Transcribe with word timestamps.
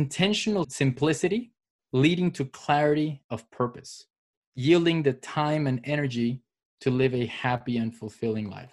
Intentional 0.00 0.66
simplicity 0.68 1.52
leading 1.92 2.32
to 2.32 2.44
clarity 2.46 3.22
of 3.30 3.48
purpose, 3.52 4.06
yielding 4.56 5.04
the 5.04 5.12
time 5.12 5.68
and 5.68 5.80
energy 5.84 6.40
to 6.80 6.90
live 6.90 7.14
a 7.14 7.26
happy 7.26 7.76
and 7.76 7.94
fulfilling 7.94 8.50
life. 8.50 8.72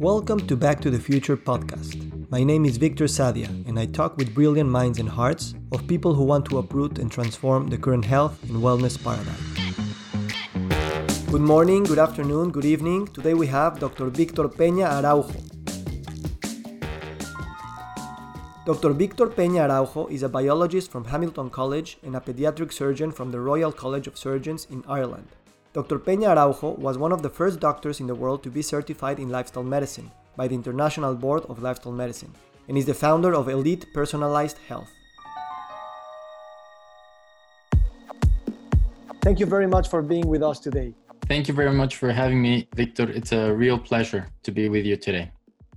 Welcome 0.00 0.44
to 0.48 0.56
Back 0.56 0.80
to 0.80 0.90
the 0.90 0.98
Future 0.98 1.36
podcast. 1.36 2.13
My 2.34 2.42
name 2.42 2.64
is 2.64 2.78
Victor 2.78 3.04
Sadia, 3.04 3.46
and 3.68 3.78
I 3.78 3.86
talk 3.86 4.16
with 4.16 4.34
brilliant 4.34 4.68
minds 4.68 4.98
and 4.98 5.08
hearts 5.08 5.54
of 5.70 5.86
people 5.86 6.14
who 6.14 6.24
want 6.24 6.46
to 6.46 6.58
uproot 6.58 6.98
and 6.98 7.08
transform 7.08 7.68
the 7.68 7.78
current 7.78 8.04
health 8.04 8.42
and 8.50 8.60
wellness 8.60 8.96
paradigm. 9.06 9.42
Good 11.30 11.42
morning, 11.42 11.84
good 11.84 12.00
afternoon, 12.00 12.50
good 12.50 12.64
evening. 12.64 13.06
Today 13.06 13.34
we 13.34 13.46
have 13.46 13.78
Dr. 13.78 14.06
Victor 14.06 14.48
Peña 14.48 14.88
Araujo. 14.96 15.38
Dr. 18.66 18.92
Victor 18.94 19.28
Peña 19.28 19.68
Araujo 19.68 20.08
is 20.08 20.24
a 20.24 20.28
biologist 20.28 20.90
from 20.90 21.04
Hamilton 21.04 21.50
College 21.50 21.98
and 22.02 22.16
a 22.16 22.20
pediatric 22.20 22.72
surgeon 22.72 23.12
from 23.12 23.30
the 23.30 23.38
Royal 23.38 23.70
College 23.70 24.08
of 24.08 24.18
Surgeons 24.18 24.66
in 24.72 24.82
Ireland. 24.88 25.28
Dr. 25.72 26.00
Peña 26.00 26.30
Araujo 26.36 26.70
was 26.70 26.98
one 26.98 27.12
of 27.12 27.22
the 27.22 27.30
first 27.30 27.60
doctors 27.60 28.00
in 28.00 28.08
the 28.08 28.16
world 28.16 28.42
to 28.42 28.50
be 28.50 28.60
certified 28.60 29.20
in 29.20 29.28
lifestyle 29.28 29.62
medicine 29.62 30.10
by 30.36 30.48
the 30.48 30.54
International 30.54 31.14
Board 31.14 31.44
of 31.48 31.62
Lifestyle 31.62 31.92
Medicine 31.92 32.32
and 32.68 32.78
is 32.78 32.86
the 32.86 32.94
founder 32.94 33.34
of 33.34 33.48
Elite 33.48 33.86
Personalized 33.92 34.58
Health. 34.68 34.90
Thank 39.22 39.40
you 39.40 39.46
very 39.46 39.66
much 39.66 39.88
for 39.88 40.02
being 40.02 40.26
with 40.28 40.42
us 40.42 40.60
today. 40.60 40.92
Thank 41.26 41.48
you 41.48 41.54
very 41.54 41.72
much 41.72 41.96
for 41.96 42.12
having 42.12 42.42
me, 42.42 42.68
Victor. 42.74 43.10
It's 43.10 43.32
a 43.32 43.54
real 43.54 43.78
pleasure 43.78 44.28
to 44.42 44.50
be 44.50 44.68
with 44.68 44.84
you 44.84 44.96
today. 44.96 45.30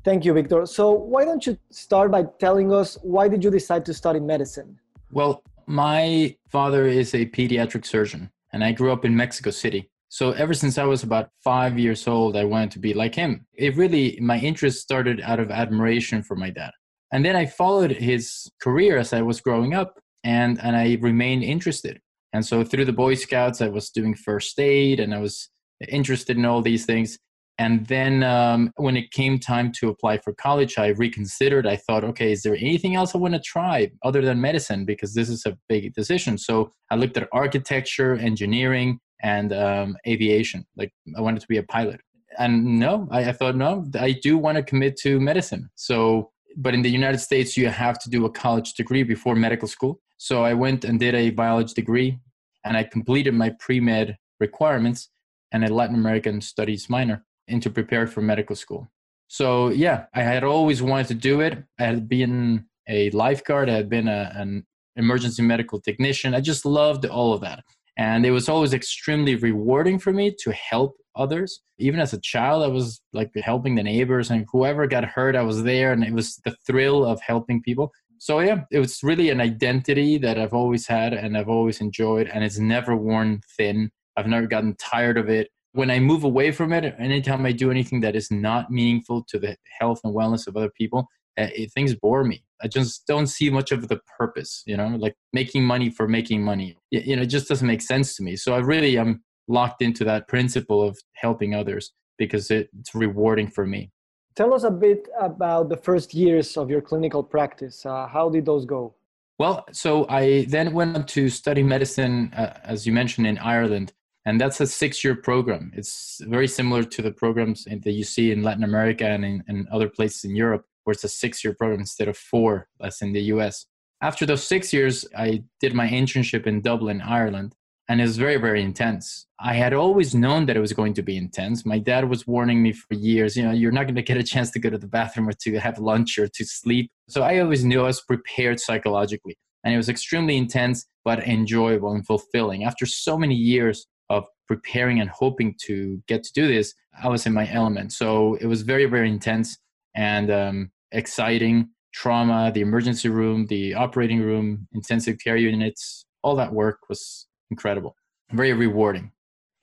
Thank 0.03 0.25
you, 0.25 0.33
Victor. 0.33 0.65
So, 0.65 0.91
why 0.91 1.23
don't 1.23 1.45
you 1.45 1.57
start 1.69 2.11
by 2.11 2.23
telling 2.39 2.73
us 2.73 2.97
why 3.01 3.27
did 3.29 3.43
you 3.43 3.51
decide 3.51 3.85
to 3.85 3.93
study 3.93 4.19
medicine? 4.19 4.77
Well, 5.11 5.43
my 5.65 6.35
father 6.49 6.87
is 6.87 7.13
a 7.13 7.25
pediatric 7.25 7.85
surgeon 7.85 8.29
and 8.51 8.63
I 8.63 8.71
grew 8.71 8.91
up 8.91 9.05
in 9.05 9.15
Mexico 9.15 9.51
City. 9.51 9.89
So 10.09 10.31
ever 10.31 10.53
since 10.53 10.77
I 10.77 10.85
was 10.85 11.03
about 11.03 11.29
five 11.43 11.77
years 11.77 12.07
old, 12.07 12.37
I 12.37 12.45
wanted 12.45 12.71
to 12.71 12.79
be 12.79 12.93
like 12.93 13.15
him. 13.15 13.45
It 13.53 13.75
really, 13.75 14.17
my 14.21 14.39
interest 14.39 14.81
started 14.81 15.21
out 15.21 15.39
of 15.39 15.51
admiration 15.51 16.23
for 16.23 16.35
my 16.35 16.49
dad. 16.49 16.71
And 17.11 17.25
then 17.25 17.35
I 17.35 17.45
followed 17.45 17.91
his 17.91 18.49
career 18.61 18.97
as 18.97 19.13
I 19.13 19.21
was 19.21 19.41
growing 19.41 19.73
up 19.73 19.99
and, 20.23 20.59
and 20.61 20.75
I 20.75 20.97
remained 21.01 21.43
interested. 21.43 21.99
And 22.33 22.45
so 22.45 22.63
through 22.63 22.85
the 22.85 22.93
Boy 22.93 23.15
Scouts, 23.15 23.61
I 23.61 23.69
was 23.69 23.89
doing 23.89 24.13
first 24.13 24.59
aid 24.59 24.99
and 24.99 25.13
I 25.13 25.19
was 25.19 25.49
interested 25.87 26.37
in 26.37 26.45
all 26.45 26.61
these 26.61 26.85
things. 26.85 27.17
And 27.59 27.87
then 27.87 28.23
um, 28.23 28.71
when 28.75 28.95
it 28.95 29.11
came 29.11 29.39
time 29.39 29.71
to 29.73 29.89
apply 29.89 30.19
for 30.19 30.33
college, 30.33 30.77
I 30.77 30.89
reconsidered. 30.89 31.65
I 31.65 31.77
thought, 31.77 32.03
okay, 32.03 32.31
is 32.31 32.43
there 32.43 32.55
anything 32.55 32.95
else 32.95 33.15
I 33.15 33.17
want 33.17 33.33
to 33.33 33.39
try 33.39 33.89
other 34.03 34.21
than 34.21 34.39
medicine? 34.39 34.85
Because 34.85 35.15
this 35.15 35.27
is 35.27 35.45
a 35.45 35.57
big 35.67 35.93
decision. 35.93 36.37
So 36.37 36.71
I 36.91 36.95
looked 36.95 37.17
at 37.17 37.27
architecture, 37.31 38.15
engineering, 38.15 38.99
and 39.21 39.53
um, 39.53 39.97
aviation. 40.07 40.65
Like 40.75 40.93
I 41.17 41.21
wanted 41.21 41.41
to 41.41 41.47
be 41.47 41.57
a 41.57 41.63
pilot. 41.63 42.01
And 42.37 42.79
no, 42.79 43.07
I, 43.11 43.29
I 43.29 43.31
thought, 43.31 43.55
no, 43.55 43.85
I 43.99 44.11
do 44.11 44.37
want 44.37 44.57
to 44.57 44.63
commit 44.63 44.97
to 44.97 45.19
medicine. 45.19 45.69
So, 45.75 46.31
but 46.55 46.73
in 46.73 46.81
the 46.81 46.89
United 46.89 47.19
States, 47.19 47.57
you 47.57 47.67
have 47.69 47.99
to 47.99 48.09
do 48.09 48.25
a 48.25 48.29
college 48.29 48.73
degree 48.73 49.03
before 49.03 49.35
medical 49.35 49.67
school. 49.67 49.99
So 50.17 50.43
I 50.43 50.53
went 50.53 50.85
and 50.85 50.99
did 50.99 51.15
a 51.15 51.31
biology 51.31 51.73
degree 51.73 52.19
and 52.65 52.75
I 52.77 52.83
completed 52.83 53.33
my 53.33 53.51
pre 53.59 53.79
med 53.79 54.17
requirements 54.39 55.09
and 55.51 55.63
a 55.63 55.73
Latin 55.73 55.95
American 55.95 56.41
studies 56.41 56.89
minor 56.89 57.23
and 57.47 57.61
to 57.63 57.69
prepare 57.69 58.07
for 58.07 58.21
medical 58.21 58.55
school. 58.55 58.87
So 59.27 59.69
yeah, 59.69 60.05
I 60.13 60.21
had 60.21 60.43
always 60.43 60.81
wanted 60.81 61.07
to 61.07 61.13
do 61.15 61.41
it. 61.41 61.63
I 61.79 61.83
had 61.83 62.07
been 62.07 62.65
a 62.87 63.09
lifeguard. 63.11 63.69
I 63.69 63.73
had 63.73 63.89
been 63.89 64.07
a, 64.07 64.31
an 64.35 64.65
emergency 64.95 65.41
medical 65.41 65.79
technician. 65.79 66.33
I 66.33 66.41
just 66.41 66.65
loved 66.65 67.05
all 67.05 67.33
of 67.33 67.41
that. 67.41 67.63
And 67.97 68.25
it 68.25 68.31
was 68.31 68.47
always 68.47 68.73
extremely 68.73 69.35
rewarding 69.35 69.97
for 69.97 70.13
me 70.13 70.35
to 70.39 70.51
help 70.51 70.95
others. 71.15 71.61
Even 71.79 71.99
as 71.99 72.13
a 72.13 72.21
child, 72.21 72.63
I 72.63 72.67
was 72.67 73.01
like 73.11 73.31
helping 73.35 73.75
the 73.75 73.83
neighbors 73.83 74.29
and 74.29 74.45
whoever 74.51 74.85
got 74.85 75.03
hurt, 75.03 75.35
I 75.35 75.41
was 75.41 75.63
there. 75.63 75.91
And 75.93 76.03
it 76.03 76.13
was 76.13 76.35
the 76.45 76.55
thrill 76.65 77.03
of 77.03 77.19
helping 77.21 77.61
people. 77.61 77.91
So 78.19 78.39
yeah, 78.39 78.61
it 78.71 78.79
was 78.79 79.01
really 79.03 79.29
an 79.29 79.41
identity 79.41 80.17
that 80.19 80.39
I've 80.39 80.53
always 80.53 80.87
had 80.87 81.13
and 81.13 81.37
I've 81.37 81.49
always 81.49 81.81
enjoyed. 81.81 82.27
And 82.27 82.43
it's 82.43 82.59
never 82.59 82.95
worn 82.95 83.41
thin. 83.57 83.89
I've 84.15 84.27
never 84.27 84.47
gotten 84.47 84.75
tired 84.75 85.17
of 85.17 85.29
it 85.29 85.49
when 85.77 85.91
I 85.91 85.99
move 85.99 86.23
away 86.23 86.51
from 86.51 86.73
it, 86.73 86.95
anytime 86.97 87.45
I 87.45 87.51
do 87.51 87.69
anything 87.69 88.01
that 88.01 88.15
is 88.15 88.31
not 88.31 88.71
meaningful 88.71 89.23
to 89.29 89.37
the 89.37 89.55
health 89.79 90.01
and 90.03 90.13
wellness 90.13 90.47
of 90.47 90.57
other 90.57 90.71
people, 90.71 91.07
uh, 91.39 91.49
it, 91.55 91.71
things 91.71 91.93
bore 91.93 92.23
me. 92.23 92.43
I 92.63 92.67
just 92.67 93.05
don't 93.05 93.27
see 93.27 93.51
much 93.51 93.71
of 93.71 93.87
the 93.87 93.99
purpose, 94.17 94.63
you 94.65 94.75
know, 94.75 94.87
like 94.87 95.13
making 95.33 95.63
money 95.63 95.91
for 95.91 96.07
making 96.07 96.41
money. 96.41 96.75
You 96.89 97.15
know, 97.15 97.21
it 97.21 97.27
just 97.27 97.47
doesn't 97.47 97.67
make 97.67 97.83
sense 97.83 98.15
to 98.15 98.23
me. 98.23 98.35
So 98.35 98.55
I 98.55 98.57
really 98.57 98.97
am 98.97 99.23
locked 99.47 99.83
into 99.83 100.03
that 100.05 100.27
principle 100.27 100.81
of 100.81 100.97
helping 101.13 101.53
others 101.53 101.93
because 102.17 102.49
it's 102.49 102.95
rewarding 102.95 103.47
for 103.47 103.67
me. 103.67 103.91
Tell 104.35 104.55
us 104.55 104.63
a 104.63 104.71
bit 104.71 105.07
about 105.21 105.69
the 105.69 105.77
first 105.77 106.15
years 106.15 106.57
of 106.57 106.71
your 106.71 106.81
clinical 106.81 107.21
practice. 107.21 107.85
Uh, 107.85 108.07
how 108.07 108.29
did 108.31 108.47
those 108.47 108.65
go? 108.65 108.95
Well, 109.37 109.63
so 109.71 110.07
I 110.09 110.47
then 110.49 110.73
went 110.73 110.95
on 110.95 111.05
to 111.05 111.29
study 111.29 111.61
medicine, 111.61 112.33
uh, 112.35 112.57
as 112.63 112.87
you 112.87 112.93
mentioned, 112.93 113.27
in 113.27 113.37
Ireland 113.37 113.93
and 114.27 114.41
that's 114.41 114.59
a 114.59 114.67
six-year 114.67 115.15
program. 115.15 115.71
It's 115.73 116.19
very 116.27 116.49
similar 116.49 116.83
to 116.83 117.01
the 117.01 117.11
programs 117.11 117.63
that 117.63 117.91
you 117.91 118.03
see 118.03 118.33
in 118.33 118.43
Latin 118.43 118.65
America 118.65 119.05
and 119.07 119.23
in, 119.23 119.41
in 119.47 119.65
other 119.71 119.87
places 119.87 120.25
in 120.25 120.35
Europe, 120.35 120.65
where 120.83 120.91
it's 120.91 121.05
a 121.05 121.07
six-year 121.07 121.53
program 121.53 121.79
instead 121.79 122.09
of 122.09 122.17
four, 122.17 122.67
as 122.81 123.01
in 123.01 123.13
the 123.13 123.21
U.S. 123.33 123.67
After 124.01 124.25
those 124.25 124.43
six 124.43 124.73
years, 124.73 125.05
I 125.17 125.45
did 125.61 125.73
my 125.73 125.87
internship 125.87 126.45
in 126.45 126.59
Dublin, 126.59 127.01
Ireland, 127.01 127.55
and 127.87 128.01
it 128.01 128.03
was 128.03 128.17
very, 128.17 128.35
very 128.35 128.61
intense. 128.61 129.27
I 129.39 129.53
had 129.53 129.71
always 129.71 130.13
known 130.13 130.45
that 130.47 130.57
it 130.57 130.59
was 130.59 130.73
going 130.73 130.93
to 130.95 131.01
be 131.01 131.15
intense. 131.15 131.65
My 131.65 131.79
dad 131.79 132.09
was 132.09 132.27
warning 132.27 132.61
me 132.61 132.73
for 132.73 132.95
years, 132.95 133.37
you 133.37 133.43
know, 133.43 133.53
you're 133.53 133.71
not 133.71 133.85
going 133.85 133.95
to 133.95 134.01
get 134.01 134.17
a 134.17 134.23
chance 134.23 134.51
to 134.51 134.59
go 134.59 134.69
to 134.69 134.77
the 134.77 134.87
bathroom 134.87 135.29
or 135.29 135.33
to 135.43 135.57
have 135.57 135.79
lunch 135.79 136.19
or 136.19 136.27
to 136.27 136.45
sleep. 136.45 136.91
So 137.07 137.23
I 137.23 137.39
always 137.39 137.63
knew 137.63 137.79
I 137.79 137.83
was 137.83 138.01
prepared 138.01 138.59
psychologically. 138.59 139.37
And 139.63 139.73
it 139.73 139.77
was 139.77 139.87
extremely 139.87 140.35
intense, 140.35 140.85
but 141.05 141.25
enjoyable 141.25 141.93
and 141.93 142.05
fulfilling. 142.05 142.65
After 142.65 142.85
so 142.85 143.17
many 143.17 143.35
years 143.35 143.87
of 144.09 144.25
preparing 144.47 144.99
and 145.01 145.09
hoping 145.09 145.55
to 145.65 146.01
get 146.07 146.23
to 146.23 146.33
do 146.33 146.47
this, 146.47 146.73
I 147.03 147.09
was 147.09 147.25
in 147.25 147.33
my 147.33 147.49
element. 147.51 147.93
So 147.93 148.35
it 148.35 148.45
was 148.45 148.61
very, 148.61 148.85
very 148.85 149.09
intense 149.09 149.57
and 149.95 150.31
um, 150.31 150.71
exciting. 150.91 151.69
Trauma, 151.93 152.51
the 152.53 152.61
emergency 152.61 153.09
room, 153.09 153.47
the 153.47 153.73
operating 153.73 154.21
room, 154.21 154.67
intensive 154.73 155.17
care 155.23 155.37
units, 155.37 156.05
all 156.21 156.35
that 156.35 156.53
work 156.53 156.79
was 156.89 157.27
incredible, 157.49 157.95
very 158.31 158.53
rewarding. 158.53 159.11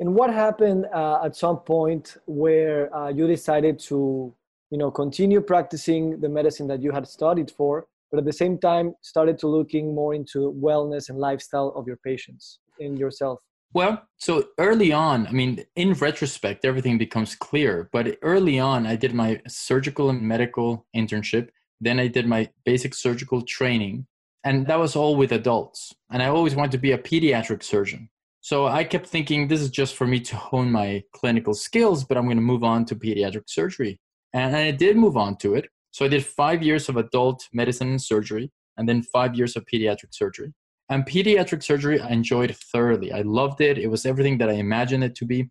And 0.01 0.15
what 0.15 0.33
happened 0.33 0.87
uh, 0.93 1.25
at 1.25 1.37
some 1.37 1.59
point 1.59 2.17
where 2.27 2.95
uh, 2.95 3.11
you 3.11 3.27
decided 3.27 3.79
to, 3.81 4.35
you 4.71 4.79
know, 4.79 4.91
continue 4.91 5.41
practicing 5.41 6.21
the 6.21 6.29
medicine 6.29 6.67
that 6.69 6.83
you 6.83 6.91
had 6.91 7.07
studied 7.07 7.51
for, 7.51 7.87
but 8.11 8.19
at 8.19 8.25
the 8.25 8.33
same 8.33 8.59
time 8.59 8.95
started 9.03 9.39
to 9.39 9.47
looking 9.47 9.95
more 9.95 10.15
into 10.15 10.53
wellness 10.61 11.11
and 11.11 11.19
lifestyle 11.19 11.73
of 11.77 11.87
your 11.87 11.99
patients 11.99 12.59
and 12.81 12.99
yourself? 12.99 13.41
Well, 13.75 14.07
so 14.19 14.45
early 14.57 14.93
on, 14.93 15.27
I 15.27 15.33
mean, 15.33 15.65
in 15.75 15.95
retrospect, 15.95 16.65
everything 16.65 16.97
becomes 16.97 17.35
clear. 17.35 17.89
But 17.93 18.17
early 18.23 18.61
on, 18.61 18.87
I 18.87 18.95
did 18.95 19.13
my 19.13 19.43
surgical 19.49 20.11
and 20.11 20.23
medical 20.23 20.87
internship. 20.95 21.49
Then 21.81 21.99
I 21.99 22.07
did 22.07 22.29
my 22.29 22.49
basic 22.65 22.95
surgical 22.95 23.43
training. 23.43 24.07
And 24.45 24.69
that 24.69 24.79
was 24.79 24.95
all 24.95 25.17
with 25.17 25.33
adults. 25.33 25.93
And 26.13 26.23
I 26.23 26.29
always 26.29 26.55
wanted 26.55 26.71
to 26.73 26.79
be 26.79 26.93
a 26.93 26.99
pediatric 26.99 27.65
surgeon. 27.65 28.11
So 28.41 28.67
I 28.67 28.85
kept 28.85 29.09
thinking 29.09 29.49
this 29.49 29.61
is 29.61 29.71
just 29.71 29.97
for 29.97 30.07
me 30.07 30.21
to 30.21 30.37
hone 30.37 30.71
my 30.71 31.03
clinical 31.13 31.55
skills, 31.55 32.05
but 32.05 32.17
I'm 32.17 32.27
going 32.27 32.37
to 32.37 32.43
move 32.43 32.63
on 32.63 32.85
to 32.85 32.95
pediatric 32.95 33.49
surgery. 33.49 33.99
And 34.33 34.55
I 34.55 34.71
did 34.71 34.97
move 34.97 35.17
on 35.17 35.37
to 35.39 35.57
it. 35.57 35.67
So 35.91 36.05
I 36.05 36.09
did 36.09 36.25
five 36.25 36.63
years 36.63 36.89
of 36.89 36.97
adult 36.97 37.49
medicine 37.53 37.89
and 37.91 38.03
surgery, 38.03 38.53
and 38.77 38.89
then 38.89 39.03
five 39.03 39.35
years 39.35 39.57
of 39.57 39.65
pediatric 39.65 40.13
surgery. 40.13 40.53
And 40.91 41.07
pediatric 41.07 41.63
surgery, 41.63 42.01
I 42.01 42.11
enjoyed 42.11 42.55
thoroughly. 42.57 43.13
I 43.13 43.23
loved 43.23 43.61
it. 43.61 43.79
It 43.79 43.89
was 43.89 44.05
everything 44.05 44.39
that 44.39 44.51
I 44.51 44.55
imagined 44.55 45.05
it 45.05 45.15
to 45.17 45.25
be. 45.25 45.51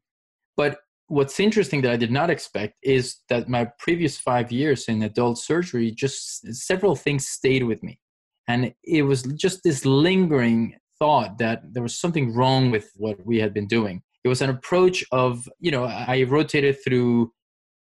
But 0.55 0.77
what's 1.07 1.39
interesting 1.39 1.81
that 1.81 1.91
I 1.91 1.97
did 1.97 2.11
not 2.11 2.29
expect 2.29 2.75
is 2.83 3.17
that 3.29 3.49
my 3.49 3.69
previous 3.79 4.17
five 4.17 4.51
years 4.51 4.85
in 4.85 5.01
adult 5.01 5.39
surgery, 5.39 5.91
just 5.91 6.53
several 6.53 6.95
things 6.95 7.27
stayed 7.27 7.63
with 7.63 7.81
me. 7.81 7.99
And 8.47 8.73
it 8.83 9.03
was 9.03 9.23
just 9.23 9.63
this 9.63 9.85
lingering 9.85 10.75
thought 10.99 11.37
that 11.39 11.61
there 11.71 11.83
was 11.83 11.97
something 11.97 12.33
wrong 12.33 12.69
with 12.69 12.91
what 12.95 13.25
we 13.25 13.39
had 13.39 13.53
been 13.53 13.67
doing. 13.67 14.01
It 14.23 14.29
was 14.29 14.41
an 14.41 14.49
approach 14.49 15.03
of, 15.11 15.49
you 15.59 15.71
know, 15.71 15.85
I 15.85 16.23
rotated 16.23 16.77
through, 16.83 17.31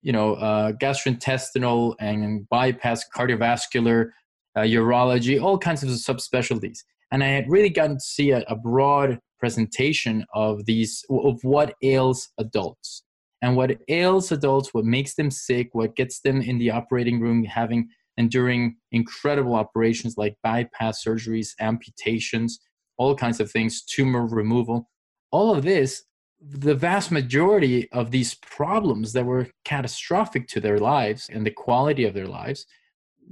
you 0.03 0.13
know, 0.13 0.35
uh, 0.35 0.73
gastrointestinal 0.73 1.95
and 2.01 2.49
bypass 2.49 3.05
cardiovascular, 3.15 4.11
uh, 4.57 4.61
urology, 4.61 5.41
all 5.41 5.59
kinds 5.59 5.83
of 5.83 5.91
subspecialties 5.91 6.79
and 7.13 7.23
I 7.23 7.29
had 7.29 7.49
really 7.49 7.69
gotten 7.69 7.97
to 7.97 8.01
see 8.01 8.31
a, 8.31 8.43
a 8.49 8.57
broad 8.57 9.21
presentation 9.39 10.25
of 10.35 10.65
these 10.65 11.05
of 11.11 11.39
what 11.43 11.75
ails 11.83 12.31
adults. 12.39 13.05
And 13.43 13.57
what 13.57 13.77
ails 13.89 14.31
adults 14.33 14.73
what 14.73 14.85
makes 14.85 15.15
them 15.15 15.31
sick 15.31 15.71
what 15.73 15.97
gets 15.97 16.21
them 16.21 16.41
in 16.41 16.59
the 16.59 16.71
operating 16.71 17.21
room 17.21 17.45
having 17.45 17.89
enduring 18.17 18.77
incredible 18.93 19.55
operations 19.55 20.15
like 20.17 20.37
bypass 20.43 21.05
surgeries 21.05 21.51
amputations 21.61 22.61
all 22.99 23.17
kinds 23.17 23.41
of 23.41 23.51
things 23.51 23.83
tumor 23.83 24.27
removal. 24.27 24.89
All 25.31 25.55
of 25.55 25.65
this 25.65 26.05
the 26.41 26.75
vast 26.75 27.11
majority 27.13 27.91
of 27.93 28.11
these 28.11 28.35
problems 28.35 29.13
that 29.13 29.25
were 29.25 29.49
catastrophic 29.65 30.49
to 30.49 30.61
their 30.61 30.79
lives 30.79 31.29
and 31.33 31.47
the 31.47 31.51
quality 31.51 32.05
of 32.05 32.15
their 32.15 32.27
lives 32.27 32.67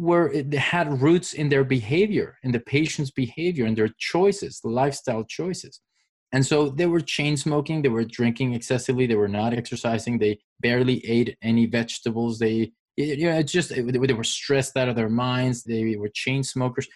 were 0.00 0.32
had 0.54 1.02
roots 1.02 1.34
in 1.34 1.50
their 1.50 1.62
behavior 1.62 2.38
in 2.42 2.52
the 2.52 2.58
patient's 2.58 3.10
behavior 3.10 3.66
and 3.66 3.76
their 3.76 3.90
choices 3.98 4.58
the 4.60 4.70
lifestyle 4.70 5.24
choices. 5.24 5.80
And 6.32 6.46
so 6.46 6.70
they 6.70 6.86
were 6.86 7.00
chain 7.02 7.36
smoking 7.36 7.82
they 7.82 7.90
were 7.90 8.04
drinking 8.04 8.54
excessively 8.54 9.06
they 9.06 9.14
were 9.14 9.28
not 9.28 9.52
exercising 9.52 10.18
they 10.18 10.38
barely 10.60 11.04
ate 11.06 11.36
any 11.42 11.66
vegetables 11.66 12.38
they 12.38 12.72
you 12.96 13.26
know 13.26 13.36
it's 13.38 13.52
just 13.52 13.68
they 13.74 14.12
were 14.20 14.24
stressed 14.24 14.74
out 14.78 14.88
of 14.88 14.96
their 14.96 15.10
minds 15.10 15.64
they 15.64 15.96
were 15.96 16.10
chain 16.14 16.42
smokers. 16.42 16.88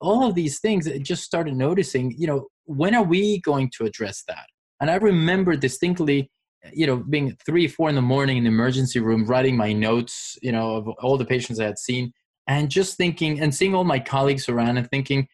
All 0.00 0.26
of 0.26 0.34
these 0.34 0.58
things 0.58 0.88
just 1.00 1.24
started 1.24 1.54
noticing 1.54 2.14
you 2.16 2.26
know 2.26 2.46
when 2.64 2.94
are 2.94 3.04
we 3.04 3.40
going 3.42 3.70
to 3.76 3.84
address 3.84 4.24
that? 4.28 4.46
And 4.80 4.90
i 4.90 4.94
remember 4.94 5.56
distinctly 5.56 6.30
you 6.72 6.86
know 6.86 6.96
being 6.96 7.36
three 7.44 7.68
four 7.68 7.90
in 7.90 7.94
the 7.94 8.02
morning 8.14 8.38
in 8.38 8.44
the 8.44 8.48
emergency 8.48 8.98
room 8.98 9.26
writing 9.26 9.56
my 9.58 9.72
notes 9.74 10.38
you 10.42 10.52
know 10.52 10.76
of 10.76 10.88
all 11.02 11.16
the 11.18 11.24
patients 11.34 11.60
i 11.60 11.64
had 11.64 11.78
seen 11.78 12.12
and 12.46 12.70
just 12.70 12.96
thinking 12.96 13.40
and 13.40 13.54
seeing 13.54 13.74
all 13.74 13.84
my 13.84 13.98
colleagues 13.98 14.48
around 14.48 14.76
and 14.76 14.88
thinking 14.90 15.28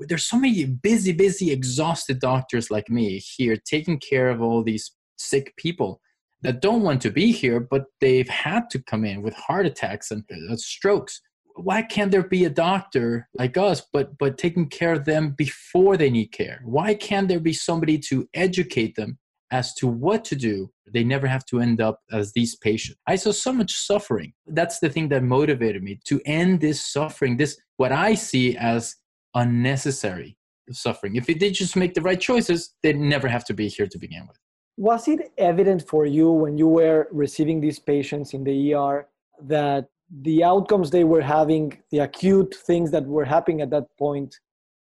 there's 0.00 0.26
so 0.26 0.38
many 0.38 0.64
busy 0.64 1.12
busy 1.12 1.50
exhausted 1.50 2.20
doctors 2.20 2.70
like 2.70 2.90
me 2.90 3.18
here 3.18 3.56
taking 3.56 3.98
care 3.98 4.28
of 4.28 4.42
all 4.42 4.62
these 4.62 4.92
sick 5.16 5.54
people 5.56 6.00
that 6.42 6.60
don't 6.60 6.82
want 6.82 7.00
to 7.00 7.10
be 7.10 7.32
here 7.32 7.60
but 7.60 7.86
they've 8.00 8.28
had 8.28 8.68
to 8.70 8.82
come 8.82 9.04
in 9.04 9.22
with 9.22 9.34
heart 9.34 9.66
attacks 9.66 10.10
and 10.10 10.24
uh, 10.50 10.56
strokes. 10.56 11.20
Why 11.54 11.82
can't 11.82 12.10
there 12.10 12.26
be 12.26 12.44
a 12.44 12.50
doctor 12.50 13.28
like 13.34 13.56
us 13.56 13.82
but 13.92 14.18
but 14.18 14.38
taking 14.38 14.68
care 14.68 14.94
of 14.94 15.04
them 15.04 15.34
before 15.36 15.96
they 15.96 16.10
need 16.10 16.32
care? 16.32 16.60
Why 16.64 16.94
can't 16.94 17.28
there 17.28 17.40
be 17.40 17.52
somebody 17.52 17.98
to 18.08 18.28
educate 18.34 18.96
them 18.96 19.18
as 19.52 19.74
to 19.74 19.86
what 19.86 20.24
to 20.24 20.34
do 20.34 20.72
they 20.92 21.04
never 21.04 21.26
have 21.26 21.44
to 21.46 21.60
end 21.60 21.80
up 21.80 22.00
as 22.10 22.32
these 22.32 22.56
patients. 22.56 22.98
I 23.06 23.16
saw 23.16 23.32
so 23.32 23.52
much 23.52 23.72
suffering. 23.72 24.32
That's 24.46 24.78
the 24.80 24.90
thing 24.90 25.08
that 25.08 25.22
motivated 25.22 25.82
me 25.82 26.00
to 26.04 26.20
end 26.26 26.60
this 26.60 26.80
suffering 26.84 27.36
this 27.36 27.58
what 27.76 27.92
i 27.92 28.14
see 28.14 28.56
as 28.56 28.96
unnecessary 29.34 30.36
suffering. 30.70 31.16
If 31.16 31.26
they 31.26 31.50
just 31.50 31.76
make 31.76 31.94
the 31.94 32.02
right 32.02 32.20
choices 32.20 32.74
they'd 32.82 32.98
never 32.98 33.28
have 33.28 33.44
to 33.46 33.54
be 33.54 33.68
here 33.68 33.86
to 33.86 33.98
begin 33.98 34.26
with. 34.26 34.38
Was 34.76 35.06
it 35.06 35.32
evident 35.38 35.86
for 35.88 36.06
you 36.06 36.30
when 36.30 36.56
you 36.56 36.68
were 36.68 37.08
receiving 37.12 37.60
these 37.60 37.78
patients 37.78 38.32
in 38.32 38.42
the 38.44 38.74
er 38.74 39.08
that 39.42 39.88
the 40.20 40.44
outcomes 40.44 40.90
they 40.90 41.04
were 41.04 41.22
having, 41.22 41.78
the 41.90 42.00
acute 42.00 42.54
things 42.54 42.90
that 42.90 43.04
were 43.06 43.24
happening 43.24 43.60
at 43.62 43.70
that 43.70 43.86
point, 43.98 44.38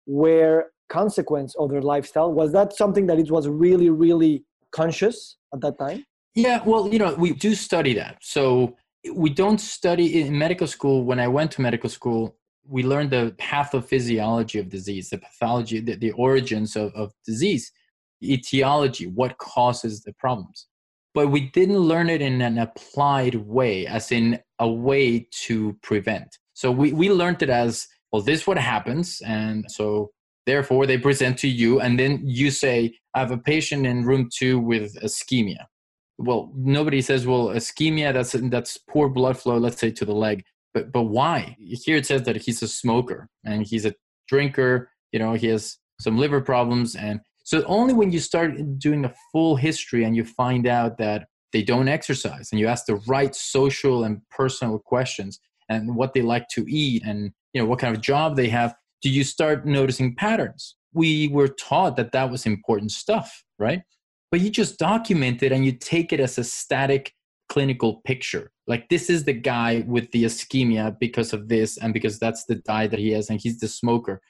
were 0.05 0.71
consequence 0.89 1.55
of 1.55 1.69
their 1.69 1.81
lifestyle. 1.81 2.31
Was 2.33 2.51
that 2.53 2.75
something 2.75 3.05
that 3.07 3.19
it 3.19 3.29
was 3.31 3.47
really, 3.47 3.89
really 3.89 4.43
conscious 4.71 5.37
at 5.53 5.61
that 5.61 5.77
time? 5.79 6.05
Yeah, 6.35 6.61
well, 6.63 6.91
you 6.91 6.99
know, 6.99 7.13
we 7.15 7.33
do 7.33 7.55
study 7.55 7.93
that. 7.95 8.17
So 8.21 8.77
we 9.13 9.29
don't 9.29 9.59
study 9.59 10.21
in 10.21 10.37
medical 10.37 10.67
school. 10.67 11.03
When 11.03 11.19
I 11.19 11.27
went 11.27 11.51
to 11.51 11.61
medical 11.61 11.89
school, 11.89 12.35
we 12.67 12.83
learned 12.83 13.11
the 13.11 13.35
pathophysiology 13.39 14.59
of 14.59 14.69
disease, 14.69 15.09
the 15.09 15.17
pathology, 15.17 15.79
the, 15.79 15.95
the 15.95 16.11
origins 16.11 16.75
of, 16.75 16.93
of 16.93 17.11
disease, 17.25 17.71
etiology, 18.23 19.07
what 19.07 19.37
causes 19.37 20.03
the 20.03 20.13
problems 20.13 20.67
but 21.13 21.27
we 21.27 21.41
didn't 21.41 21.79
learn 21.79 22.09
it 22.09 22.21
in 22.21 22.41
an 22.41 22.57
applied 22.57 23.35
way, 23.35 23.85
as 23.87 24.11
in 24.11 24.39
a 24.59 24.69
way 24.69 25.27
to 25.31 25.77
prevent. 25.81 26.37
So 26.53 26.71
we, 26.71 26.93
we 26.93 27.11
learned 27.11 27.41
it 27.41 27.49
as 27.49 27.87
well, 28.11 28.21
this 28.21 28.41
is 28.41 28.47
what 28.47 28.57
happens. 28.57 29.21
And 29.25 29.65
so 29.69 30.11
therefore 30.49 30.85
they 30.85 30.97
present 30.97 31.37
to 31.39 31.47
you, 31.47 31.79
and 31.79 31.99
then 31.99 32.21
you 32.23 32.51
say, 32.51 32.93
I 33.13 33.19
have 33.19 33.31
a 33.31 33.37
patient 33.37 33.85
in 33.85 34.05
room 34.05 34.29
two 34.33 34.59
with 34.59 34.95
ischemia. 35.01 35.65
Well, 36.17 36.51
nobody 36.55 37.01
says, 37.01 37.25
well, 37.25 37.47
ischemia, 37.47 38.13
that's, 38.13 38.33
that's 38.49 38.77
poor 38.77 39.07
blood 39.09 39.37
flow, 39.37 39.57
let's 39.57 39.79
say, 39.79 39.91
to 39.91 40.05
the 40.05 40.13
leg. 40.13 40.43
But, 40.73 40.91
but 40.91 41.03
why? 41.03 41.55
Here 41.59 41.97
it 41.97 42.05
says 42.05 42.23
that 42.23 42.35
he's 42.35 42.61
a 42.61 42.67
smoker 42.67 43.29
and 43.45 43.65
he's 43.65 43.85
a 43.85 43.93
drinker, 44.27 44.89
you 45.11 45.19
know, 45.19 45.33
he 45.33 45.47
has 45.47 45.77
some 45.99 46.17
liver 46.17 46.41
problems 46.41 46.95
and 46.95 47.19
so 47.49 47.63
only 47.65 47.95
when 47.95 48.11
you 48.11 48.19
start 48.19 48.51
doing 48.77 49.05
a 49.05 49.13
full 49.31 49.55
history 49.55 50.03
and 50.03 50.15
you 50.15 50.23
find 50.23 50.67
out 50.67 50.99
that 50.99 51.25
they 51.51 51.63
don't 51.63 51.87
exercise 51.87 52.49
and 52.51 52.59
you 52.59 52.67
ask 52.67 52.85
the 52.85 53.01
right 53.07 53.33
social 53.33 54.03
and 54.03 54.21
personal 54.29 54.77
questions 54.77 55.39
and 55.67 55.95
what 55.95 56.13
they 56.13 56.21
like 56.21 56.47
to 56.49 56.63
eat 56.69 57.01
and 57.03 57.31
you 57.53 57.59
know 57.59 57.67
what 57.67 57.79
kind 57.79 57.95
of 57.95 58.03
job 58.03 58.35
they 58.35 58.49
have, 58.49 58.75
do 59.01 59.09
you 59.09 59.23
start 59.23 59.65
noticing 59.65 60.15
patterns? 60.15 60.75
We 60.93 61.27
were 61.29 61.47
taught 61.47 61.97
that 61.97 62.11
that 62.11 62.31
was 62.31 62.45
important 62.45 62.91
stuff, 62.91 63.43
right? 63.57 63.81
But 64.31 64.41
you 64.41 64.49
just 64.49 64.77
document 64.77 65.43
it 65.43 65.51
and 65.51 65.65
you 65.65 65.71
take 65.71 66.13
it 66.13 66.19
as 66.19 66.37
a 66.37 66.43
static 66.43 67.13
clinical 67.47 68.01
picture. 68.05 68.51
Like 68.67 68.89
this 68.89 69.09
is 69.09 69.23
the 69.23 69.33
guy 69.33 69.83
with 69.87 70.11
the 70.11 70.23
ischemia 70.23 70.97
because 70.99 71.33
of 71.33 71.47
this 71.47 71.77
and 71.77 71.93
because 71.93 72.19
that's 72.19 72.45
the 72.45 72.55
diet 72.55 72.91
that 72.91 72.99
he 72.99 73.11
has 73.11 73.29
and 73.29 73.39
he's 73.41 73.59
the 73.59 73.67
smoker 73.67 74.21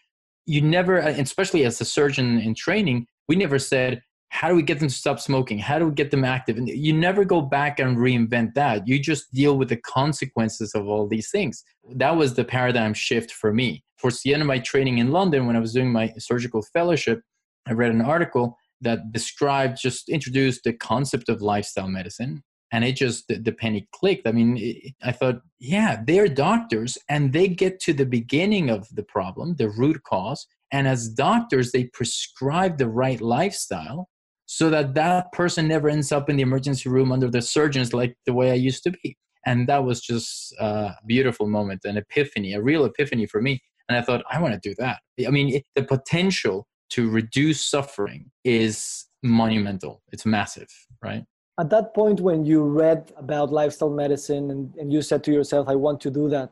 you 0.49 0.61
never, 0.63 0.97
especially 0.97 1.63
as 1.63 1.79
a 1.79 1.85
surgeon 1.85 2.39
in 2.39 2.55
training, 2.55 3.05
we 3.27 3.35
never 3.35 3.59
said, 3.59 4.01
how 4.29 4.47
do 4.47 4.55
we 4.55 4.61
get 4.61 4.79
them 4.79 4.87
to 4.87 4.93
stop 4.93 5.19
smoking? 5.19 5.59
How 5.59 5.79
do 5.79 5.85
we 5.85 5.93
get 5.93 6.11
them 6.11 6.23
active? 6.23 6.57
And 6.57 6.69
you 6.69 6.93
never 6.93 7.25
go 7.25 7.41
back 7.41 7.79
and 7.79 7.97
reinvent 7.97 8.53
that. 8.53 8.87
You 8.87 8.99
just 8.99 9.33
deal 9.33 9.57
with 9.57 9.69
the 9.69 9.77
consequences 9.77 10.73
of 10.75 10.87
all 10.87 11.07
these 11.07 11.29
things. 11.29 11.63
That 11.95 12.15
was 12.15 12.35
the 12.35 12.45
paradigm 12.45 12.93
shift 12.93 13.31
for 13.31 13.51
me. 13.53 13.83
Towards 13.99 14.21
the 14.21 14.33
end 14.33 14.41
of 14.41 14.47
my 14.47 14.59
training 14.59 14.99
in 14.99 15.11
London, 15.11 15.45
when 15.45 15.55
I 15.55 15.59
was 15.59 15.73
doing 15.73 15.91
my 15.91 16.13
surgical 16.17 16.61
fellowship, 16.61 17.21
I 17.67 17.73
read 17.73 17.91
an 17.91 18.01
article 18.01 18.57
that 18.81 19.11
described, 19.11 19.77
just 19.81 20.07
introduced 20.07 20.63
the 20.63 20.73
concept 20.73 21.27
of 21.27 21.41
lifestyle 21.41 21.89
medicine 21.89 22.43
and 22.71 22.83
it 22.83 22.95
just 22.95 23.27
the, 23.27 23.35
the 23.35 23.51
penny 23.51 23.87
clicked 23.91 24.27
i 24.27 24.31
mean 24.31 24.55
it, 24.57 24.93
i 25.03 25.11
thought 25.11 25.41
yeah 25.59 26.01
they're 26.05 26.27
doctors 26.27 26.97
and 27.09 27.33
they 27.33 27.47
get 27.47 27.79
to 27.79 27.93
the 27.93 28.05
beginning 28.05 28.69
of 28.69 28.87
the 28.95 29.03
problem 29.03 29.55
the 29.55 29.69
root 29.69 30.01
cause 30.03 30.45
and 30.71 30.87
as 30.87 31.09
doctors 31.09 31.71
they 31.71 31.85
prescribe 31.85 32.77
the 32.77 32.87
right 32.87 33.21
lifestyle 33.21 34.07
so 34.51 34.67
that 34.71 34.95
that 34.95 35.31
person 35.31 35.67
never 35.67 35.87
ends 35.87 36.11
up 36.11 36.27
in 36.27 36.35
the 36.35 36.41
emergency 36.41 36.89
room 36.89 37.11
under 37.11 37.29
the 37.29 37.39
surgeons 37.39 37.93
like 37.93 38.17
the 38.25 38.33
way 38.33 38.49
i 38.49 38.55
used 38.55 38.81
to 38.83 38.89
be. 38.89 39.15
And 39.45 39.69
that 39.69 39.83
was 39.83 40.01
just 40.01 40.53
a 40.59 40.95
beautiful 41.05 41.47
moment 41.47 41.85
an 41.85 41.97
epiphany 41.97 42.53
a 42.53 42.61
real 42.61 42.83
epiphany 42.83 43.27
for 43.27 43.41
me. 43.43 43.61
And 43.87 43.95
i 43.95 44.01
thought 44.01 44.23
i 44.31 44.41
want 44.41 44.55
to 44.55 44.69
do 44.69 44.73
that. 44.79 44.97
I 45.27 45.29
mean 45.29 45.49
it, 45.57 45.65
the 45.75 45.83
potential 45.83 46.67
to 46.95 47.01
reduce 47.11 47.61
suffering 47.61 48.31
is 48.43 49.05
monumental. 49.21 50.01
It's 50.11 50.25
massive 50.25 50.71
right? 51.03 51.23
At 51.59 51.69
that 51.69 51.93
point 51.93 52.19
when 52.19 52.43
you 52.43 52.63
read 52.63 53.13
about 53.17 53.51
lifestyle 53.51 53.91
medicine 53.91 54.49
and, 54.49 54.73
and 54.79 54.91
you 54.91 55.03
said 55.03 55.23
to 55.25 55.31
yourself 55.31 55.69
i 55.69 55.75
want 55.75 56.01
to 56.01 56.09
do 56.09 56.27
that 56.29 56.51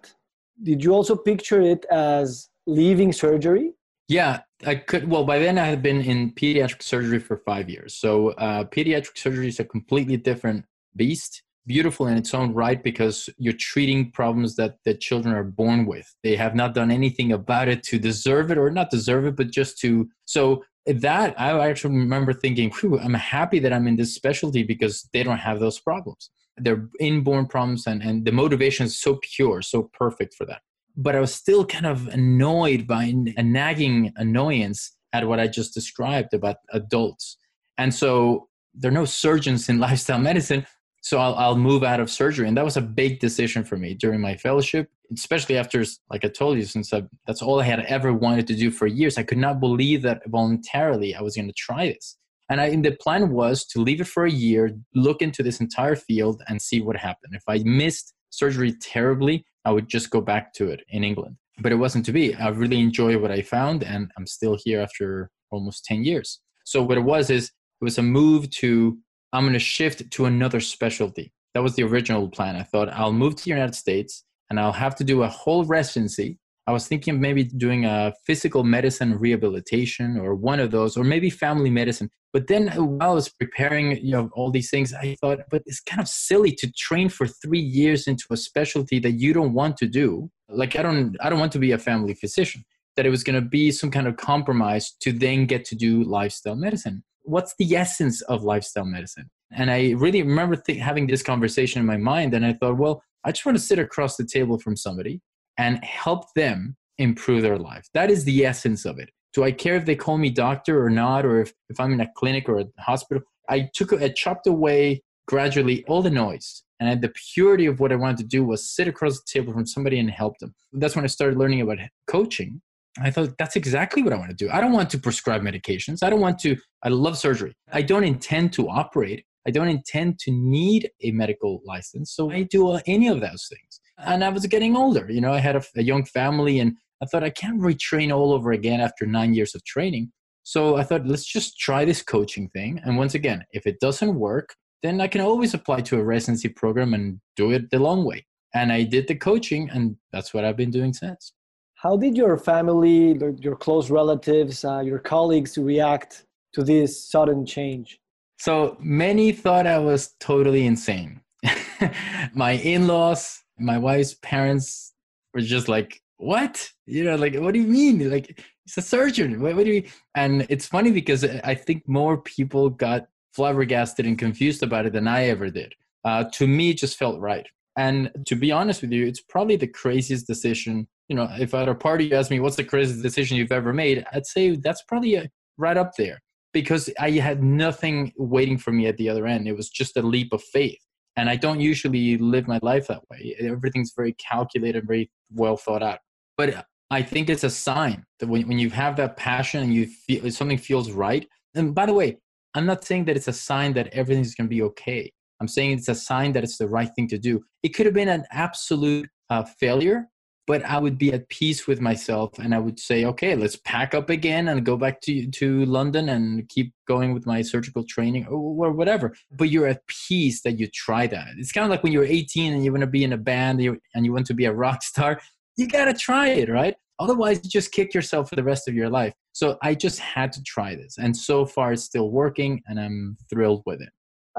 did 0.61 0.83
you 0.83 0.91
also 0.91 1.15
picture 1.15 1.61
it 1.61 1.83
as 1.91 2.49
leaving 2.67 3.11
surgery 3.11 3.73
yeah 4.07 4.41
i 4.65 4.75
could 4.75 5.07
well 5.07 5.23
by 5.23 5.39
then 5.39 5.57
i 5.57 5.65
had 5.65 5.81
been 5.81 6.01
in 6.01 6.31
pediatric 6.31 6.81
surgery 6.81 7.19
for 7.19 7.37
five 7.37 7.69
years 7.69 7.95
so 7.95 8.29
uh, 8.31 8.63
pediatric 8.65 9.17
surgery 9.17 9.47
is 9.47 9.59
a 9.59 9.65
completely 9.65 10.17
different 10.17 10.65
beast 10.95 11.43
beautiful 11.65 12.07
in 12.07 12.17
its 12.17 12.33
own 12.33 12.53
right 12.53 12.81
because 12.81 13.29
you're 13.37 13.53
treating 13.53 14.09
problems 14.11 14.55
that 14.55 14.77
the 14.85 14.93
children 14.93 15.35
are 15.35 15.43
born 15.43 15.85
with 15.85 16.15
they 16.23 16.35
have 16.35 16.55
not 16.55 16.73
done 16.73 16.89
anything 16.89 17.33
about 17.33 17.67
it 17.67 17.83
to 17.83 17.99
deserve 17.99 18.49
it 18.51 18.57
or 18.57 18.69
not 18.69 18.89
deserve 18.89 19.25
it 19.25 19.35
but 19.35 19.51
just 19.51 19.77
to 19.77 20.07
so 20.25 20.63
that 20.87 21.39
I 21.39 21.67
actually 21.67 21.95
remember 21.95 22.33
thinking, 22.33 22.71
I'm 23.01 23.13
happy 23.13 23.59
that 23.59 23.73
I'm 23.73 23.87
in 23.87 23.97
this 23.97 24.15
specialty 24.15 24.63
because 24.63 25.07
they 25.13 25.23
don't 25.23 25.37
have 25.37 25.59
those 25.59 25.79
problems. 25.79 26.31
They're 26.57 26.87
inborn 26.99 27.47
problems, 27.47 27.85
and, 27.87 28.01
and 28.01 28.25
the 28.25 28.31
motivation 28.31 28.85
is 28.85 28.99
so 28.99 29.19
pure, 29.21 29.61
so 29.61 29.83
perfect 29.93 30.33
for 30.33 30.45
that. 30.45 30.61
But 30.97 31.15
I 31.15 31.19
was 31.19 31.33
still 31.33 31.63
kind 31.65 31.85
of 31.85 32.07
annoyed 32.07 32.87
by 32.87 33.13
a 33.37 33.43
nagging 33.43 34.11
annoyance 34.15 34.95
at 35.13 35.27
what 35.27 35.39
I 35.39 35.47
just 35.47 35.73
described 35.73 36.33
about 36.33 36.57
adults. 36.73 37.37
And 37.77 37.93
so 37.93 38.49
there 38.73 38.89
are 38.89 38.93
no 38.93 39.05
surgeons 39.05 39.69
in 39.69 39.79
lifestyle 39.87 40.19
medicine, 40.19 40.65
so 41.01 41.19
I'll, 41.19 41.35
I'll 41.35 41.57
move 41.57 41.83
out 41.83 41.99
of 41.99 42.09
surgery. 42.09 42.47
And 42.47 42.57
that 42.57 42.65
was 42.65 42.77
a 42.77 42.81
big 42.81 43.19
decision 43.19 43.63
for 43.63 43.77
me 43.77 43.93
during 43.93 44.19
my 44.19 44.35
fellowship 44.35 44.89
especially 45.13 45.57
after 45.57 45.83
like 46.09 46.25
i 46.25 46.27
told 46.27 46.57
you 46.57 46.63
since 46.63 46.93
I, 46.93 47.03
that's 47.25 47.41
all 47.41 47.59
i 47.59 47.63
had 47.63 47.79
ever 47.81 48.13
wanted 48.13 48.47
to 48.47 48.55
do 48.55 48.71
for 48.71 48.87
years 48.87 49.17
i 49.17 49.23
could 49.23 49.37
not 49.37 49.59
believe 49.59 50.01
that 50.01 50.21
voluntarily 50.27 51.15
i 51.15 51.21
was 51.21 51.35
going 51.35 51.47
to 51.47 51.53
try 51.53 51.87
this 51.87 52.17
and 52.49 52.61
I, 52.61 52.73
the 52.75 52.95
plan 52.95 53.31
was 53.31 53.65
to 53.67 53.81
leave 53.81 54.01
it 54.01 54.07
for 54.07 54.25
a 54.25 54.31
year 54.31 54.71
look 54.95 55.21
into 55.21 55.43
this 55.43 55.59
entire 55.59 55.95
field 55.95 56.41
and 56.47 56.61
see 56.61 56.81
what 56.81 56.97
happened 56.97 57.33
if 57.35 57.43
i 57.47 57.59
missed 57.63 58.13
surgery 58.29 58.73
terribly 58.73 59.45
i 59.67 59.71
would 59.75 59.87
just 59.95 60.09
go 60.15 60.21
back 60.31 60.45
to 60.57 60.63
it 60.73 60.81
in 60.95 61.03
england 61.03 61.35
but 61.63 61.71
it 61.71 61.81
wasn't 61.83 62.05
to 62.05 62.13
be 62.19 62.25
i 62.35 62.47
really 62.49 62.79
enjoy 62.87 63.11
what 63.21 63.31
i 63.37 63.41
found 63.41 63.83
and 63.83 64.03
i'm 64.17 64.27
still 64.37 64.55
here 64.65 64.79
after 64.87 65.29
almost 65.51 65.85
10 65.85 66.03
years 66.03 66.29
So 66.73 66.83
what 66.83 66.97
it 66.97 67.07
was 67.13 67.29
is 67.29 67.45
it 67.45 67.85
was 67.89 67.97
a 67.97 68.03
move 68.03 68.49
to 68.61 68.97
I'm 69.33 69.43
going 69.43 69.53
to 69.53 69.59
shift 69.59 70.09
to 70.11 70.25
another 70.25 70.59
specialty. 70.59 71.31
That 71.53 71.63
was 71.63 71.75
the 71.75 71.83
original 71.83 72.27
plan. 72.29 72.55
I 72.55 72.63
thought 72.63 72.91
I'll 72.91 73.13
move 73.13 73.35
to 73.35 73.43
the 73.43 73.49
United 73.49 73.75
States 73.75 74.23
and 74.49 74.59
I'll 74.59 74.73
have 74.85 74.95
to 74.95 75.03
do 75.03 75.23
a 75.23 75.27
whole 75.27 75.63
residency. 75.63 76.39
I 76.67 76.73
was 76.73 76.85
thinking 76.85 77.15
of 77.15 77.21
maybe 77.21 77.45
doing 77.45 77.85
a 77.85 78.13
physical 78.25 78.65
medicine 78.65 79.17
rehabilitation 79.17 80.17
or 80.19 80.35
one 80.35 80.59
of 80.59 80.69
those, 80.69 80.97
or 80.97 81.05
maybe 81.05 81.29
family 81.29 81.69
medicine. 81.69 82.09
But 82.33 82.47
then 82.47 82.67
while 82.67 83.11
I 83.11 83.13
was 83.13 83.29
preparing, 83.29 83.97
you 84.03 84.11
know, 84.11 84.29
all 84.33 84.51
these 84.51 84.69
things, 84.69 84.93
I 84.93 85.15
thought, 85.21 85.39
but 85.49 85.63
it's 85.65 85.79
kind 85.79 86.01
of 86.01 86.09
silly 86.09 86.51
to 86.55 86.69
train 86.73 87.07
for 87.07 87.25
three 87.25 87.61
years 87.61 88.05
into 88.05 88.25
a 88.31 88.37
specialty 88.37 88.99
that 88.99 89.13
you 89.13 89.31
don't 89.31 89.53
want 89.53 89.77
to 89.77 89.87
do. 89.87 90.29
Like 90.49 90.75
I 90.75 90.81
don't, 90.81 91.15
I 91.21 91.29
don't 91.29 91.39
want 91.39 91.53
to 91.53 91.59
be 91.59 91.71
a 91.71 91.77
family 91.77 92.13
physician. 92.13 92.65
That 92.97 93.05
it 93.05 93.11
was 93.11 93.23
going 93.23 93.41
to 93.41 93.47
be 93.47 93.71
some 93.71 93.91
kind 93.91 94.07
of 94.07 94.17
compromise 94.17 94.91
to 95.01 95.13
then 95.13 95.45
get 95.45 95.63
to 95.65 95.75
do 95.75 96.03
lifestyle 96.03 96.55
medicine. 96.55 97.03
What's 97.23 97.53
the 97.57 97.75
essence 97.75 98.21
of 98.23 98.43
lifestyle 98.43 98.85
medicine? 98.85 99.29
And 99.51 99.71
I 99.71 99.91
really 99.91 100.21
remember 100.21 100.57
th- 100.57 100.79
having 100.79 101.07
this 101.07 101.23
conversation 101.23 101.79
in 101.79 101.85
my 101.85 101.97
mind, 101.97 102.33
and 102.33 102.45
I 102.45 102.53
thought, 102.53 102.77
well, 102.77 103.03
I 103.23 103.31
just 103.31 103.45
want 103.45 103.57
to 103.57 103.63
sit 103.63 103.79
across 103.79 104.17
the 104.17 104.25
table 104.25 104.59
from 104.59 104.75
somebody 104.75 105.21
and 105.57 105.83
help 105.83 106.33
them 106.35 106.75
improve 106.97 107.41
their 107.41 107.57
life. 107.57 107.87
That 107.93 108.09
is 108.09 108.23
the 108.23 108.45
essence 108.45 108.85
of 108.85 108.99
it. 108.99 109.09
Do 109.33 109.43
I 109.43 109.51
care 109.51 109.75
if 109.75 109.85
they 109.85 109.95
call 109.95 110.17
me 110.17 110.29
doctor 110.29 110.83
or 110.83 110.89
not, 110.89 111.25
or 111.25 111.41
if, 111.41 111.53
if 111.69 111.79
I'm 111.79 111.93
in 111.93 112.01
a 112.01 112.09
clinic 112.15 112.49
or 112.49 112.59
a 112.59 112.65
hospital? 112.79 113.23
I 113.49 113.69
took, 113.73 113.93
I 113.93 114.09
chopped 114.09 114.47
away 114.47 115.03
gradually 115.27 115.83
all 115.85 116.01
the 116.01 116.09
noise. 116.09 116.63
And 116.79 117.01
the 117.01 117.11
purity 117.33 117.65
of 117.65 117.79
what 117.79 117.91
I 117.91 117.95
wanted 117.95 118.17
to 118.17 118.23
do 118.23 118.43
was 118.43 118.69
sit 118.69 118.87
across 118.87 119.19
the 119.19 119.25
table 119.31 119.53
from 119.53 119.65
somebody 119.65 119.99
and 119.99 120.09
help 120.09 120.37
them. 120.39 120.53
That's 120.73 120.95
when 120.95 121.05
I 121.05 121.07
started 121.07 121.37
learning 121.37 121.61
about 121.61 121.77
coaching. 122.07 122.61
I 122.99 123.11
thought 123.11 123.37
that's 123.37 123.55
exactly 123.55 124.01
what 124.01 124.13
I 124.13 124.17
want 124.17 124.29
to 124.29 124.35
do. 124.35 124.49
I 124.51 124.59
don't 124.59 124.73
want 124.73 124.89
to 124.91 124.97
prescribe 124.97 125.41
medications. 125.41 126.01
I 126.01 126.09
don't 126.09 126.21
want 126.21 126.39
to, 126.39 126.55
I 126.83 126.89
love 126.89 127.17
surgery. 127.17 127.55
I 127.71 127.81
don't 127.81 128.03
intend 128.03 128.53
to 128.53 128.69
operate. 128.69 129.23
I 129.47 129.51
don't 129.51 129.69
intend 129.69 130.19
to 130.19 130.31
need 130.31 130.89
a 131.03 131.11
medical 131.11 131.61
license. 131.65 132.11
So 132.11 132.31
I 132.31 132.43
do 132.43 132.79
any 132.85 133.07
of 133.07 133.21
those 133.21 133.47
things. 133.49 133.79
And 133.97 134.23
I 134.23 134.29
was 134.29 134.45
getting 134.45 134.75
older. 134.75 135.07
You 135.09 135.21
know, 135.21 135.33
I 135.33 135.39
had 135.39 135.55
a, 135.55 135.63
a 135.75 135.83
young 135.83 136.05
family 136.05 136.59
and 136.59 136.75
I 137.01 137.05
thought 137.05 137.23
I 137.23 137.29
can't 137.29 137.59
retrain 137.59 138.15
all 138.15 138.33
over 138.33 138.51
again 138.51 138.79
after 138.79 139.05
nine 139.05 139.33
years 139.33 139.55
of 139.55 139.63
training. 139.65 140.11
So 140.43 140.77
I 140.77 140.83
thought, 140.83 141.05
let's 141.05 141.25
just 141.25 141.59
try 141.59 141.83
this 141.83 142.01
coaching 142.01 142.49
thing. 142.49 142.79
And 142.85 142.97
once 142.97 143.15
again, 143.15 143.43
if 143.51 143.67
it 143.67 143.79
doesn't 143.79 144.15
work, 144.15 144.55
then 144.81 145.01
I 145.01 145.07
can 145.07 145.21
always 145.21 145.53
apply 145.53 145.81
to 145.81 145.99
a 145.99 146.03
residency 146.03 146.49
program 146.49 146.93
and 146.93 147.19
do 147.35 147.51
it 147.51 147.69
the 147.69 147.79
long 147.79 148.05
way. 148.05 148.25
And 148.53 148.71
I 148.71 148.83
did 148.83 149.07
the 149.07 149.15
coaching, 149.15 149.69
and 149.69 149.97
that's 150.11 150.33
what 150.33 150.45
I've 150.45 150.55
been 150.55 150.71
doing 150.71 150.93
since. 150.93 151.33
How 151.75 151.97
did 151.97 152.15
your 152.15 152.37
family, 152.37 153.17
your 153.39 153.55
close 153.55 153.89
relatives, 153.89 154.63
uh, 154.63 154.79
your 154.79 154.99
colleagues 154.99 155.57
react 155.57 156.25
to 156.53 156.63
this 156.63 157.09
sudden 157.09 157.45
change? 157.45 157.99
So 158.39 158.77
many 158.79 159.31
thought 159.31 159.67
I 159.67 159.79
was 159.79 160.15
totally 160.19 160.65
insane. 160.65 161.21
my 162.33 162.51
in 162.51 162.87
laws, 162.87 163.43
my 163.59 163.77
wife's 163.77 164.15
parents 164.15 164.93
were 165.33 165.41
just 165.41 165.67
like, 165.67 166.01
What? 166.17 166.69
You 166.85 167.03
know, 167.03 167.15
like, 167.15 167.35
what 167.35 167.53
do 167.53 167.59
you 167.59 167.67
mean? 167.67 168.09
Like, 168.09 168.43
he's 168.65 168.77
a 168.77 168.81
surgeon. 168.81 169.41
What, 169.41 169.55
what 169.55 169.65
do 169.65 169.71
you? 169.71 169.83
And 170.15 170.45
it's 170.49 170.65
funny 170.65 170.91
because 170.91 171.23
I 171.23 171.55
think 171.55 171.87
more 171.87 172.17
people 172.17 172.69
got 172.69 173.07
flabbergasted 173.33 174.05
and 174.05 174.17
confused 174.17 174.63
about 174.63 174.85
it 174.85 174.93
than 174.93 175.07
I 175.07 175.25
ever 175.25 175.49
did. 175.49 175.73
Uh, 176.03 176.23
to 176.33 176.47
me, 176.47 176.71
it 176.71 176.77
just 176.77 176.97
felt 176.97 177.19
right. 177.19 177.47
And 177.77 178.09
to 178.25 178.35
be 178.35 178.51
honest 178.51 178.81
with 178.81 178.91
you, 178.91 179.05
it's 179.05 179.21
probably 179.21 179.55
the 179.55 179.67
craziest 179.67 180.25
decision. 180.25 180.87
You 181.07 181.15
know, 181.15 181.29
if 181.39 181.53
at 181.53 181.69
a 181.69 181.75
party 181.75 182.05
you 182.05 182.15
ask 182.15 182.31
me, 182.31 182.39
what's 182.39 182.55
the 182.55 182.63
craziest 182.63 183.03
decision 183.03 183.37
you've 183.37 183.51
ever 183.51 183.73
made? 183.73 184.03
I'd 184.11 184.25
say 184.25 184.55
that's 184.55 184.81
probably 184.83 185.15
a, 185.15 185.29
right 185.57 185.77
up 185.77 185.95
there 185.95 186.21
because 186.53 186.89
I 186.99 187.11
had 187.11 187.43
nothing 187.43 188.13
waiting 188.17 188.57
for 188.57 188.71
me 188.71 188.87
at 188.87 188.97
the 188.97 189.09
other 189.09 189.27
end. 189.27 189.47
It 189.47 189.55
was 189.55 189.69
just 189.69 189.95
a 189.97 190.01
leap 190.01 190.33
of 190.33 190.41
faith. 190.41 190.79
And 191.17 191.29
I 191.29 191.35
don't 191.35 191.59
usually 191.59 192.17
live 192.17 192.47
my 192.47 192.59
life 192.61 192.87
that 192.87 193.01
way. 193.09 193.35
Everything's 193.39 193.91
very 193.95 194.13
calculated, 194.13 194.87
very 194.87 195.09
well 195.33 195.57
thought 195.57 195.83
out. 195.83 195.99
But 196.37 196.67
I 196.91 197.01
think 197.01 197.29
it's 197.29 197.43
a 197.43 197.49
sign 197.49 198.05
that 198.19 198.27
when, 198.27 198.47
when 198.47 198.59
you 198.59 198.69
have 198.69 198.95
that 198.97 199.17
passion 199.17 199.63
and 199.63 199.73
you 199.73 199.87
feel 199.87 200.29
something 200.31 200.59
feels 200.59 200.91
right. 200.91 201.27
And 201.55 201.75
by 201.75 201.87
the 201.87 201.93
way, 201.93 202.19
I'm 202.53 202.65
not 202.65 202.85
saying 202.85 203.05
that 203.05 203.17
it's 203.17 203.27
a 203.27 203.33
sign 203.33 203.73
that 203.73 203.87
everything's 203.87 204.35
going 204.35 204.47
to 204.47 204.55
be 204.55 204.61
okay. 204.61 205.11
I'm 205.41 205.47
saying 205.47 205.71
it's 205.71 205.89
a 205.89 205.95
sign 205.95 206.31
that 206.33 206.43
it's 206.43 206.57
the 206.57 206.67
right 206.67 206.89
thing 206.95 207.07
to 207.09 207.17
do. 207.17 207.43
It 207.63 207.69
could 207.69 207.85
have 207.85 207.95
been 207.95 208.09
an 208.09 208.25
absolute 208.31 209.09
uh, 209.29 209.43
failure, 209.43 210.07
but 210.47 210.63
I 210.63 210.79
would 210.79 210.97
be 210.97 211.11
at 211.11 211.27
peace 211.27 211.67
with 211.67 211.81
myself 211.81 212.39
and 212.39 212.55
I 212.55 212.59
would 212.59 212.79
say, 212.79 213.03
okay, 213.03 213.35
let's 213.35 213.57
pack 213.57 213.93
up 213.93 214.09
again 214.09 214.47
and 214.47 214.65
go 214.65 214.77
back 214.77 215.01
to, 215.01 215.29
to 215.29 215.65
London 215.65 216.07
and 216.07 216.47
keep 216.47 216.73
going 216.87 217.13
with 217.13 217.25
my 217.25 217.41
surgical 217.41 217.83
training 217.83 218.25
or, 218.27 218.67
or 218.67 218.71
whatever. 218.71 219.13
But 219.29 219.49
you're 219.49 219.67
at 219.67 219.85
peace 219.87 220.41
that 220.43 220.57
you 220.57 220.67
try 220.67 221.05
that. 221.07 221.27
It's 221.37 221.51
kind 221.51 221.65
of 221.65 221.69
like 221.69 221.83
when 221.83 221.91
you're 221.91 222.05
18 222.05 222.53
and 222.53 222.63
you 222.63 222.71
want 222.71 222.81
to 222.81 222.87
be 222.87 223.03
in 223.03 223.11
a 223.11 223.17
band 223.17 223.59
and 223.93 224.05
you 224.05 224.13
want 224.13 224.25
to 224.27 224.33
be 224.33 224.45
a 224.45 224.53
rock 224.53 224.83
star, 224.83 225.19
you 225.57 225.67
got 225.67 225.85
to 225.85 225.93
try 225.93 226.29
it, 226.29 226.49
right? 226.49 226.75
Otherwise, 226.99 227.41
you 227.43 227.49
just 227.49 227.73
kick 227.73 227.93
yourself 227.93 228.29
for 228.29 228.37
the 228.37 228.43
rest 228.43 228.69
of 228.69 228.73
your 228.73 228.89
life. 228.89 229.13
So 229.33 229.57
I 229.61 229.75
just 229.75 229.99
had 229.99 230.31
to 230.31 230.43
try 230.43 230.75
this. 230.75 230.97
And 230.97 231.15
so 231.15 231.45
far, 231.45 231.73
it's 231.73 231.83
still 231.83 232.09
working 232.09 232.63
and 232.67 232.79
I'm 232.79 233.17
thrilled 233.29 233.63
with 233.65 233.81
it. 233.81 233.89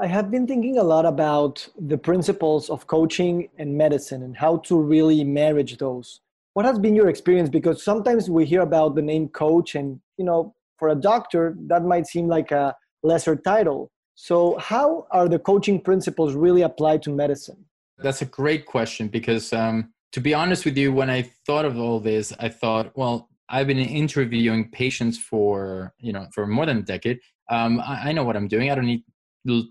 I 0.01 0.07
have 0.07 0.31
been 0.31 0.47
thinking 0.47 0.77
a 0.77 0.83
lot 0.83 1.05
about 1.05 1.67
the 1.77 1.97
principles 1.97 2.69
of 2.69 2.87
coaching 2.87 3.49
and 3.57 3.77
medicine 3.77 4.23
and 4.23 4.37
how 4.37 4.57
to 4.59 4.79
really 4.79 5.25
marriage 5.25 5.77
those. 5.77 6.21
What 6.53 6.65
has 6.65 6.79
been 6.79 6.95
your 6.95 7.09
experience? 7.09 7.49
Because 7.49 7.83
sometimes 7.83 8.29
we 8.29 8.45
hear 8.45 8.61
about 8.61 8.95
the 8.95 9.01
name 9.01 9.27
coach, 9.27 9.75
and 9.75 9.99
you 10.17 10.23
know, 10.23 10.55
for 10.77 10.89
a 10.89 10.95
doctor, 10.95 11.53
that 11.67 11.83
might 11.83 12.07
seem 12.07 12.29
like 12.29 12.51
a 12.51 12.75
lesser 13.03 13.35
title. 13.35 13.91
So, 14.15 14.57
how 14.57 15.05
are 15.11 15.27
the 15.27 15.39
coaching 15.39 15.81
principles 15.81 16.33
really 16.33 16.61
applied 16.61 17.03
to 17.03 17.09
medicine? 17.09 17.65
That's 17.97 18.21
a 18.21 18.25
great 18.25 18.65
question 18.65 19.09
because, 19.09 19.51
um, 19.51 19.91
to 20.13 20.21
be 20.21 20.33
honest 20.33 20.63
with 20.63 20.77
you, 20.77 20.93
when 20.93 21.09
I 21.09 21.23
thought 21.45 21.65
of 21.65 21.77
all 21.77 21.99
this, 21.99 22.31
I 22.39 22.47
thought, 22.47 22.97
well, 22.97 23.27
I've 23.49 23.67
been 23.67 23.79
interviewing 23.79 24.71
patients 24.71 25.17
for 25.17 25.93
you 25.99 26.13
know 26.13 26.27
for 26.33 26.47
more 26.47 26.65
than 26.65 26.77
a 26.77 26.83
decade. 26.83 27.19
Um, 27.49 27.81
I, 27.81 28.09
I 28.09 28.11
know 28.13 28.23
what 28.23 28.37
I'm 28.37 28.47
doing. 28.47 28.71
I 28.71 28.75
don't 28.75 28.85
need 28.85 29.03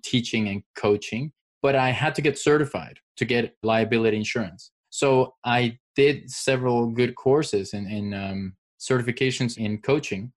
teaching 0.03 0.49
and 0.49 0.63
coaching, 0.77 1.33
but 1.63 1.75
I 1.75 1.91
had 1.91 2.15
to 2.17 2.23
get 2.23 2.39
certified 2.39 2.99
to 3.17 3.25
get 3.25 3.57
liability 3.63 4.17
insurance. 4.17 4.71
So 4.91 5.35
I 5.45 5.79
did 5.97 6.31
several 6.31 6.87
good 6.87 7.15
courses 7.15 7.75
in, 7.75 7.87
in 7.87 8.15
um, 8.15 8.57
certifications 8.81 9.59
in 9.59 9.79
coaching, 9.79 10.33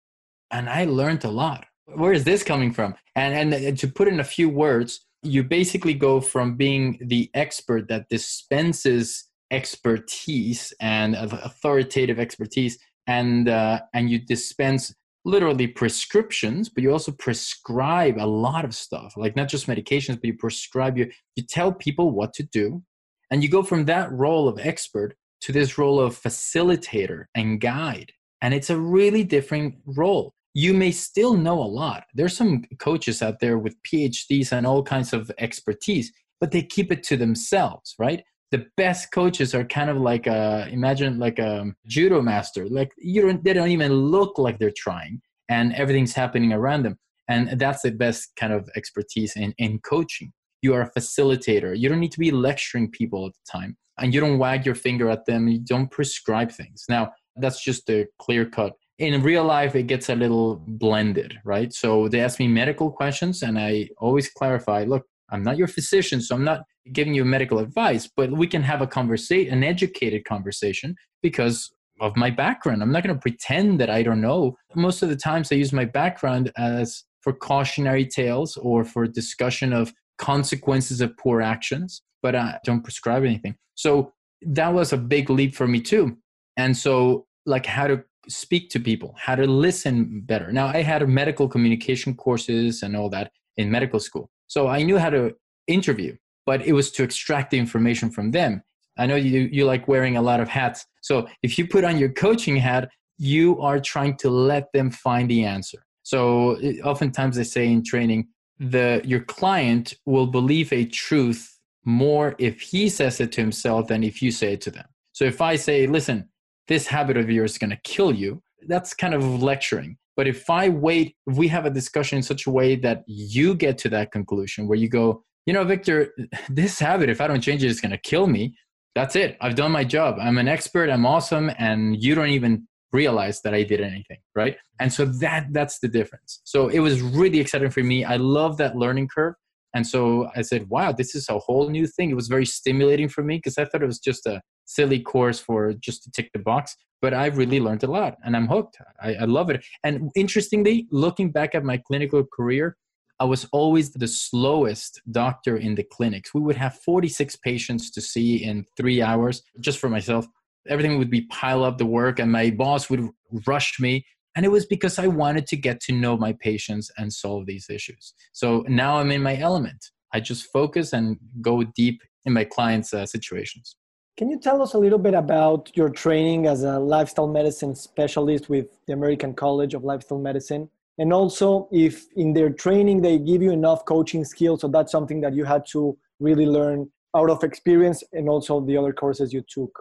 and 0.50 0.68
I 0.68 0.84
learned 0.84 1.24
a 1.24 1.30
lot. 1.30 1.66
Where 1.86 2.12
is 2.12 2.24
this 2.24 2.42
coming 2.42 2.72
from? 2.72 2.94
And, 3.16 3.52
and 3.52 3.78
to 3.78 3.88
put 3.88 4.08
in 4.08 4.20
a 4.20 4.24
few 4.24 4.48
words, 4.48 5.00
you 5.22 5.44
basically 5.44 5.94
go 5.94 6.20
from 6.20 6.56
being 6.56 6.98
the 7.02 7.30
expert 7.34 7.88
that 7.88 8.08
dispenses 8.08 9.30
expertise 9.50 10.72
and 10.80 11.14
authoritative 11.16 12.18
expertise 12.18 12.78
and 13.06 13.48
uh, 13.48 13.80
and 13.92 14.10
you 14.10 14.18
dispense 14.18 14.94
literally 15.24 15.66
prescriptions, 15.66 16.68
but 16.68 16.82
you 16.82 16.92
also 16.92 17.12
prescribe 17.12 18.16
a 18.18 18.26
lot 18.26 18.64
of 18.64 18.74
stuff, 18.74 19.14
like 19.16 19.36
not 19.36 19.48
just 19.48 19.66
medications, 19.66 20.14
but 20.16 20.24
you 20.24 20.36
prescribe, 20.36 20.96
you, 20.96 21.10
you 21.36 21.42
tell 21.42 21.72
people 21.72 22.10
what 22.10 22.32
to 22.34 22.42
do. 22.42 22.82
And 23.30 23.42
you 23.42 23.48
go 23.48 23.62
from 23.62 23.84
that 23.84 24.10
role 24.10 24.48
of 24.48 24.58
expert 24.58 25.14
to 25.42 25.52
this 25.52 25.78
role 25.78 26.00
of 26.00 26.20
facilitator 26.20 27.24
and 27.34 27.60
guide. 27.60 28.12
And 28.42 28.54
it's 28.54 28.70
a 28.70 28.78
really 28.78 29.24
different 29.24 29.74
role. 29.84 30.34
You 30.54 30.74
may 30.74 30.90
still 30.90 31.34
know 31.34 31.58
a 31.58 31.64
lot. 31.64 32.04
There's 32.14 32.36
some 32.36 32.64
coaches 32.78 33.22
out 33.22 33.38
there 33.40 33.58
with 33.58 33.76
PhDs 33.82 34.52
and 34.52 34.66
all 34.66 34.82
kinds 34.82 35.12
of 35.12 35.30
expertise, 35.38 36.12
but 36.40 36.50
they 36.50 36.62
keep 36.62 36.90
it 36.90 37.02
to 37.04 37.16
themselves, 37.16 37.94
right? 37.98 38.24
The 38.50 38.66
best 38.76 39.12
coaches 39.12 39.54
are 39.54 39.64
kind 39.64 39.90
of 39.90 39.96
like 39.96 40.26
a, 40.26 40.68
imagine 40.70 41.18
like 41.18 41.38
a 41.38 41.66
judo 41.86 42.20
master. 42.20 42.68
Like 42.68 42.90
you 42.98 43.22
don't 43.22 43.42
they 43.44 43.52
don't 43.52 43.70
even 43.70 43.92
look 43.92 44.38
like 44.38 44.58
they're 44.58 44.72
trying 44.76 45.20
and 45.48 45.72
everything's 45.74 46.14
happening 46.14 46.52
around 46.52 46.82
them. 46.84 46.98
And 47.28 47.60
that's 47.60 47.82
the 47.82 47.92
best 47.92 48.32
kind 48.36 48.52
of 48.52 48.68
expertise 48.76 49.36
in, 49.36 49.54
in 49.58 49.78
coaching. 49.80 50.32
You 50.62 50.74
are 50.74 50.82
a 50.82 50.90
facilitator. 50.90 51.78
You 51.78 51.88
don't 51.88 52.00
need 52.00 52.12
to 52.12 52.18
be 52.18 52.32
lecturing 52.32 52.90
people 52.90 53.26
at 53.26 53.32
the 53.32 53.58
time 53.58 53.76
and 53.98 54.12
you 54.12 54.20
don't 54.20 54.38
wag 54.38 54.66
your 54.66 54.74
finger 54.74 55.08
at 55.08 55.26
them. 55.26 55.46
You 55.46 55.60
don't 55.60 55.90
prescribe 55.90 56.50
things. 56.50 56.84
Now 56.88 57.12
that's 57.36 57.62
just 57.62 57.88
a 57.88 58.06
clear 58.18 58.44
cut. 58.46 58.72
In 58.98 59.22
real 59.22 59.44
life 59.44 59.76
it 59.76 59.84
gets 59.84 60.08
a 60.08 60.16
little 60.16 60.62
blended 60.66 61.38
right? 61.44 61.72
So 61.72 62.08
they 62.08 62.20
ask 62.20 62.38
me 62.40 62.48
medical 62.48 62.90
questions 62.90 63.42
and 63.42 63.58
i 63.58 63.88
always 63.98 64.28
clarify 64.28 64.84
look 64.84 65.06
i'm 65.30 65.42
not 65.42 65.56
your 65.56 65.68
physician 65.68 66.20
so 66.20 66.34
i'm 66.34 66.44
not 66.44 66.60
giving 66.92 67.14
you 67.14 67.24
medical 67.24 67.58
advice, 67.58 68.08
but 68.16 68.30
we 68.32 68.46
can 68.46 68.62
have 68.62 68.80
a 68.82 68.86
conversation, 68.86 69.52
an 69.52 69.62
educated 69.62 70.24
conversation, 70.24 70.96
because 71.22 71.70
of 72.00 72.16
my 72.16 72.30
background. 72.30 72.82
I'm 72.82 72.92
not 72.92 73.04
going 73.04 73.14
to 73.14 73.20
pretend 73.20 73.78
that 73.80 73.90
I 73.90 74.02
don't 74.02 74.20
know. 74.20 74.56
Most 74.74 75.02
of 75.02 75.08
the 75.08 75.16
times, 75.16 75.52
I 75.52 75.56
use 75.56 75.72
my 75.72 75.84
background 75.84 76.50
as 76.56 77.04
for 77.20 77.32
cautionary 77.32 78.06
tales 78.06 78.56
or 78.56 78.84
for 78.84 79.06
discussion 79.06 79.72
of 79.72 79.92
consequences 80.18 81.00
of 81.00 81.16
poor 81.18 81.42
actions, 81.42 82.02
but 82.22 82.34
I 82.34 82.58
don't 82.64 82.82
prescribe 82.82 83.24
anything. 83.24 83.56
So 83.74 84.12
that 84.42 84.72
was 84.72 84.92
a 84.92 84.96
big 84.96 85.28
leap 85.30 85.54
for 85.54 85.66
me 85.66 85.80
too. 85.80 86.16
And 86.56 86.76
so, 86.76 87.26
like, 87.46 87.66
how 87.66 87.86
to 87.86 88.02
speak 88.28 88.70
to 88.70 88.80
people, 88.80 89.14
how 89.18 89.34
to 89.34 89.46
listen 89.46 90.22
better. 90.24 90.52
Now, 90.52 90.66
I 90.66 90.82
had 90.82 91.06
medical 91.08 91.48
communication 91.48 92.14
courses 92.14 92.82
and 92.82 92.96
all 92.96 93.10
that 93.10 93.30
in 93.56 93.70
medical 93.70 94.00
school. 94.00 94.30
So 94.46 94.68
I 94.68 94.82
knew 94.82 94.98
how 94.98 95.10
to 95.10 95.34
interview, 95.66 96.16
but 96.50 96.66
it 96.66 96.72
was 96.72 96.90
to 96.90 97.04
extract 97.04 97.52
the 97.52 97.58
information 97.60 98.10
from 98.10 98.32
them. 98.32 98.60
I 98.98 99.06
know 99.06 99.14
you, 99.14 99.48
you 99.52 99.66
like 99.66 99.86
wearing 99.86 100.16
a 100.16 100.22
lot 100.30 100.40
of 100.40 100.48
hats. 100.48 100.84
So 101.00 101.28
if 101.44 101.56
you 101.56 101.64
put 101.64 101.84
on 101.84 101.96
your 101.96 102.08
coaching 102.08 102.56
hat, 102.56 102.90
you 103.18 103.60
are 103.60 103.78
trying 103.78 104.16
to 104.16 104.30
let 104.30 104.64
them 104.72 104.90
find 104.90 105.30
the 105.30 105.44
answer. 105.44 105.80
So 106.02 106.54
eh, 106.56 106.80
oftentimes 106.82 107.36
they 107.36 107.44
say 107.44 107.68
in 107.68 107.84
training, 107.84 108.26
the 108.58 109.00
your 109.04 109.20
client 109.20 109.94
will 110.06 110.26
believe 110.26 110.72
a 110.72 110.86
truth 110.86 111.56
more 111.84 112.34
if 112.38 112.60
he 112.60 112.88
says 112.88 113.20
it 113.20 113.30
to 113.34 113.40
himself 113.40 113.86
than 113.86 114.02
if 114.02 114.20
you 114.20 114.32
say 114.32 114.54
it 114.54 114.60
to 114.62 114.72
them. 114.72 114.88
So 115.12 115.24
if 115.26 115.40
I 115.40 115.54
say, 115.54 115.86
listen, 115.86 116.28
this 116.66 116.84
habit 116.88 117.16
of 117.16 117.30
yours 117.30 117.52
is 117.52 117.58
going 117.58 117.70
to 117.70 117.80
kill 117.84 118.12
you, 118.12 118.42
that's 118.66 118.92
kind 118.92 119.14
of 119.14 119.22
lecturing. 119.40 119.98
But 120.16 120.26
if 120.26 120.50
I 120.50 120.68
wait, 120.68 121.14
if 121.28 121.36
we 121.36 121.46
have 121.46 121.64
a 121.64 121.70
discussion 121.70 122.16
in 122.16 122.24
such 122.24 122.48
a 122.48 122.50
way 122.50 122.74
that 122.74 123.04
you 123.06 123.54
get 123.54 123.78
to 123.78 123.88
that 123.90 124.10
conclusion 124.10 124.66
where 124.66 124.76
you 124.76 124.88
go, 124.88 125.22
you 125.46 125.52
know, 125.52 125.64
Victor, 125.64 126.12
this 126.48 126.78
habit, 126.78 127.08
if 127.08 127.20
I 127.20 127.26
don't 127.26 127.40
change 127.40 127.64
it, 127.64 127.70
it's 127.70 127.80
going 127.80 127.92
to 127.92 127.98
kill 127.98 128.26
me. 128.26 128.56
That's 128.94 129.14
it. 129.16 129.36
I've 129.40 129.54
done 129.54 129.72
my 129.72 129.84
job. 129.84 130.16
I'm 130.20 130.38
an 130.38 130.48
expert. 130.48 130.90
I'm 130.90 131.06
awesome. 131.06 131.50
And 131.58 132.02
you 132.02 132.14
don't 132.14 132.30
even 132.30 132.66
realize 132.92 133.40
that 133.42 133.54
I 133.54 133.62
did 133.62 133.80
anything. 133.80 134.18
Right. 134.34 134.56
And 134.80 134.92
so 134.92 135.04
that 135.04 135.46
that's 135.52 135.78
the 135.78 135.88
difference. 135.88 136.40
So 136.44 136.68
it 136.68 136.80
was 136.80 137.00
really 137.00 137.38
exciting 137.38 137.70
for 137.70 137.82
me. 137.84 138.04
I 138.04 138.16
love 138.16 138.56
that 138.58 138.76
learning 138.76 139.08
curve. 139.14 139.34
And 139.74 139.86
so 139.86 140.28
I 140.34 140.42
said, 140.42 140.68
wow, 140.68 140.90
this 140.90 141.14
is 141.14 141.28
a 141.28 141.38
whole 141.38 141.68
new 141.68 141.86
thing. 141.86 142.10
It 142.10 142.16
was 142.16 142.26
very 142.26 142.46
stimulating 142.46 143.08
for 143.08 143.22
me 143.22 143.36
because 143.36 143.56
I 143.56 143.64
thought 143.64 143.82
it 143.82 143.86
was 143.86 144.00
just 144.00 144.26
a 144.26 144.42
silly 144.64 145.00
course 145.00 145.38
for 145.38 145.72
just 145.74 146.02
to 146.04 146.10
tick 146.10 146.30
the 146.32 146.40
box. 146.40 146.76
But 147.00 147.14
I 147.14 147.26
really 147.26 147.60
learned 147.60 147.84
a 147.84 147.90
lot 147.90 148.16
and 148.24 148.36
I'm 148.36 148.48
hooked. 148.48 148.78
I, 149.00 149.14
I 149.14 149.24
love 149.24 149.48
it. 149.50 149.64
And 149.84 150.10
interestingly, 150.16 150.88
looking 150.90 151.30
back 151.30 151.54
at 151.54 151.64
my 151.64 151.76
clinical 151.78 152.24
career, 152.24 152.76
I 153.20 153.24
was 153.24 153.46
always 153.52 153.92
the 153.92 154.08
slowest 154.08 155.00
doctor 155.12 155.56
in 155.58 155.74
the 155.74 155.84
clinics. 155.84 156.34
We 156.34 156.40
would 156.40 156.56
have 156.56 156.74
46 156.78 157.36
patients 157.36 157.90
to 157.92 158.00
see 158.00 158.42
in 158.42 158.64
three 158.76 159.02
hours 159.02 159.42
just 159.60 159.78
for 159.78 159.88
myself. 159.88 160.26
Everything 160.68 160.98
would 160.98 161.10
be 161.10 161.22
pile 161.26 161.62
up 161.62 161.78
the 161.78 161.86
work, 161.86 162.18
and 162.18 162.32
my 162.32 162.50
boss 162.50 162.90
would 162.90 163.08
rush 163.46 163.78
me 163.78 164.04
and 164.36 164.46
it 164.46 164.48
was 164.48 164.66
because 164.66 164.98
I 164.98 165.06
wanted 165.06 165.46
to 165.48 165.56
get 165.56 165.80
to 165.82 165.92
know 165.92 166.16
my 166.16 166.32
patients 166.32 166.90
and 166.96 167.12
solve 167.12 167.46
these 167.46 167.68
issues. 167.68 168.14
So 168.32 168.64
now 168.68 168.98
I'm 168.98 169.10
in 169.10 169.22
my 169.22 169.36
element. 169.36 169.90
I 170.12 170.20
just 170.20 170.46
focus 170.52 170.92
and 170.92 171.18
go 171.40 171.62
deep 171.62 172.00
in 172.24 172.32
my 172.32 172.44
clients' 172.44 172.94
uh, 172.94 173.06
situations. 173.06 173.76
Can 174.16 174.28
you 174.28 174.38
tell 174.38 174.60
us 174.60 174.74
a 174.74 174.78
little 174.78 174.98
bit 174.98 175.14
about 175.14 175.70
your 175.74 175.88
training 175.88 176.46
as 176.46 176.62
a 176.62 176.78
lifestyle 176.78 177.26
medicine 177.26 177.74
specialist 177.74 178.48
with 178.48 178.66
the 178.86 178.92
American 178.92 179.34
College 179.34 179.74
of 179.74 179.82
Lifestyle 179.82 180.18
Medicine? 180.18 180.68
And 181.00 181.12
also, 181.12 181.68
if 181.72 182.06
in 182.14 182.34
their 182.34 182.50
training 182.50 183.02
they 183.02 183.18
give 183.18 183.42
you 183.42 183.50
enough 183.50 183.84
coaching 183.86 184.24
skills, 184.24 184.60
so 184.60 184.68
that's 184.68 184.92
something 184.92 185.20
that 185.22 185.34
you 185.34 185.44
had 185.44 185.64
to 185.72 185.98
really 186.20 186.46
learn 186.46 186.88
out 187.16 187.30
of 187.30 187.42
experience 187.42 188.04
and 188.12 188.28
also 188.28 188.60
the 188.60 188.76
other 188.76 188.92
courses 188.92 189.32
you 189.32 189.42
took. 189.48 189.72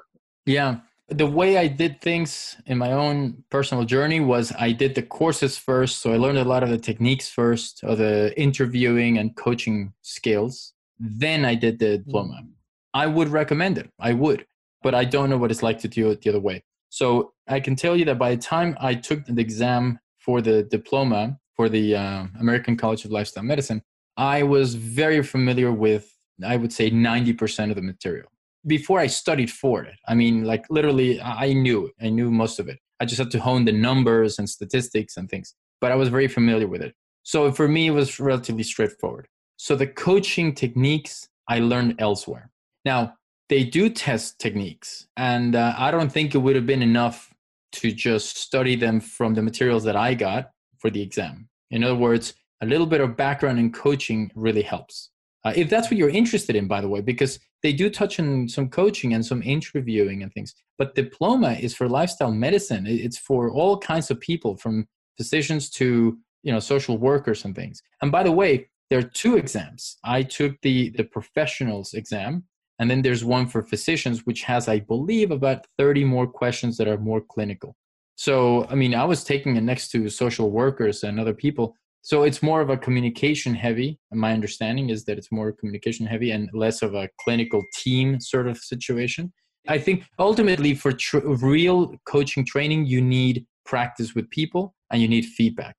Yeah 0.47 0.79
the 1.09 1.25
way 1.25 1.57
I 1.57 1.67
did 1.67 2.01
things 2.01 2.55
in 2.65 2.77
my 2.77 2.91
own 2.91 3.43
personal 3.49 3.83
journey 3.83 4.19
was 4.19 4.53
I 4.57 4.71
did 4.71 4.95
the 4.95 5.01
courses 5.01 5.57
first. 5.57 6.01
So 6.01 6.13
I 6.13 6.17
learned 6.17 6.37
a 6.37 6.43
lot 6.43 6.63
of 6.63 6.69
the 6.69 6.77
techniques 6.77 7.29
first, 7.29 7.83
of 7.83 7.97
the 7.97 8.33
interviewing 8.39 9.17
and 9.17 9.35
coaching 9.35 9.93
skills. 10.01 10.73
Then 10.99 11.45
I 11.45 11.55
did 11.55 11.79
the 11.79 11.85
mm-hmm. 11.85 12.03
diploma. 12.03 12.41
I 12.93 13.07
would 13.07 13.29
recommend 13.29 13.77
it. 13.77 13.89
I 13.99 14.13
would, 14.13 14.45
but 14.83 14.93
I 14.95 15.05
don't 15.05 15.29
know 15.29 15.37
what 15.37 15.51
it's 15.51 15.63
like 15.63 15.79
to 15.79 15.87
do 15.87 16.09
it 16.11 16.21
the 16.21 16.29
other 16.29 16.39
way. 16.39 16.63
So 16.89 17.33
I 17.47 17.59
can 17.59 17.75
tell 17.75 17.95
you 17.95 18.05
that 18.05 18.19
by 18.19 18.35
the 18.35 18.41
time 18.41 18.75
I 18.79 18.95
took 18.95 19.25
the 19.25 19.41
exam 19.41 19.99
for 20.29 20.41
the 20.41 20.61
diploma 20.61 21.35
for 21.55 21.69
the 21.69 21.95
uh, 21.95 22.23
American 22.39 22.77
College 22.77 23.03
of 23.03 23.09
Lifestyle 23.09 23.43
Medicine, 23.43 23.81
I 24.15 24.43
was 24.43 24.75
very 24.75 25.23
familiar 25.23 25.71
with, 25.71 26.05
I 26.45 26.55
would 26.55 26.71
say, 26.71 26.91
90% 26.91 27.71
of 27.71 27.75
the 27.75 27.81
material 27.81 28.29
before 28.67 28.99
I 28.99 29.07
studied 29.07 29.51
for 29.51 29.81
it. 29.81 29.95
I 30.07 30.13
mean, 30.13 30.43
like 30.43 30.65
literally, 30.69 31.19
I 31.19 31.53
knew, 31.53 31.89
I 31.99 32.09
knew 32.09 32.29
most 32.29 32.59
of 32.59 32.69
it. 32.69 32.77
I 32.99 33.05
just 33.05 33.17
had 33.17 33.31
to 33.31 33.39
hone 33.39 33.65
the 33.65 33.71
numbers 33.71 34.37
and 34.37 34.47
statistics 34.47 35.17
and 35.17 35.27
things, 35.27 35.55
but 35.81 35.91
I 35.91 35.95
was 35.95 36.09
very 36.09 36.27
familiar 36.27 36.67
with 36.67 36.83
it. 36.83 36.93
So 37.23 37.51
for 37.51 37.67
me, 37.67 37.87
it 37.87 37.95
was 38.01 38.19
relatively 38.19 38.61
straightforward. 38.61 39.27
So 39.57 39.75
the 39.75 39.87
coaching 39.87 40.53
techniques 40.53 41.27
I 41.47 41.57
learned 41.57 41.95
elsewhere. 41.97 42.51
Now, 42.85 43.15
they 43.47 43.63
do 43.63 43.89
test 43.89 44.37
techniques, 44.37 45.07
and 45.17 45.55
uh, 45.55 45.73
I 45.75 45.89
don't 45.89 46.11
think 46.11 46.35
it 46.35 46.37
would 46.37 46.55
have 46.55 46.67
been 46.67 46.83
enough 46.83 47.28
to 47.73 47.91
just 47.91 48.37
study 48.37 48.75
them 48.75 48.99
from 48.99 49.33
the 49.33 49.41
materials 49.41 49.83
that 49.83 49.95
I 49.95 50.13
got 50.13 50.51
for 50.77 50.89
the 50.89 51.01
exam. 51.01 51.49
In 51.71 51.83
other 51.83 51.95
words, 51.95 52.33
a 52.61 52.65
little 52.65 52.87
bit 52.87 53.01
of 53.01 53.15
background 53.15 53.59
in 53.59 53.71
coaching 53.71 54.31
really 54.35 54.61
helps. 54.61 55.09
Uh, 55.45 55.53
if 55.55 55.69
that's 55.69 55.89
what 55.89 55.97
you're 55.97 56.09
interested 56.09 56.55
in, 56.55 56.67
by 56.67 56.81
the 56.81 56.89
way, 56.89 56.99
because 56.99 57.39
they 57.63 57.71
do 57.73 57.89
touch 57.89 58.19
on 58.19 58.47
some 58.47 58.69
coaching 58.69 59.13
and 59.13 59.25
some 59.25 59.41
interviewing 59.43 60.23
and 60.23 60.33
things. 60.33 60.53
But 60.77 60.95
diploma 60.95 61.53
is 61.53 61.75
for 61.75 61.87
lifestyle 61.87 62.31
medicine. 62.31 62.85
It's 62.87 63.17
for 63.17 63.51
all 63.51 63.77
kinds 63.77 64.11
of 64.11 64.19
people, 64.19 64.57
from 64.57 64.87
physicians 65.17 65.69
to 65.71 66.17
you 66.43 66.51
know 66.51 66.59
social 66.59 66.97
workers 66.97 67.45
and 67.45 67.55
things. 67.55 67.81
And 68.01 68.11
by 68.11 68.23
the 68.23 68.31
way, 68.31 68.69
there 68.89 68.99
are 68.99 69.03
two 69.03 69.37
exams. 69.37 69.97
I 70.03 70.23
took 70.23 70.59
the 70.61 70.89
the 70.89 71.03
professionals 71.03 71.93
exam, 71.93 72.43
and 72.79 72.89
then 72.89 73.01
there's 73.01 73.25
one 73.25 73.47
for 73.47 73.61
physicians, 73.61 74.25
which 74.25 74.43
has, 74.43 74.67
I 74.67 74.79
believe, 74.79 75.31
about 75.31 75.65
30 75.77 76.05
more 76.05 76.27
questions 76.27 76.77
that 76.77 76.87
are 76.87 76.97
more 76.97 77.21
clinical. 77.21 77.75
So, 78.15 78.65
I 78.69 78.75
mean, 78.75 78.95
I 78.95 79.05
was 79.05 79.23
taking 79.23 79.55
it 79.55 79.61
next 79.61 79.89
to 79.91 80.09
social 80.09 80.51
workers 80.51 81.03
and 81.03 81.19
other 81.19 81.33
people 81.33 81.75
so 82.01 82.23
it's 82.23 82.41
more 82.41 82.61
of 82.61 82.69
a 82.69 82.77
communication 82.77 83.53
heavy. 83.53 83.99
My 84.11 84.33
understanding 84.33 84.89
is 84.89 85.03
that 85.05 85.17
it's 85.17 85.31
more 85.31 85.51
communication 85.51 86.05
heavy 86.05 86.31
and 86.31 86.49
less 86.53 86.81
of 86.81 86.95
a 86.95 87.09
clinical 87.19 87.61
team 87.75 88.19
sort 88.19 88.47
of 88.47 88.57
situation. 88.57 89.33
I 89.67 89.77
think 89.77 90.05
ultimately 90.17 90.73
for 90.73 90.93
tr- 90.93 91.19
real 91.19 91.93
coaching 92.05 92.45
training, 92.45 92.85
you 92.85 93.01
need 93.01 93.45
practice 93.65 94.15
with 94.15 94.29
people 94.29 94.73
and 94.91 95.01
you 95.01 95.07
need 95.07 95.25
feedback. 95.25 95.75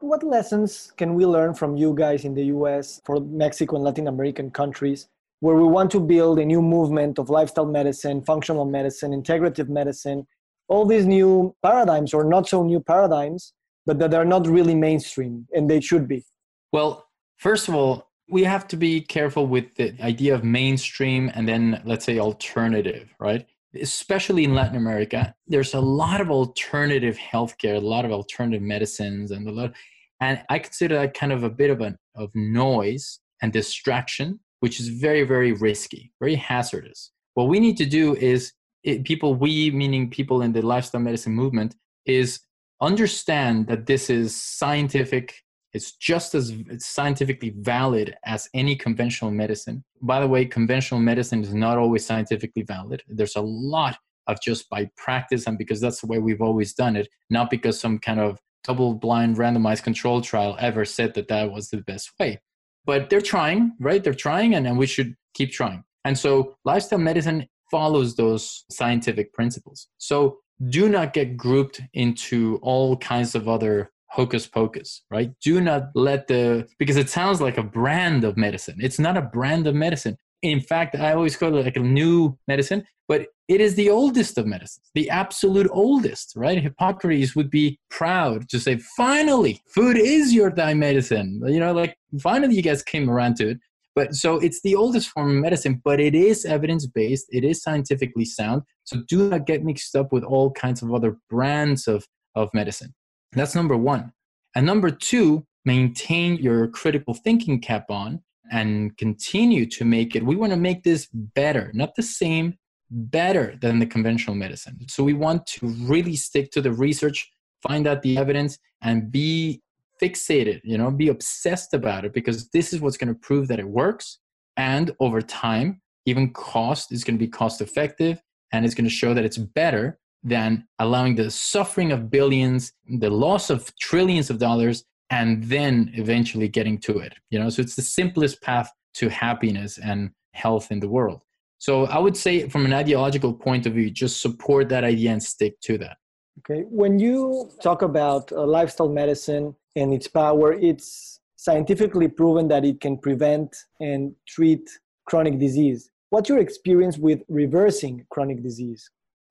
What 0.00 0.24
lessons 0.24 0.92
can 0.96 1.14
we 1.14 1.24
learn 1.24 1.54
from 1.54 1.76
you 1.76 1.94
guys 1.94 2.24
in 2.24 2.34
the 2.34 2.46
US 2.46 3.00
for 3.04 3.20
Mexico 3.20 3.76
and 3.76 3.84
Latin 3.84 4.08
American 4.08 4.50
countries 4.50 5.08
where 5.42 5.56
we 5.56 5.64
want 5.64 5.90
to 5.90 5.98
build 5.98 6.38
a 6.38 6.44
new 6.44 6.62
movement 6.62 7.18
of 7.18 7.28
lifestyle 7.28 7.66
medicine, 7.66 8.22
functional 8.22 8.64
medicine, 8.64 9.10
integrative 9.10 9.68
medicine, 9.68 10.24
all 10.68 10.86
these 10.86 11.04
new 11.04 11.52
paradigms 11.64 12.14
or 12.14 12.22
not 12.22 12.48
so 12.48 12.62
new 12.62 12.78
paradigms 12.78 13.52
but 13.84 13.98
that 13.98 14.12
they're 14.12 14.24
not 14.24 14.46
really 14.46 14.76
mainstream 14.76 15.48
and 15.52 15.68
they 15.68 15.80
should 15.80 16.06
be? 16.06 16.24
Well, 16.72 17.08
first 17.38 17.66
of 17.66 17.74
all, 17.74 18.12
we 18.28 18.44
have 18.44 18.68
to 18.68 18.76
be 18.76 19.00
careful 19.00 19.48
with 19.48 19.74
the 19.74 20.00
idea 20.00 20.32
of 20.32 20.44
mainstream 20.44 21.28
and 21.34 21.48
then 21.48 21.82
let's 21.84 22.04
say 22.04 22.20
alternative, 22.20 23.12
right? 23.18 23.44
Especially 23.74 24.44
in 24.44 24.54
Latin 24.54 24.76
America, 24.76 25.34
there's 25.48 25.74
a 25.74 25.80
lot 25.80 26.20
of 26.20 26.30
alternative 26.30 27.18
healthcare, 27.18 27.74
a 27.74 27.80
lot 27.80 28.04
of 28.04 28.12
alternative 28.12 28.62
medicines, 28.62 29.32
and 29.32 29.48
a 29.48 29.50
lot. 29.50 29.72
And 30.20 30.40
I 30.48 30.60
consider 30.60 30.94
that 30.98 31.14
kind 31.14 31.32
of 31.32 31.42
a 31.42 31.50
bit 31.50 31.70
of 31.70 31.80
a 31.80 31.96
of 32.14 32.30
noise 32.36 33.18
and 33.42 33.52
distraction, 33.52 34.38
which 34.62 34.78
is 34.78 34.88
very, 34.88 35.24
very 35.24 35.52
risky, 35.52 36.12
very 36.20 36.36
hazardous. 36.36 37.10
What 37.34 37.48
we 37.48 37.58
need 37.58 37.76
to 37.78 37.84
do 37.84 38.14
is 38.14 38.52
it, 38.84 39.02
people, 39.04 39.34
we 39.34 39.72
meaning 39.72 40.08
people 40.08 40.42
in 40.42 40.52
the 40.52 40.62
lifestyle 40.62 41.00
medicine 41.00 41.32
movement, 41.32 41.74
is 42.06 42.38
understand 42.80 43.66
that 43.66 43.86
this 43.86 44.08
is 44.08 44.34
scientific 44.36 45.34
it's 45.72 45.92
just 45.92 46.34
as 46.34 46.50
it's 46.50 46.86
scientifically 46.86 47.54
valid 47.56 48.14
as 48.26 48.46
any 48.52 48.76
conventional 48.76 49.30
medicine. 49.30 49.82
By 50.02 50.20
the 50.20 50.28
way 50.28 50.44
conventional 50.44 51.00
medicine 51.00 51.42
is 51.42 51.54
not 51.54 51.78
always 51.78 52.04
scientifically 52.04 52.62
valid. 52.62 53.02
There's 53.08 53.36
a 53.36 53.40
lot 53.40 53.96
of 54.26 54.38
just 54.42 54.68
by 54.68 54.90
practice 54.96 55.46
and 55.46 55.56
because 55.56 55.80
that's 55.80 56.02
the 56.02 56.06
way 56.06 56.18
we've 56.18 56.42
always 56.42 56.74
done 56.74 56.94
it 56.94 57.08
not 57.30 57.50
because 57.50 57.80
some 57.80 57.98
kind 57.98 58.20
of 58.20 58.38
double 58.64 58.94
blind 58.94 59.36
randomized 59.36 59.82
control 59.82 60.20
trial 60.20 60.56
ever 60.60 60.84
said 60.84 61.14
that 61.14 61.28
that 61.28 61.50
was 61.50 61.70
the 61.70 61.78
best 61.78 62.12
way 62.20 62.40
but 62.84 63.10
they're 63.10 63.20
trying 63.20 63.72
right 63.80 64.04
they're 64.04 64.14
trying 64.14 64.54
and, 64.54 64.66
and 64.66 64.78
we 64.78 64.86
should 64.86 65.14
keep 65.34 65.52
trying 65.52 65.82
and 66.04 66.18
so 66.18 66.54
lifestyle 66.64 66.98
medicine 66.98 67.46
follows 67.70 68.16
those 68.16 68.64
scientific 68.70 69.32
principles 69.32 69.88
so 69.98 70.38
do 70.68 70.88
not 70.88 71.12
get 71.12 71.36
grouped 71.36 71.80
into 71.94 72.58
all 72.62 72.96
kinds 72.98 73.34
of 73.34 73.48
other 73.48 73.90
hocus 74.12 74.46
pocus, 74.46 75.02
right? 75.10 75.32
Do 75.40 75.60
not 75.60 75.84
let 75.94 76.28
the, 76.28 76.68
because 76.78 76.98
it 76.98 77.08
sounds 77.08 77.40
like 77.40 77.56
a 77.56 77.62
brand 77.62 78.24
of 78.24 78.36
medicine. 78.36 78.76
It's 78.78 78.98
not 78.98 79.16
a 79.16 79.22
brand 79.22 79.66
of 79.66 79.74
medicine. 79.74 80.18
In 80.42 80.60
fact, 80.60 80.96
I 80.96 81.12
always 81.12 81.36
call 81.36 81.56
it 81.56 81.64
like 81.64 81.76
a 81.76 81.80
new 81.80 82.36
medicine, 82.48 82.84
but 83.08 83.28
it 83.48 83.60
is 83.60 83.74
the 83.74 83.90
oldest 83.90 84.38
of 84.38 84.46
medicines, 84.46 84.90
the 84.94 85.08
absolute 85.10 85.68
oldest, 85.72 86.32
right? 86.34 86.60
Hippocrates 86.60 87.36
would 87.36 87.50
be 87.50 87.78
proud 87.90 88.48
to 88.48 88.58
say, 88.58 88.78
finally, 88.96 89.62
food 89.68 89.96
is 89.96 90.32
your 90.32 90.50
thy 90.50 90.74
medicine. 90.74 91.40
You 91.46 91.60
know, 91.60 91.72
like 91.72 91.96
finally 92.20 92.56
you 92.56 92.62
guys 92.62 92.82
came 92.82 93.08
around 93.08 93.36
to 93.36 93.50
it. 93.50 93.58
But 93.94 94.14
so 94.14 94.36
it's 94.36 94.62
the 94.62 94.74
oldest 94.74 95.10
form 95.10 95.30
of 95.30 95.36
medicine, 95.36 95.82
but 95.84 96.00
it 96.00 96.14
is 96.14 96.46
evidence 96.46 96.86
based, 96.86 97.26
it 97.30 97.44
is 97.44 97.62
scientifically 97.62 98.24
sound. 98.24 98.62
So 98.84 99.02
do 99.06 99.28
not 99.28 99.46
get 99.46 99.64
mixed 99.64 99.94
up 99.94 100.12
with 100.12 100.24
all 100.24 100.50
kinds 100.52 100.82
of 100.82 100.92
other 100.94 101.18
brands 101.28 101.86
of, 101.86 102.06
of 102.34 102.48
medicine. 102.54 102.94
That's 103.32 103.54
number 103.54 103.76
one. 103.76 104.12
And 104.56 104.66
number 104.66 104.90
two, 104.90 105.46
maintain 105.64 106.36
your 106.36 106.68
critical 106.68 107.14
thinking 107.14 107.60
cap 107.60 107.90
on 107.90 108.22
and 108.52 108.96
continue 108.98 109.66
to 109.66 109.84
make 109.84 110.14
it. 110.14 110.24
We 110.24 110.36
want 110.36 110.52
to 110.52 110.58
make 110.58 110.84
this 110.84 111.08
better, 111.12 111.72
not 111.74 111.96
the 111.96 112.02
same, 112.02 112.58
better 112.90 113.56
than 113.60 113.78
the 113.78 113.86
conventional 113.86 114.36
medicine. 114.36 114.78
So 114.88 115.02
we 115.02 115.14
want 115.14 115.46
to 115.46 115.66
really 115.66 116.14
stick 116.14 116.50
to 116.52 116.60
the 116.60 116.70
research, 116.70 117.28
find 117.66 117.86
out 117.86 118.02
the 118.02 118.18
evidence, 118.18 118.58
and 118.82 119.10
be 119.10 119.62
fixated, 120.00 120.60
you 120.64 120.76
know, 120.76 120.90
be 120.90 121.08
obsessed 121.08 121.72
about 121.72 122.04
it 122.04 122.12
because 122.12 122.50
this 122.50 122.72
is 122.72 122.80
what's 122.80 122.98
going 122.98 123.12
to 123.12 123.18
prove 123.20 123.48
that 123.48 123.58
it 123.58 123.68
works. 123.68 124.18
And 124.56 124.94
over 125.00 125.22
time, 125.22 125.80
even 126.04 126.32
cost 126.32 126.92
is 126.92 127.04
going 127.04 127.16
to 127.16 127.24
be 127.24 127.30
cost 127.30 127.62
effective 127.62 128.20
and 128.52 128.66
it's 128.66 128.74
going 128.74 128.84
to 128.84 128.90
show 128.90 129.14
that 129.14 129.24
it's 129.24 129.38
better 129.38 129.98
than 130.22 130.66
allowing 130.78 131.14
the 131.14 131.30
suffering 131.30 131.90
of 131.90 132.10
billions, 132.10 132.72
the 132.86 133.10
loss 133.10 133.48
of 133.48 133.74
trillions 133.76 134.28
of 134.28 134.38
dollars, 134.38 134.84
and 135.12 135.44
then 135.44 135.90
eventually 135.94 136.48
getting 136.48 136.78
to 136.78 136.98
it. 136.98 137.12
You 137.30 137.38
know, 137.38 137.50
so 137.50 137.62
it's 137.62 137.76
the 137.76 137.82
simplest 137.82 138.42
path 138.42 138.72
to 138.94 139.08
happiness 139.10 139.78
and 139.78 140.10
health 140.32 140.72
in 140.72 140.80
the 140.80 140.88
world. 140.88 141.22
So 141.58 141.84
I 141.86 141.98
would 141.98 142.16
say, 142.16 142.48
from 142.48 142.64
an 142.64 142.72
ideological 142.72 143.32
point 143.32 143.66
of 143.66 143.74
view, 143.74 143.88
just 143.90 144.20
support 144.20 144.68
that 144.70 144.82
idea 144.82 145.12
and 145.12 145.22
stick 145.22 145.60
to 145.60 145.78
that. 145.78 145.98
Okay. 146.40 146.62
When 146.68 146.98
you 146.98 147.50
talk 147.62 147.82
about 147.82 148.32
uh, 148.32 148.44
lifestyle 148.44 148.88
medicine 148.88 149.54
and 149.76 149.92
its 149.92 150.08
power, 150.08 150.54
it's 150.54 151.20
scientifically 151.36 152.08
proven 152.08 152.48
that 152.48 152.64
it 152.64 152.80
can 152.80 152.96
prevent 152.96 153.54
and 153.80 154.14
treat 154.26 154.68
chronic 155.06 155.38
disease. 155.38 155.90
What's 156.10 156.28
your 156.28 156.38
experience 156.38 156.96
with 156.98 157.20
reversing 157.28 158.06
chronic 158.10 158.42
disease? 158.42 158.90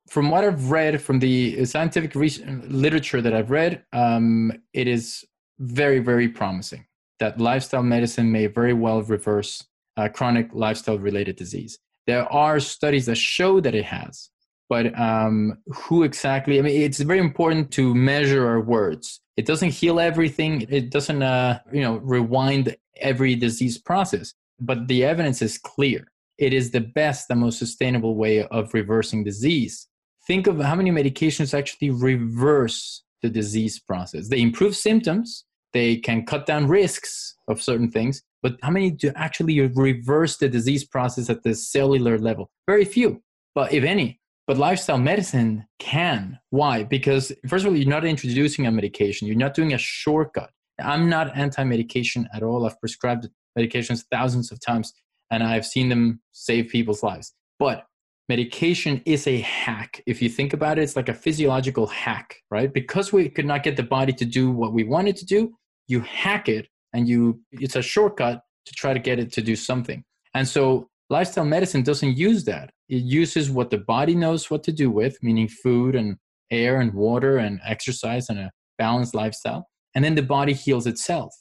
From 0.10 0.30
what 0.30 0.44
I've 0.44 0.72
read, 0.72 1.02
from 1.02 1.20
the 1.20 1.65
scientific 1.65 2.15
literature 2.15 3.22
that 3.22 3.34
I've 3.34 3.52
read, 3.52 3.84
um, 3.94 4.52
it 4.74 4.88
is 4.88 5.26
very, 5.62 6.00
very 6.00 6.28
promising 6.28 6.86
that 7.19 7.39
lifestyle 7.39 7.84
medicine 7.84 8.32
may 8.32 8.47
very 8.47 8.74
well 8.74 9.04
reverse 9.04 9.63
uh, 9.95 10.10
chronic 10.10 10.50
lifestyle 10.54 10.97
related 10.97 11.36
disease. 11.36 11.78
There 12.08 12.26
are 12.34 12.60
studies 12.60 13.06
that 13.06 13.17
show 13.17 13.62
that 13.62 13.76
it 13.76 13.86
has, 13.86 14.32
but 14.69 14.97
um, 15.00 15.60
who 15.67 16.04
exactly? 16.04 16.58
I 16.58 16.63
mean, 16.63 16.82
it's 16.82 17.00
very 17.00 17.19
important 17.19 17.71
to 17.71 17.93
measure 17.93 18.47
our 18.47 18.60
words. 18.60 19.21
It 19.38 19.45
doesn't 19.45 19.69
heal 19.69 20.00
everything. 20.00 20.65
It 20.67 20.89
doesn't, 20.89 21.21
uh, 21.21 21.60
you 21.71 21.82
know, 21.82 21.97
rewind 21.97 22.76
every 22.97 23.36
disease 23.36 23.78
process. 23.78 24.34
But 24.60 24.88
the 24.88 25.06
evidence 25.06 25.41
is 25.41 25.58
clear. 25.58 26.12
It 26.38 26.54
is 26.54 26.71
the 26.71 26.82
best 26.82 27.30
and 27.30 27.39
most 27.39 27.60
sustainable 27.60 28.15
way 28.15 28.45
of 28.45 28.74
reversing 28.74 29.24
disease. 29.24 29.88
Think 30.26 30.47
of 30.47 30.60
how 30.60 30.76
many 30.76 30.91
medications 30.91 31.58
actually 31.58 31.91
reverse 31.91 33.04
the 33.21 33.30
disease 33.30 33.80
process. 33.80 34.28
They 34.28 34.41
improve 34.41 34.76
symptoms, 34.76 35.45
they 35.73 35.97
can 35.97 36.25
cut 36.25 36.45
down 36.45 36.67
risks 36.67 37.36
of 37.47 37.62
certain 37.62 37.89
things, 37.89 38.23
but 38.41 38.57
how 38.62 38.71
many 38.71 38.91
do 38.91 39.12
actually 39.15 39.60
reverse 39.62 40.38
the 40.38 40.49
disease 40.49 40.84
process 40.84 41.29
at 41.29 41.43
the 41.43 41.53
cellular 41.53 42.17
level? 42.17 42.49
Very 42.67 42.86
few, 42.86 43.21
but 43.55 43.73
if 43.73 43.84
any. 43.84 44.19
But 44.47 44.57
lifestyle 44.57 44.97
medicine 44.97 45.65
can. 45.79 46.39
Why? 46.49 46.84
Because, 46.84 47.31
first 47.47 47.63
of 47.63 47.71
all, 47.71 47.77
you're 47.77 47.88
not 47.88 48.03
introducing 48.03 48.65
a 48.65 48.71
medication, 48.71 49.27
you're 49.27 49.38
not 49.38 49.53
doing 49.53 49.73
a 49.73 49.77
shortcut. 49.77 50.49
I'm 50.79 51.10
not 51.10 51.38
anti 51.38 51.63
medication 51.63 52.27
at 52.34 52.43
all. 52.43 52.65
I've 52.65 52.79
prescribed 52.79 53.29
medications 53.57 54.03
thousands 54.12 54.51
of 54.51 54.60
times 54.60 54.93
and 55.31 55.43
I've 55.43 55.65
seen 55.65 55.89
them 55.89 56.21
save 56.31 56.69
people's 56.69 57.03
lives. 57.03 57.34
But 57.60 57.86
medication 58.27 59.01
is 59.05 59.27
a 59.27 59.39
hack. 59.39 60.01
If 60.05 60.21
you 60.21 60.29
think 60.29 60.53
about 60.53 60.77
it, 60.77 60.84
it's 60.84 60.95
like 60.95 61.10
a 61.10 61.13
physiological 61.13 61.88
hack, 61.88 62.36
right? 62.49 62.71
Because 62.71 63.13
we 63.13 63.29
could 63.29 63.45
not 63.45 63.63
get 63.63 63.77
the 63.77 63.84
body 63.84 64.13
to 64.13 64.25
do 64.25 64.51
what 64.51 64.73
we 64.73 64.84
wanted 64.84 65.15
to 65.17 65.25
do, 65.25 65.53
you 65.91 66.01
hack 66.01 66.49
it 66.49 66.67
and 66.93 67.08
you 67.08 67.39
it's 67.51 67.75
a 67.75 67.82
shortcut 67.82 68.41
to 68.65 68.73
try 68.73 68.93
to 68.93 68.99
get 68.99 69.19
it 69.19 69.32
to 69.34 69.41
do 69.41 69.56
something. 69.56 70.04
And 70.34 70.47
so 70.47 70.88
lifestyle 71.10 71.45
medicine 71.45 71.84
doesn't 71.84 72.17
use 72.17 72.45
that. 72.45 72.71
It 72.89 73.04
uses 73.04 73.49
what 73.51 73.69
the 73.69 73.80
body 73.80 74.15
knows 74.15 74.49
what 74.49 74.63
to 74.63 74.71
do 74.71 74.89
with, 74.89 75.17
meaning 75.21 75.47
food 75.47 75.95
and 75.95 76.17
air 76.51 76.82
and 76.82 76.93
water 76.93 77.38
and 77.38 77.60
exercise 77.65 78.30
and 78.30 78.39
a 78.39 78.51
balanced 78.77 79.15
lifestyle. 79.15 79.67
And 79.95 80.04
then 80.04 80.15
the 80.15 80.23
body 80.23 80.54
heals 80.54 80.88
itself. 80.88 81.34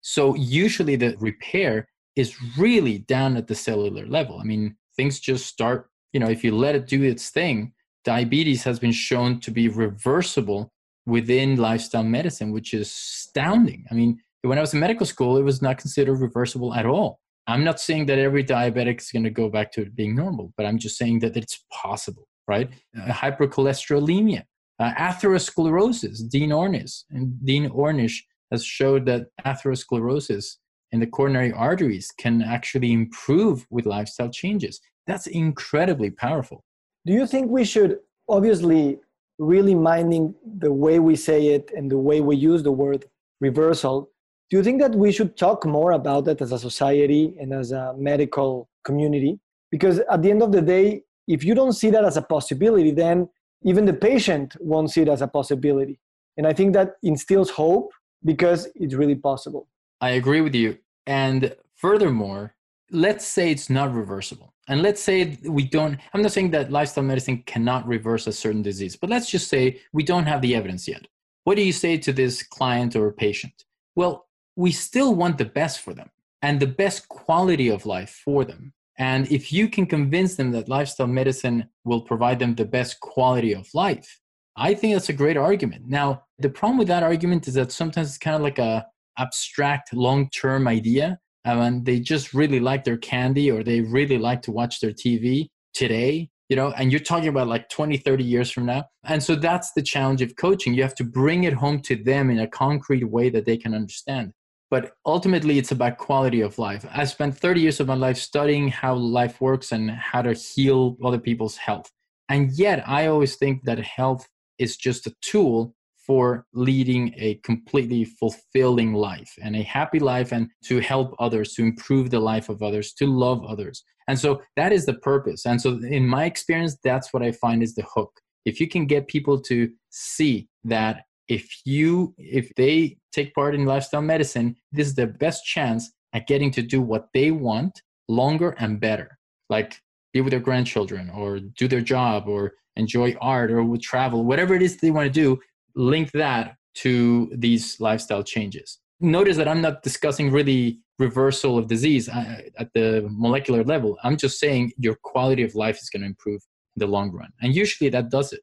So 0.00 0.34
usually 0.36 0.96
the 0.96 1.16
repair 1.18 1.88
is 2.14 2.36
really 2.56 2.98
down 2.98 3.36
at 3.36 3.46
the 3.46 3.54
cellular 3.54 4.06
level. 4.06 4.38
I 4.38 4.44
mean, 4.44 4.76
things 4.96 5.20
just 5.20 5.46
start, 5.46 5.90
you 6.12 6.20
know, 6.20 6.28
if 6.28 6.44
you 6.44 6.56
let 6.56 6.74
it 6.74 6.86
do 6.86 7.02
its 7.02 7.30
thing, 7.30 7.72
diabetes 8.04 8.62
has 8.64 8.78
been 8.78 8.92
shown 8.92 9.40
to 9.40 9.50
be 9.50 9.68
reversible 9.68 10.70
within 11.06 11.56
lifestyle 11.56 12.02
medicine, 12.02 12.52
which 12.52 12.74
is 12.74 12.88
astounding. 12.88 13.84
I 13.90 13.94
mean, 13.94 14.20
when 14.42 14.58
I 14.58 14.60
was 14.60 14.74
in 14.74 14.80
medical 14.80 15.06
school, 15.06 15.36
it 15.36 15.42
was 15.42 15.62
not 15.62 15.78
considered 15.78 16.16
reversible 16.20 16.74
at 16.74 16.86
all. 16.86 17.20
I'm 17.46 17.62
not 17.62 17.80
saying 17.80 18.06
that 18.06 18.18
every 18.18 18.44
diabetic 18.44 19.00
is 19.00 19.10
going 19.12 19.24
to 19.24 19.30
go 19.30 19.48
back 19.48 19.72
to 19.72 19.86
being 19.86 20.16
normal, 20.16 20.52
but 20.56 20.66
I'm 20.66 20.78
just 20.78 20.98
saying 20.98 21.20
that 21.20 21.36
it's 21.36 21.64
possible, 21.72 22.26
right? 22.48 22.68
Uh, 22.98 23.12
hypercholesterolemia, 23.12 24.42
uh, 24.80 24.92
atherosclerosis, 24.94 26.28
Dean 26.28 26.50
Ornish. 26.50 27.04
And 27.10 27.44
Dean 27.44 27.70
Ornish 27.70 28.18
has 28.50 28.64
showed 28.64 29.06
that 29.06 29.28
atherosclerosis 29.44 30.56
in 30.90 31.00
the 31.00 31.06
coronary 31.06 31.52
arteries 31.52 32.12
can 32.18 32.42
actually 32.42 32.92
improve 32.92 33.64
with 33.70 33.86
lifestyle 33.86 34.30
changes. 34.30 34.80
That's 35.06 35.28
incredibly 35.28 36.10
powerful. 36.10 36.64
Do 37.04 37.12
you 37.12 37.26
think 37.26 37.50
we 37.50 37.64
should 37.64 37.98
obviously 38.28 38.98
really 39.38 39.74
minding 39.74 40.34
the 40.58 40.72
way 40.72 40.98
we 40.98 41.16
say 41.16 41.48
it 41.48 41.70
and 41.76 41.90
the 41.90 41.98
way 41.98 42.20
we 42.20 42.36
use 42.36 42.62
the 42.62 42.72
word 42.72 43.04
reversal. 43.40 44.10
Do 44.50 44.56
you 44.56 44.62
think 44.62 44.80
that 44.80 44.94
we 44.94 45.12
should 45.12 45.36
talk 45.36 45.66
more 45.66 45.92
about 45.92 46.24
that 46.26 46.40
as 46.40 46.52
a 46.52 46.58
society 46.58 47.34
and 47.40 47.52
as 47.52 47.72
a 47.72 47.94
medical 47.98 48.68
community? 48.84 49.38
Because 49.70 49.98
at 50.10 50.22
the 50.22 50.30
end 50.30 50.42
of 50.42 50.52
the 50.52 50.62
day, 50.62 51.02
if 51.26 51.44
you 51.44 51.54
don't 51.54 51.72
see 51.72 51.90
that 51.90 52.04
as 52.04 52.16
a 52.16 52.22
possibility, 52.22 52.92
then 52.92 53.28
even 53.64 53.84
the 53.84 53.92
patient 53.92 54.56
won't 54.60 54.90
see 54.90 55.02
it 55.02 55.08
as 55.08 55.22
a 55.22 55.26
possibility. 55.26 55.98
And 56.36 56.46
I 56.46 56.52
think 56.52 56.72
that 56.74 56.92
instills 57.02 57.50
hope 57.50 57.90
because 58.24 58.68
it's 58.74 58.94
really 58.94 59.16
possible. 59.16 59.68
I 60.00 60.10
agree 60.10 60.40
with 60.40 60.54
you. 60.54 60.78
And 61.06 61.54
furthermore, 61.74 62.54
let's 62.90 63.26
say 63.26 63.50
it's 63.50 63.68
not 63.68 63.92
reversible 63.92 64.52
and 64.68 64.82
let's 64.82 65.02
say 65.02 65.38
we 65.44 65.64
don't 65.64 65.98
i'm 66.12 66.22
not 66.22 66.32
saying 66.32 66.50
that 66.50 66.72
lifestyle 66.72 67.04
medicine 67.04 67.42
cannot 67.46 67.86
reverse 67.86 68.26
a 68.26 68.32
certain 68.32 68.62
disease 68.62 68.96
but 68.96 69.10
let's 69.10 69.30
just 69.30 69.48
say 69.48 69.80
we 69.92 70.02
don't 70.02 70.26
have 70.26 70.42
the 70.42 70.54
evidence 70.54 70.88
yet. 70.88 71.06
What 71.44 71.56
do 71.56 71.62
you 71.62 71.72
say 71.72 71.96
to 71.98 72.12
this 72.12 72.42
client 72.42 72.96
or 72.96 73.12
patient? 73.12 73.64
Well 73.94 74.26
we 74.56 74.72
still 74.72 75.14
want 75.14 75.38
the 75.38 75.44
best 75.44 75.80
for 75.80 75.94
them 75.94 76.10
and 76.42 76.58
the 76.58 76.66
best 76.66 77.08
quality 77.08 77.68
of 77.68 77.86
life 77.86 78.22
for 78.24 78.44
them. 78.44 78.72
And 78.98 79.30
if 79.30 79.52
you 79.52 79.68
can 79.68 79.86
convince 79.86 80.36
them 80.36 80.52
that 80.52 80.70
lifestyle 80.70 81.06
medicine 81.06 81.68
will 81.84 82.00
provide 82.00 82.38
them 82.38 82.54
the 82.54 82.64
best 82.64 83.00
quality 83.00 83.54
of 83.54 83.68
life 83.74 84.20
i 84.56 84.72
think 84.72 84.94
that's 84.94 85.10
a 85.10 85.22
great 85.22 85.36
argument. 85.36 85.84
Now 85.86 86.22
the 86.38 86.50
problem 86.50 86.78
with 86.78 86.88
that 86.88 87.02
argument 87.02 87.46
is 87.48 87.54
that 87.54 87.72
sometimes 87.72 88.08
it's 88.08 88.18
kind 88.18 88.36
of 88.36 88.42
like 88.42 88.58
a 88.58 88.86
abstract 89.18 89.94
long-term 89.94 90.68
idea 90.68 91.18
and 91.46 91.84
they 91.84 92.00
just 92.00 92.34
really 92.34 92.60
like 92.60 92.84
their 92.84 92.96
candy 92.96 93.50
or 93.50 93.62
they 93.62 93.80
really 93.80 94.18
like 94.18 94.42
to 94.42 94.52
watch 94.52 94.80
their 94.80 94.90
TV 94.92 95.46
today, 95.74 96.28
you 96.48 96.56
know, 96.56 96.72
and 96.76 96.90
you're 96.90 97.00
talking 97.00 97.28
about 97.28 97.48
like 97.48 97.68
20, 97.68 97.96
30 97.98 98.24
years 98.24 98.50
from 98.50 98.66
now. 98.66 98.84
And 99.04 99.22
so 99.22 99.34
that's 99.34 99.72
the 99.72 99.82
challenge 99.82 100.22
of 100.22 100.36
coaching. 100.36 100.74
You 100.74 100.82
have 100.82 100.94
to 100.96 101.04
bring 101.04 101.44
it 101.44 101.52
home 101.52 101.80
to 101.82 101.96
them 101.96 102.30
in 102.30 102.40
a 102.40 102.48
concrete 102.48 103.04
way 103.04 103.30
that 103.30 103.46
they 103.46 103.56
can 103.56 103.74
understand. 103.74 104.32
But 104.68 104.92
ultimately, 105.06 105.58
it's 105.58 105.70
about 105.70 105.98
quality 105.98 106.40
of 106.40 106.58
life. 106.58 106.84
I 106.92 107.04
spent 107.04 107.38
30 107.38 107.60
years 107.60 107.78
of 107.78 107.86
my 107.86 107.94
life 107.94 108.16
studying 108.16 108.66
how 108.66 108.94
life 108.94 109.40
works 109.40 109.70
and 109.70 109.90
how 109.90 110.22
to 110.22 110.32
heal 110.32 110.96
other 111.04 111.20
people's 111.20 111.56
health. 111.56 111.88
And 112.28 112.50
yet, 112.50 112.82
I 112.88 113.06
always 113.06 113.36
think 113.36 113.62
that 113.64 113.78
health 113.78 114.26
is 114.58 114.76
just 114.76 115.06
a 115.06 115.14
tool 115.22 115.75
for 116.06 116.46
leading 116.54 117.14
a 117.16 117.34
completely 117.42 118.04
fulfilling 118.04 118.94
life 118.94 119.32
and 119.42 119.56
a 119.56 119.62
happy 119.62 119.98
life 119.98 120.32
and 120.32 120.48
to 120.64 120.78
help 120.80 121.14
others, 121.18 121.54
to 121.54 121.62
improve 121.62 122.10
the 122.10 122.20
life 122.20 122.48
of 122.48 122.62
others, 122.62 122.92
to 122.94 123.06
love 123.06 123.44
others. 123.44 123.82
And 124.08 124.18
so 124.18 124.40
that 124.56 124.72
is 124.72 124.86
the 124.86 124.94
purpose. 124.94 125.46
And 125.46 125.60
so, 125.60 125.80
in 125.82 126.06
my 126.06 126.24
experience, 126.26 126.76
that's 126.84 127.12
what 127.12 127.22
I 127.22 127.32
find 127.32 127.62
is 127.62 127.74
the 127.74 127.84
hook. 127.92 128.12
If 128.44 128.60
you 128.60 128.68
can 128.68 128.86
get 128.86 129.08
people 129.08 129.40
to 129.42 129.68
see 129.90 130.48
that 130.64 131.02
if 131.28 131.60
you 131.64 132.14
if 132.18 132.52
they 132.56 132.96
take 133.12 133.34
part 133.34 133.54
in 133.54 133.64
lifestyle 133.64 134.02
medicine 134.02 134.54
this 134.72 134.86
is 134.86 134.94
the 134.94 135.06
best 135.06 135.44
chance 135.44 135.90
at 136.12 136.26
getting 136.26 136.50
to 136.50 136.62
do 136.62 136.80
what 136.80 137.08
they 137.14 137.30
want 137.30 137.82
longer 138.08 138.54
and 138.58 138.80
better 138.80 139.18
like 139.50 139.80
be 140.12 140.20
with 140.20 140.30
their 140.30 140.40
grandchildren 140.40 141.10
or 141.10 141.40
do 141.40 141.66
their 141.66 141.80
job 141.80 142.28
or 142.28 142.52
enjoy 142.76 143.14
art 143.20 143.50
or 143.50 143.76
travel 143.78 144.24
whatever 144.24 144.54
it 144.54 144.62
is 144.62 144.76
they 144.76 144.90
want 144.90 145.06
to 145.06 145.20
do 145.20 145.38
link 145.76 146.10
that 146.12 146.56
to 146.74 147.30
these 147.34 147.78
lifestyle 147.80 148.22
changes. 148.22 148.78
Notice 149.00 149.36
that 149.36 149.46
I'm 149.46 149.60
not 149.60 149.82
discussing 149.82 150.30
really 150.30 150.80
reversal 150.98 151.58
of 151.58 151.68
disease 151.68 152.08
uh, 152.08 152.40
at 152.58 152.72
the 152.74 153.06
molecular 153.10 153.62
level. 153.62 153.98
I'm 154.02 154.16
just 154.16 154.40
saying 154.40 154.72
your 154.78 154.96
quality 155.02 155.42
of 155.42 155.54
life 155.54 155.76
is 155.76 155.90
going 155.90 156.02
to 156.02 156.06
improve 156.06 156.42
in 156.74 156.80
the 156.80 156.86
long 156.86 157.12
run. 157.12 157.30
And 157.42 157.54
usually 157.54 157.90
that 157.90 158.10
does 158.10 158.32
it. 158.32 158.40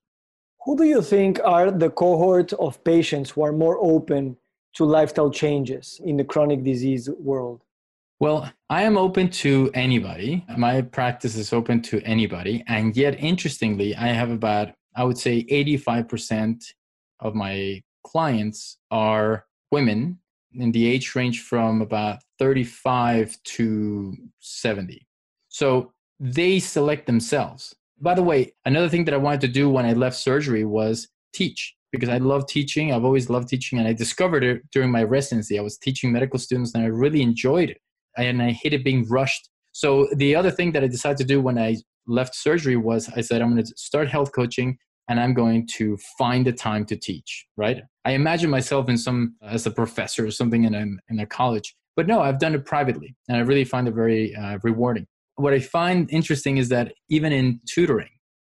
Who 0.65 0.77
do 0.77 0.83
you 0.83 1.01
think 1.01 1.39
are 1.43 1.71
the 1.71 1.89
cohort 1.89 2.53
of 2.53 2.83
patients 2.83 3.31
who 3.31 3.43
are 3.43 3.51
more 3.51 3.77
open 3.81 4.37
to 4.75 4.85
lifestyle 4.85 5.29
changes 5.29 5.99
in 6.03 6.17
the 6.17 6.23
chronic 6.23 6.63
disease 6.63 7.09
world? 7.19 7.61
Well, 8.19 8.49
I 8.69 8.83
am 8.83 8.97
open 8.97 9.29
to 9.31 9.69
anybody. 9.73 10.45
My 10.55 10.81
practice 10.81 11.35
is 11.35 11.51
open 11.51 11.81
to 11.83 11.99
anybody. 12.03 12.63
And 12.67 12.95
yet, 12.95 13.19
interestingly, 13.19 13.95
I 13.95 14.07
have 14.07 14.29
about, 14.29 14.69
I 14.95 15.03
would 15.03 15.17
say, 15.17 15.43
85% 15.45 16.63
of 17.23 17.33
my 17.33 17.81
clients 18.05 18.77
are 18.91 19.45
women 19.71 20.19
in 20.53 20.71
the 20.71 20.85
age 20.85 21.15
range 21.15 21.41
from 21.41 21.81
about 21.81 22.19
35 22.37 23.37
to 23.43 24.15
70. 24.39 25.07
So 25.49 25.93
they 26.19 26.59
select 26.59 27.07
themselves. 27.07 27.73
By 27.99 28.13
the 28.13 28.23
way, 28.23 28.53
another 28.65 28.89
thing 28.89 29.05
that 29.05 29.13
I 29.13 29.17
wanted 29.17 29.41
to 29.41 29.47
do 29.47 29.69
when 29.69 29.85
I 29.85 29.93
left 29.93 30.17
surgery 30.17 30.65
was 30.65 31.07
teach 31.33 31.75
because 31.91 32.09
I 32.09 32.17
love 32.17 32.47
teaching. 32.47 32.91
I've 32.91 33.05
always 33.05 33.29
loved 33.29 33.47
teaching, 33.47 33.79
and 33.79 33.87
I 33.87 33.93
discovered 33.93 34.43
it 34.43 34.63
during 34.71 34.91
my 34.91 35.03
residency. 35.03 35.57
I 35.57 35.61
was 35.61 35.77
teaching 35.77 36.11
medical 36.11 36.39
students, 36.39 36.73
and 36.73 36.83
I 36.83 36.87
really 36.87 37.21
enjoyed 37.21 37.69
it. 37.69 37.77
And 38.17 38.41
I 38.41 38.51
hated 38.51 38.83
being 38.83 39.07
rushed. 39.07 39.49
So 39.71 40.07
the 40.15 40.35
other 40.35 40.51
thing 40.51 40.71
that 40.73 40.83
I 40.83 40.87
decided 40.87 41.17
to 41.17 41.23
do 41.23 41.39
when 41.39 41.57
I 41.57 41.77
left 42.07 42.35
surgery 42.35 42.75
was 42.77 43.09
I 43.15 43.21
said 43.21 43.41
I'm 43.41 43.53
going 43.53 43.63
to 43.63 43.73
start 43.77 44.09
health 44.09 44.31
coaching, 44.33 44.77
and 45.09 45.19
I'm 45.19 45.33
going 45.33 45.67
to 45.75 45.97
find 46.17 46.45
the 46.45 46.53
time 46.53 46.85
to 46.85 46.95
teach. 46.95 47.45
Right? 47.57 47.81
I 48.05 48.11
imagine 48.11 48.49
myself 48.49 48.89
in 48.89 48.97
some 48.97 49.35
as 49.41 49.65
a 49.65 49.71
professor 49.71 50.25
or 50.25 50.31
something 50.31 50.63
in 50.63 50.73
a 50.75 50.85
in 51.09 51.19
a 51.19 51.25
college, 51.25 51.75
but 51.95 52.07
no, 52.07 52.21
I've 52.21 52.39
done 52.39 52.55
it 52.55 52.65
privately, 52.65 53.15
and 53.27 53.37
I 53.37 53.41
really 53.41 53.65
find 53.65 53.87
it 53.87 53.93
very 53.93 54.35
uh, 54.35 54.59
rewarding. 54.63 55.07
What 55.35 55.53
I 55.53 55.59
find 55.59 56.11
interesting 56.11 56.57
is 56.57 56.69
that 56.69 56.93
even 57.09 57.31
in 57.31 57.59
tutoring, 57.67 58.09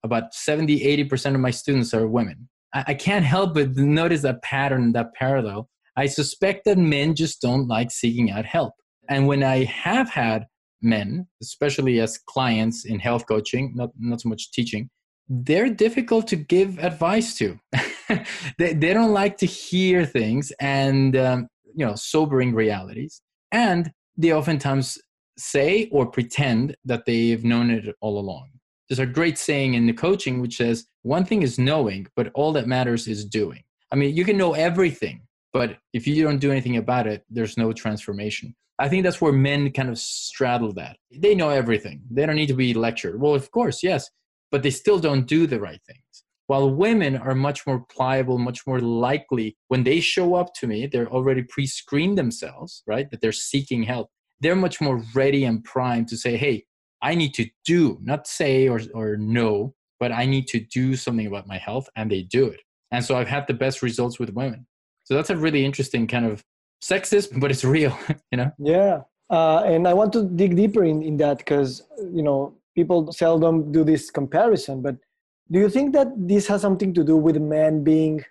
about 0.03 0.35
70, 0.35 0.79
80% 1.09 1.33
of 1.33 1.41
my 1.41 1.49
students 1.49 1.91
are 1.91 2.07
women 2.07 2.49
I, 2.73 2.93
can't 2.93 3.25
help 3.25 3.53
but 3.53 3.75
notice 3.75 4.21
that 4.21 4.43
pattern, 4.43 4.91
that 4.93 5.13
parallel. 5.13 5.69
I 5.95 6.05
suspect 6.05 6.65
that 6.65 6.77
men 6.77 7.15
just 7.15 7.41
don't 7.41 7.67
like 7.67 7.91
seeking 7.91 8.29
out 8.29 8.45
help. 8.45 8.73
And 9.09 9.27
when 9.27 9.43
I 9.43 9.63
have 9.63 10.09
had 10.09 10.45
men, 10.81 11.27
especially 11.41 11.99
as 11.99 12.17
clients 12.17 12.85
in 12.85 12.99
health 12.99 13.25
coaching, 13.27 13.73
not, 13.75 13.91
not 13.97 14.21
so 14.21 14.29
much 14.29 14.51
teaching, 14.51 14.89
they're 15.29 15.69
difficult 15.69 16.27
to 16.27 16.35
give 16.35 16.79
advice 16.79 17.35
to. 17.35 17.59
they, 18.57 18.73
they 18.73 18.93
don't 18.93 19.13
like 19.13 19.37
to 19.37 19.45
hear 19.45 20.05
things 20.05 20.51
and, 20.59 21.15
um, 21.15 21.47
you 21.75 21.85
know, 21.85 21.95
sobering 21.95 22.53
realities. 22.53 23.21
And 23.51 23.91
they 24.17 24.33
oftentimes 24.33 24.97
say 25.37 25.87
or 25.91 26.05
pretend 26.05 26.75
that 26.85 27.05
they've 27.05 27.43
known 27.43 27.69
it 27.69 27.95
all 28.01 28.19
along. 28.19 28.49
There's 28.89 28.99
a 28.99 29.05
great 29.05 29.37
saying 29.37 29.73
in 29.73 29.85
the 29.85 29.93
coaching 29.93 30.41
which 30.41 30.57
says 30.57 30.85
one 31.03 31.25
thing 31.25 31.43
is 31.43 31.59
knowing 31.59 32.07
but 32.15 32.31
all 32.33 32.51
that 32.53 32.67
matters 32.67 33.07
is 33.07 33.25
doing. 33.25 33.63
I 33.91 33.95
mean 33.95 34.15
you 34.15 34.25
can 34.25 34.37
know 34.37 34.53
everything 34.53 35.21
but 35.53 35.77
if 35.93 36.07
you 36.07 36.23
don't 36.23 36.39
do 36.39 36.51
anything 36.51 36.77
about 36.77 37.05
it 37.07 37.23
there's 37.29 37.57
no 37.57 37.71
transformation. 37.73 38.55
I 38.79 38.89
think 38.89 39.03
that's 39.03 39.21
where 39.21 39.33
men 39.33 39.71
kind 39.71 39.89
of 39.89 39.97
straddle 39.97 40.71
that. 40.73 40.97
They 41.11 41.35
know 41.35 41.49
everything. 41.49 42.01
They 42.09 42.25
don't 42.25 42.35
need 42.35 42.47
to 42.47 42.53
be 42.53 42.73
lectured. 42.73 43.21
Well 43.21 43.35
of 43.35 43.51
course 43.51 43.83
yes 43.83 44.09
but 44.51 44.63
they 44.63 44.69
still 44.69 44.99
don't 44.99 45.27
do 45.27 45.47
the 45.47 45.59
right 45.59 45.81
things 45.85 46.01
while 46.47 46.69
women 46.73 47.17
are 47.17 47.35
much 47.35 47.67
more 47.67 47.85
pliable 47.89 48.37
much 48.37 48.65
more 48.65 48.79
likely 48.79 49.55
when 49.67 49.83
they 49.83 49.99
show 49.99 50.35
up 50.35 50.53
to 50.53 50.67
me 50.67 50.87
they're 50.87 51.09
already 51.09 51.43
pre-screened 51.43 52.17
themselves 52.17 52.83
right 52.87 53.09
that 53.11 53.21
they're 53.21 53.31
seeking 53.31 53.83
help 53.83 54.09
they're 54.39 54.55
much 54.55 54.79
more 54.79 55.03
ready 55.13 55.43
and 55.45 55.63
primed 55.63 56.07
to 56.07 56.17
say 56.17 56.37
hey 56.37 56.63
I 57.01 57.15
need 57.15 57.33
to 57.35 57.49
do, 57.65 57.99
not 58.01 58.27
say 58.27 58.67
or, 58.67 58.81
or 58.93 59.17
know, 59.17 59.75
but 59.99 60.11
I 60.11 60.25
need 60.25 60.47
to 60.47 60.59
do 60.59 60.95
something 60.95 61.27
about 61.27 61.47
my 61.47 61.57
health, 61.57 61.89
and 61.95 62.11
they 62.11 62.23
do 62.23 62.47
it. 62.47 62.61
And 62.91 63.03
so 63.03 63.15
I've 63.17 63.27
had 63.27 63.47
the 63.47 63.53
best 63.53 63.81
results 63.81 64.19
with 64.19 64.31
women. 64.31 64.65
So 65.03 65.13
that's 65.13 65.29
a 65.29 65.37
really 65.37 65.65
interesting 65.65 66.07
kind 66.07 66.25
of 66.25 66.43
sexist, 66.83 67.39
but 67.39 67.51
it's 67.51 67.63
real, 67.63 67.97
you 68.31 68.37
know? 68.37 68.51
Yeah. 68.59 69.01
Uh, 69.29 69.63
and 69.65 69.87
I 69.87 69.93
want 69.93 70.13
to 70.13 70.23
dig 70.23 70.55
deeper 70.55 70.83
in, 70.83 71.01
in 71.03 71.17
that 71.17 71.39
because, 71.39 71.83
you 71.99 72.23
know, 72.23 72.55
people 72.77 73.11
seldom 73.11 73.71
do 73.71 73.83
this 73.83 74.11
comparison. 74.11 74.81
But 74.81 74.95
do 75.51 75.59
you 75.59 75.69
think 75.69 75.93
that 75.93 76.09
this 76.15 76.45
has 76.47 76.61
something 76.61 76.93
to 76.93 77.03
do 77.03 77.17
with 77.17 77.37
men 77.37 77.83
being, 77.83 78.23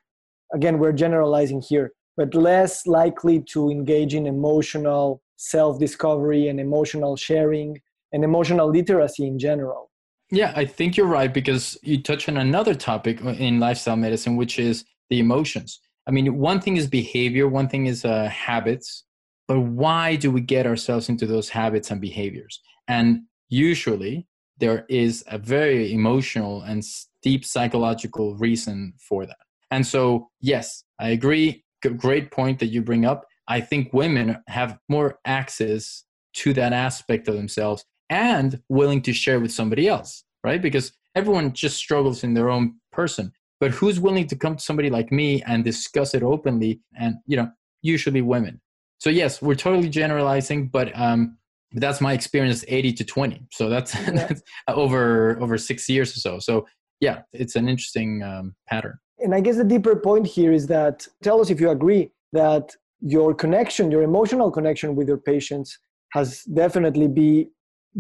again, 0.55 0.79
we're 0.79 0.93
generalizing 0.93 1.61
here, 1.61 1.93
but 2.17 2.35
less 2.35 2.87
likely 2.87 3.43
to 3.53 3.71
engage 3.71 4.15
in 4.15 4.27
emotional 4.27 5.21
self 5.37 5.79
discovery 5.79 6.49
and 6.49 6.61
emotional 6.61 7.17
sharing 7.17 7.81
and 8.13 8.23
emotional 8.23 8.71
literacy 8.71 9.27
in 9.27 9.39
general. 9.39 9.91
Yeah, 10.31 10.53
I 10.57 10.65
think 10.65 10.97
you're 10.97 11.15
right 11.21 11.33
because 11.33 11.77
you 11.83 12.03
touch 12.03 12.29
on 12.29 12.37
another 12.37 12.75
topic 12.75 13.21
in 13.21 13.61
lifestyle 13.61 13.97
medicine, 13.97 14.37
which 14.37 14.59
is 14.59 14.85
the 15.11 15.19
emotions. 15.19 15.81
I 16.07 16.13
mean, 16.13 16.39
one 16.39 16.61
thing 16.61 16.77
is 16.77 16.87
behavior, 16.87 17.49
one 17.49 17.69
thing 17.69 17.87
is 17.87 18.05
uh, 18.05 18.29
habits, 18.29 19.05
but 19.49 19.61
why 19.61 20.17
do 20.17 20.31
we 20.31 20.41
get 20.41 20.67
ourselves 20.67 21.09
into 21.09 21.27
those 21.27 21.49
habits 21.49 21.91
and 21.91 22.01
behaviors? 22.01 22.61
And 22.89 23.23
usually 23.49 24.27
there 24.59 24.87
is 24.89 25.25
a 25.27 25.39
very 25.39 25.93
emotional 25.93 26.63
and 26.63 26.83
deep 27.23 27.45
psychological 27.45 28.37
reason 28.37 28.95
for 28.99 29.27
that. 29.27 29.37
And 29.71 29.87
so, 29.87 30.31
yes, 30.41 30.85
I 31.01 31.11
agree. 31.11 31.65
Great 31.97 32.31
point 32.31 32.59
that 32.61 32.67
you 32.67 32.83
bring 32.83 33.05
up. 33.05 33.27
I 33.49 33.61
think 33.61 33.93
women 33.93 34.39
have 34.49 34.79
more 34.89 35.19
access 35.25 36.05
to 36.35 36.53
that 36.55 36.73
aspect 36.73 37.29
of 37.29 37.35
themselves 37.35 37.85
and 38.11 38.61
willing 38.69 39.03
to 39.03 39.13
share 39.13 39.41
with 39.41 39.53
somebody 39.53 39.89
else, 39.89 40.25
right? 40.45 40.61
Because 40.61 40.93
everyone 41.15 41.53
just 41.53 41.77
struggles 41.77 42.25
in 42.25 42.35
their 42.35 42.51
own 42.51 42.75
person. 42.93 43.33
But 43.59 43.71
who's 43.71 43.99
willing 43.99 44.27
to 44.29 44.37
come 44.37 44.57
to 44.57 44.63
somebody 44.63 44.91
like 44.91 45.11
me 45.11 45.43
and 45.43 45.65
discuss 45.65 46.15
it 46.15 46.23
openly? 46.23 46.81
And, 46.99 47.17
you 47.27 47.37
know, 47.37 47.51
usually 47.83 48.21
women. 48.21 48.61
So, 48.99 49.11
yes, 49.11 49.41
we're 49.41 49.55
totally 49.55 49.89
generalizing, 49.89 50.69
but 50.69 50.91
um, 50.99 51.39
that's 51.73 52.01
my 52.01 52.13
experience 52.13 52.65
80 52.69 52.93
to 52.95 53.05
20. 53.05 53.47
So 53.53 53.69
that's, 53.69 53.95
yeah. 54.01 54.11
that's 54.11 54.43
over 54.69 55.41
over 55.41 55.59
six 55.59 55.89
years 55.89 56.17
or 56.17 56.21
so. 56.21 56.39
So, 56.39 56.67
yeah, 57.01 57.23
it's 57.33 57.57
an 57.57 57.69
interesting 57.69 58.23
um, 58.23 58.55
pattern. 58.69 58.99
And 59.19 59.35
I 59.35 59.41
guess 59.41 59.57
the 59.57 59.65
deeper 59.65 59.97
point 59.97 60.27
here 60.27 60.53
is 60.53 60.67
that 60.69 61.07
tell 61.23 61.41
us 61.41 61.51
if 61.51 61.61
you 61.61 61.71
agree 61.71 62.11
that 62.33 62.75
your 63.01 63.35
connection, 63.35 63.91
your 63.91 64.03
emotional 64.03 64.51
connection 64.51 64.95
with 64.95 65.09
your 65.09 65.19
patients 65.19 65.79
has 66.13 66.43
definitely 66.45 67.09
be 67.09 67.49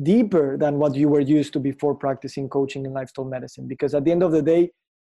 deeper 0.03 0.57
than 0.57 0.79
what 0.79 0.95
you 0.95 1.09
were 1.09 1.21
used 1.21 1.53
to 1.55 1.61
before 1.61 1.95
practicing 1.95 2.49
coaching 2.49 2.85
and 2.85 2.95
lifestyle 2.95 3.25
medicine 3.25 3.67
because 3.67 3.95
at 3.95 4.05
the 4.05 4.13
end 4.13 4.23
of 4.23 4.33
the 4.33 4.43
day 4.43 4.71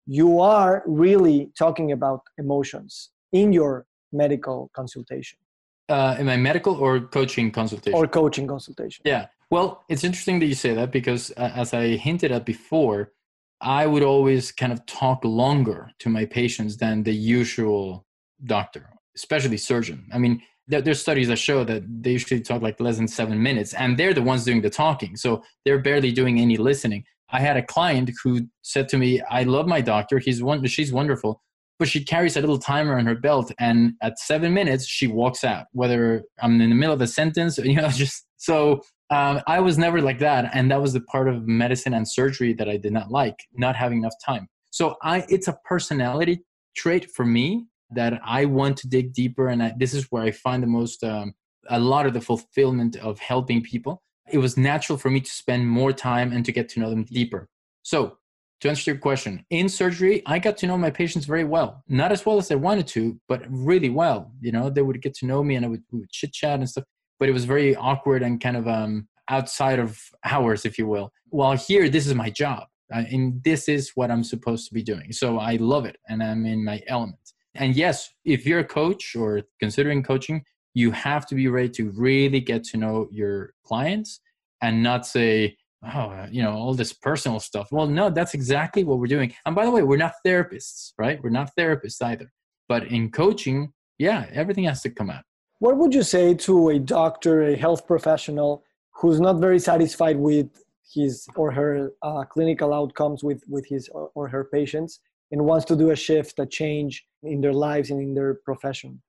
you 0.06 0.40
are 0.40 0.82
really 0.86 1.50
talking 1.58 1.92
about 1.92 2.20
emotions 2.38 3.10
in 3.32 3.52
your 3.52 3.86
medical 4.12 4.70
consultation 4.74 5.38
uh, 5.88 6.16
in 6.18 6.26
my 6.26 6.36
medical 6.36 6.74
or 6.74 7.00
coaching 7.00 7.50
consultation? 7.50 7.98
Or 7.98 8.06
coaching 8.06 8.46
consultation. 8.46 9.02
Yeah. 9.04 9.26
Well 9.50 9.84
it's 9.88 10.04
interesting 10.04 10.38
that 10.40 10.46
you 10.46 10.54
say 10.54 10.74
that 10.74 10.92
because 10.92 11.32
uh, 11.36 11.50
as 11.54 11.72
i 11.72 11.96
hinted 11.96 12.30
at 12.32 12.44
before 12.44 13.12
i 13.60 13.86
would 13.86 14.02
always 14.02 14.52
kind 14.52 14.72
of 14.72 14.84
talk 14.86 15.24
longer 15.24 15.90
to 15.98 16.08
my 16.10 16.24
patients 16.26 16.76
than 16.76 17.02
the 17.02 17.14
usual 17.14 18.06
doctor 18.44 18.90
especially 19.16 19.56
surgeon. 19.56 20.06
I 20.12 20.18
mean 20.18 20.42
there, 20.68 20.82
there's 20.82 21.00
studies 21.00 21.28
that 21.28 21.38
show 21.38 21.64
that 21.64 21.82
they 22.02 22.12
usually 22.12 22.42
talk 22.42 22.60
like 22.60 22.78
less 22.78 22.98
than 22.98 23.08
seven 23.08 23.42
minutes 23.42 23.72
and 23.72 23.96
they're 23.98 24.14
the 24.14 24.22
ones 24.22 24.44
doing 24.44 24.60
the 24.60 24.70
talking 24.70 25.16
so 25.16 25.42
they're 25.64 25.80
barely 25.80 26.12
doing 26.12 26.38
any 26.38 26.56
listening. 26.56 27.04
I 27.30 27.40
had 27.40 27.56
a 27.56 27.62
client 27.62 28.10
who 28.22 28.48
said 28.62 28.88
to 28.90 28.98
me 28.98 29.20
i 29.30 29.44
love 29.44 29.66
my 29.66 29.80
doctor. 29.80 30.18
He's 30.18 30.42
one 30.42 30.64
she's 30.66 30.92
wonderful 30.92 31.42
but 31.78 31.88
she 31.88 32.04
carries 32.04 32.36
a 32.36 32.40
little 32.40 32.58
timer 32.58 32.98
on 32.98 33.06
her 33.06 33.14
belt 33.14 33.52
and 33.58 33.94
at 34.02 34.18
seven 34.18 34.52
minutes 34.52 34.86
she 34.86 35.06
walks 35.06 35.44
out 35.44 35.66
whether 35.72 36.22
i'm 36.42 36.60
in 36.60 36.70
the 36.70 36.76
middle 36.76 36.94
of 36.94 37.00
a 37.00 37.06
sentence 37.06 37.58
you 37.64 37.76
know 37.76 37.88
just 37.88 38.26
so 38.36 38.80
um, 39.10 39.40
i 39.46 39.60
was 39.60 39.78
never 39.78 40.00
like 40.00 40.18
that 40.18 40.50
and 40.54 40.70
that 40.70 40.80
was 40.80 40.92
the 40.92 41.00
part 41.02 41.28
of 41.28 41.46
medicine 41.46 41.94
and 41.94 42.08
surgery 42.08 42.52
that 42.52 42.68
i 42.68 42.76
did 42.76 42.92
not 42.92 43.10
like 43.10 43.44
not 43.54 43.76
having 43.76 43.98
enough 43.98 44.14
time 44.24 44.48
so 44.70 44.96
i 45.02 45.24
it's 45.28 45.48
a 45.48 45.58
personality 45.64 46.40
trait 46.74 47.10
for 47.10 47.24
me 47.24 47.66
that 47.90 48.20
I 48.24 48.44
want 48.44 48.76
to 48.78 48.88
dig 48.88 49.12
deeper, 49.12 49.48
and 49.48 49.62
I, 49.62 49.74
this 49.76 49.94
is 49.94 50.06
where 50.10 50.22
I 50.22 50.30
find 50.30 50.62
the 50.62 50.66
most, 50.66 51.02
um, 51.04 51.34
a 51.68 51.78
lot 51.78 52.06
of 52.06 52.12
the 52.12 52.20
fulfillment 52.20 52.96
of 52.96 53.18
helping 53.18 53.62
people. 53.62 54.02
It 54.30 54.38
was 54.38 54.56
natural 54.56 54.98
for 54.98 55.10
me 55.10 55.20
to 55.20 55.30
spend 55.30 55.68
more 55.68 55.92
time 55.92 56.32
and 56.32 56.44
to 56.44 56.52
get 56.52 56.68
to 56.70 56.80
know 56.80 56.90
them 56.90 57.04
deeper. 57.04 57.48
So, 57.82 58.17
to 58.60 58.68
answer 58.68 58.90
your 58.90 58.98
question, 58.98 59.44
in 59.50 59.68
surgery, 59.68 60.22
I 60.26 60.38
got 60.38 60.56
to 60.58 60.66
know 60.66 60.76
my 60.76 60.90
patients 60.90 61.26
very 61.26 61.44
well. 61.44 61.82
Not 61.88 62.12
as 62.12 62.26
well 62.26 62.38
as 62.38 62.50
I 62.50 62.56
wanted 62.56 62.86
to, 62.88 63.20
but 63.28 63.42
really 63.48 63.90
well. 63.90 64.32
You 64.40 64.52
know, 64.52 64.70
they 64.70 64.82
would 64.82 65.00
get 65.00 65.14
to 65.16 65.26
know 65.26 65.42
me, 65.42 65.56
and 65.56 65.64
I 65.64 65.68
would, 65.68 65.82
would 65.92 66.10
chit 66.10 66.32
chat 66.32 66.58
and 66.58 66.68
stuff. 66.68 66.84
But 67.18 67.28
it 67.28 67.32
was 67.32 67.44
very 67.44 67.76
awkward 67.76 68.22
and 68.22 68.40
kind 68.40 68.56
of 68.56 68.66
um, 68.66 69.08
outside 69.28 69.78
of 69.78 70.00
hours, 70.24 70.64
if 70.64 70.78
you 70.78 70.86
will. 70.86 71.10
While 71.30 71.56
here, 71.56 71.88
this 71.88 72.06
is 72.06 72.14
my 72.14 72.30
job, 72.30 72.64
uh, 72.94 73.04
and 73.10 73.42
this 73.44 73.68
is 73.68 73.92
what 73.94 74.10
I'm 74.10 74.24
supposed 74.24 74.66
to 74.68 74.74
be 74.74 74.82
doing. 74.82 75.12
So 75.12 75.38
I 75.38 75.56
love 75.56 75.84
it, 75.84 75.96
and 76.08 76.22
I'm 76.22 76.46
in 76.46 76.64
my 76.64 76.80
element 76.88 77.18
and 77.58 77.74
yes, 77.74 78.10
if 78.24 78.46
you're 78.46 78.60
a 78.60 78.64
coach 78.64 79.16
or 79.16 79.42
considering 79.60 80.02
coaching, 80.02 80.44
you 80.74 80.90
have 80.92 81.26
to 81.26 81.34
be 81.34 81.48
ready 81.48 81.68
to 81.70 81.90
really 81.90 82.40
get 82.40 82.62
to 82.64 82.76
know 82.76 83.08
your 83.10 83.52
clients 83.64 84.20
and 84.62 84.82
not 84.82 85.06
say, 85.06 85.56
oh, 85.82 86.26
you 86.30 86.42
know, 86.42 86.52
all 86.52 86.74
this 86.74 86.92
personal 86.92 87.40
stuff. 87.40 87.68
Well, 87.70 87.86
no, 87.86 88.10
that's 88.10 88.34
exactly 88.34 88.84
what 88.84 88.98
we're 88.98 89.06
doing. 89.06 89.34
And 89.46 89.54
by 89.54 89.64
the 89.64 89.70
way, 89.70 89.82
we're 89.82 89.96
not 89.96 90.14
therapists, 90.26 90.92
right? 90.98 91.22
We're 91.22 91.30
not 91.30 91.52
therapists 91.58 92.02
either. 92.02 92.30
But 92.68 92.88
in 92.88 93.10
coaching, 93.10 93.72
yeah, 93.98 94.26
everything 94.32 94.64
has 94.64 94.82
to 94.82 94.90
come 94.90 95.10
out. 95.10 95.24
What 95.60 95.76
would 95.76 95.94
you 95.94 96.02
say 96.02 96.34
to 96.34 96.68
a 96.70 96.78
doctor, 96.78 97.42
a 97.42 97.56
health 97.56 97.86
professional 97.86 98.62
who's 98.94 99.20
not 99.20 99.40
very 99.40 99.58
satisfied 99.58 100.16
with 100.16 100.48
his 100.92 101.26
or 101.34 101.50
her 101.52 101.92
uh, 102.02 102.24
clinical 102.24 102.72
outcomes 102.72 103.22
with, 103.24 103.42
with 103.48 103.66
his 103.66 103.88
or 103.92 104.28
her 104.28 104.44
patients 104.52 105.00
and 105.30 105.44
wants 105.44 105.64
to 105.66 105.76
do 105.76 105.90
a 105.90 105.96
shift, 105.96 106.38
a 106.38 106.46
change 106.46 107.04
in 107.22 107.40
their 107.40 107.52
lives 107.52 107.90
and 107.90 108.00
in 108.00 108.14
their 108.14 108.34
profession? 108.44 109.00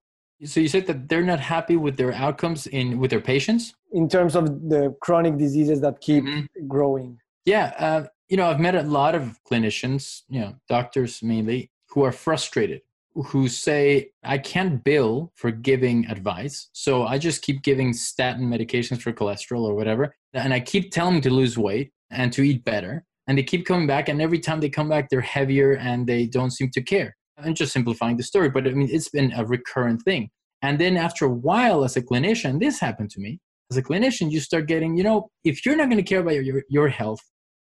So 0.45 0.62
you 0.62 0.69
said 0.69 0.88
that 0.88 1.10
they're 1.10 1.23
not 1.23 1.39
happy 1.39 1.75
with 1.75 1.97
their 1.97 2.13
outcomes 2.13 2.65
in 2.67 2.97
with 2.99 3.12
their 3.12 3.19
patients 3.19 3.73
in 3.91 4.08
terms 4.08 4.36
of 4.36 4.69
the 4.69 4.95
chronic 5.02 5.38
diseases 5.38 5.82
that 5.82 5.99
keep 5.99 6.23
mm-hmm. 6.23 6.67
growing. 6.67 7.19
Yeah, 7.45 7.73
uh, 7.78 8.06
you 8.30 8.38
know, 8.38 8.49
I've 8.49 8.60
met 8.60 8.75
a 8.75 8.84
lot 8.84 9.15
of 9.15 9.39
clinicians, 9.49 10.21
you 10.30 10.39
know, 10.39 10.56
doctors 10.69 11.21
mainly, 11.21 11.71
who 11.88 12.04
are 12.04 12.12
frustrated, 12.12 12.82
who 13.15 13.49
say, 13.49 14.12
"I 14.23 14.38
can't 14.38 14.84
bill 14.84 15.32
for 15.36 15.52
giving 15.52 16.06
advice, 16.06 16.69
so 16.71 17.06
I 17.06 17.17
just 17.17 17.41
keep 17.41 17.62
giving 17.62 17.91
statin 17.91 18.49
medications 18.49 19.02
for 19.02 19.12
cholesterol 19.12 19.63
or 19.63 19.75
whatever, 19.75 20.15
and 20.34 20.54
I 20.54 20.62
keep 20.62 20.91
telling 20.91 21.15
them 21.15 21.21
to 21.23 21.32
lose 21.32 21.58
weight 21.58 21.91
and 22.12 22.32
to 22.34 22.43
eat 22.43 22.63
better, 22.63 23.04
and 23.28 23.38
they 23.38 23.43
keep 23.43 23.65
coming 23.65 23.88
back, 23.88 24.08
and 24.08 24.21
every 24.21 24.39
time 24.39 24.62
they 24.62 24.69
come 24.69 24.88
back, 24.88 25.10
they're 25.10 25.21
heavier 25.21 25.73
and 25.73 26.08
they 26.08 26.28
don't 26.28 26.52
seem 26.52 26.69
to 26.71 26.82
care." 26.82 27.17
Just 27.54 27.73
simplifying 27.73 28.17
the 28.17 28.23
story, 28.23 28.49
but 28.49 28.67
I 28.67 28.71
mean, 28.71 28.89
it's 28.91 29.10
been 29.10 29.32
a 29.34 29.45
recurrent 29.45 30.02
thing. 30.04 30.30
And 30.62 30.80
then 30.80 30.97
after 30.97 31.25
a 31.25 31.30
while, 31.30 31.84
as 31.84 31.95
a 31.95 32.02
clinician, 32.02 32.60
this 32.60 32.80
happened 32.80 33.10
to 33.12 33.19
me. 33.19 33.39
As 33.71 33.78
a 33.78 33.84
clinician, 33.84 34.32
you 34.32 34.39
start 34.39 34.67
getting, 34.67 34.97
you 34.97 35.04
know, 35.04 35.30
if 35.43 35.65
you're 35.65 35.75
not 35.75 35.86
going 35.86 36.04
to 36.04 36.04
care 36.04 36.19
about 36.19 36.43
your, 36.43 36.63
your 36.69 36.89
health, 36.89 37.21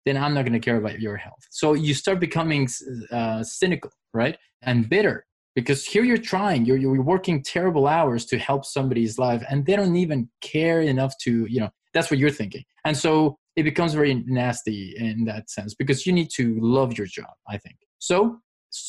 then 0.06 0.18
I'm 0.18 0.34
not 0.34 0.44
going 0.44 0.54
to 0.54 0.60
care 0.60 0.78
about 0.78 1.00
your 1.00 1.18
health. 1.18 1.40
So 1.50 1.74
you 1.74 1.94
start 1.94 2.20
becoming 2.20 2.68
uh, 3.12 3.42
cynical, 3.44 3.92
right? 4.14 4.38
And 4.62 4.90
bitter 4.90 5.26
because 5.56 5.86
here 5.86 6.04
you're 6.04 6.18
trying, 6.18 6.66
you're, 6.66 6.78
you're 6.78 7.02
working 7.02 7.44
terrible 7.44 7.88
hours 7.88 8.26
to 8.26 8.38
help 8.38 8.66
somebody's 8.66 9.20
life 9.20 9.44
and 9.50 9.66
they 9.66 9.76
don't 9.76 9.96
even 9.96 10.30
care 10.42 10.82
enough 10.82 11.14
to, 11.20 11.46
you 11.46 11.60
know, 11.60 11.70
that's 11.94 12.10
what 12.10 12.20
you're 12.20 12.32
thinking. 12.32 12.64
And 12.86 12.98
so 12.98 13.38
it 13.56 13.64
becomes 13.64 13.94
very 13.94 14.16
nasty 14.26 14.96
in 14.98 15.26
that 15.26 15.50
sense 15.50 15.76
because 15.76 16.08
you 16.08 16.14
need 16.14 16.30
to 16.36 16.58
love 16.60 16.98
your 16.98 17.08
job, 17.08 17.30
I 17.48 17.58
think. 17.58 17.76
So 18.00 18.40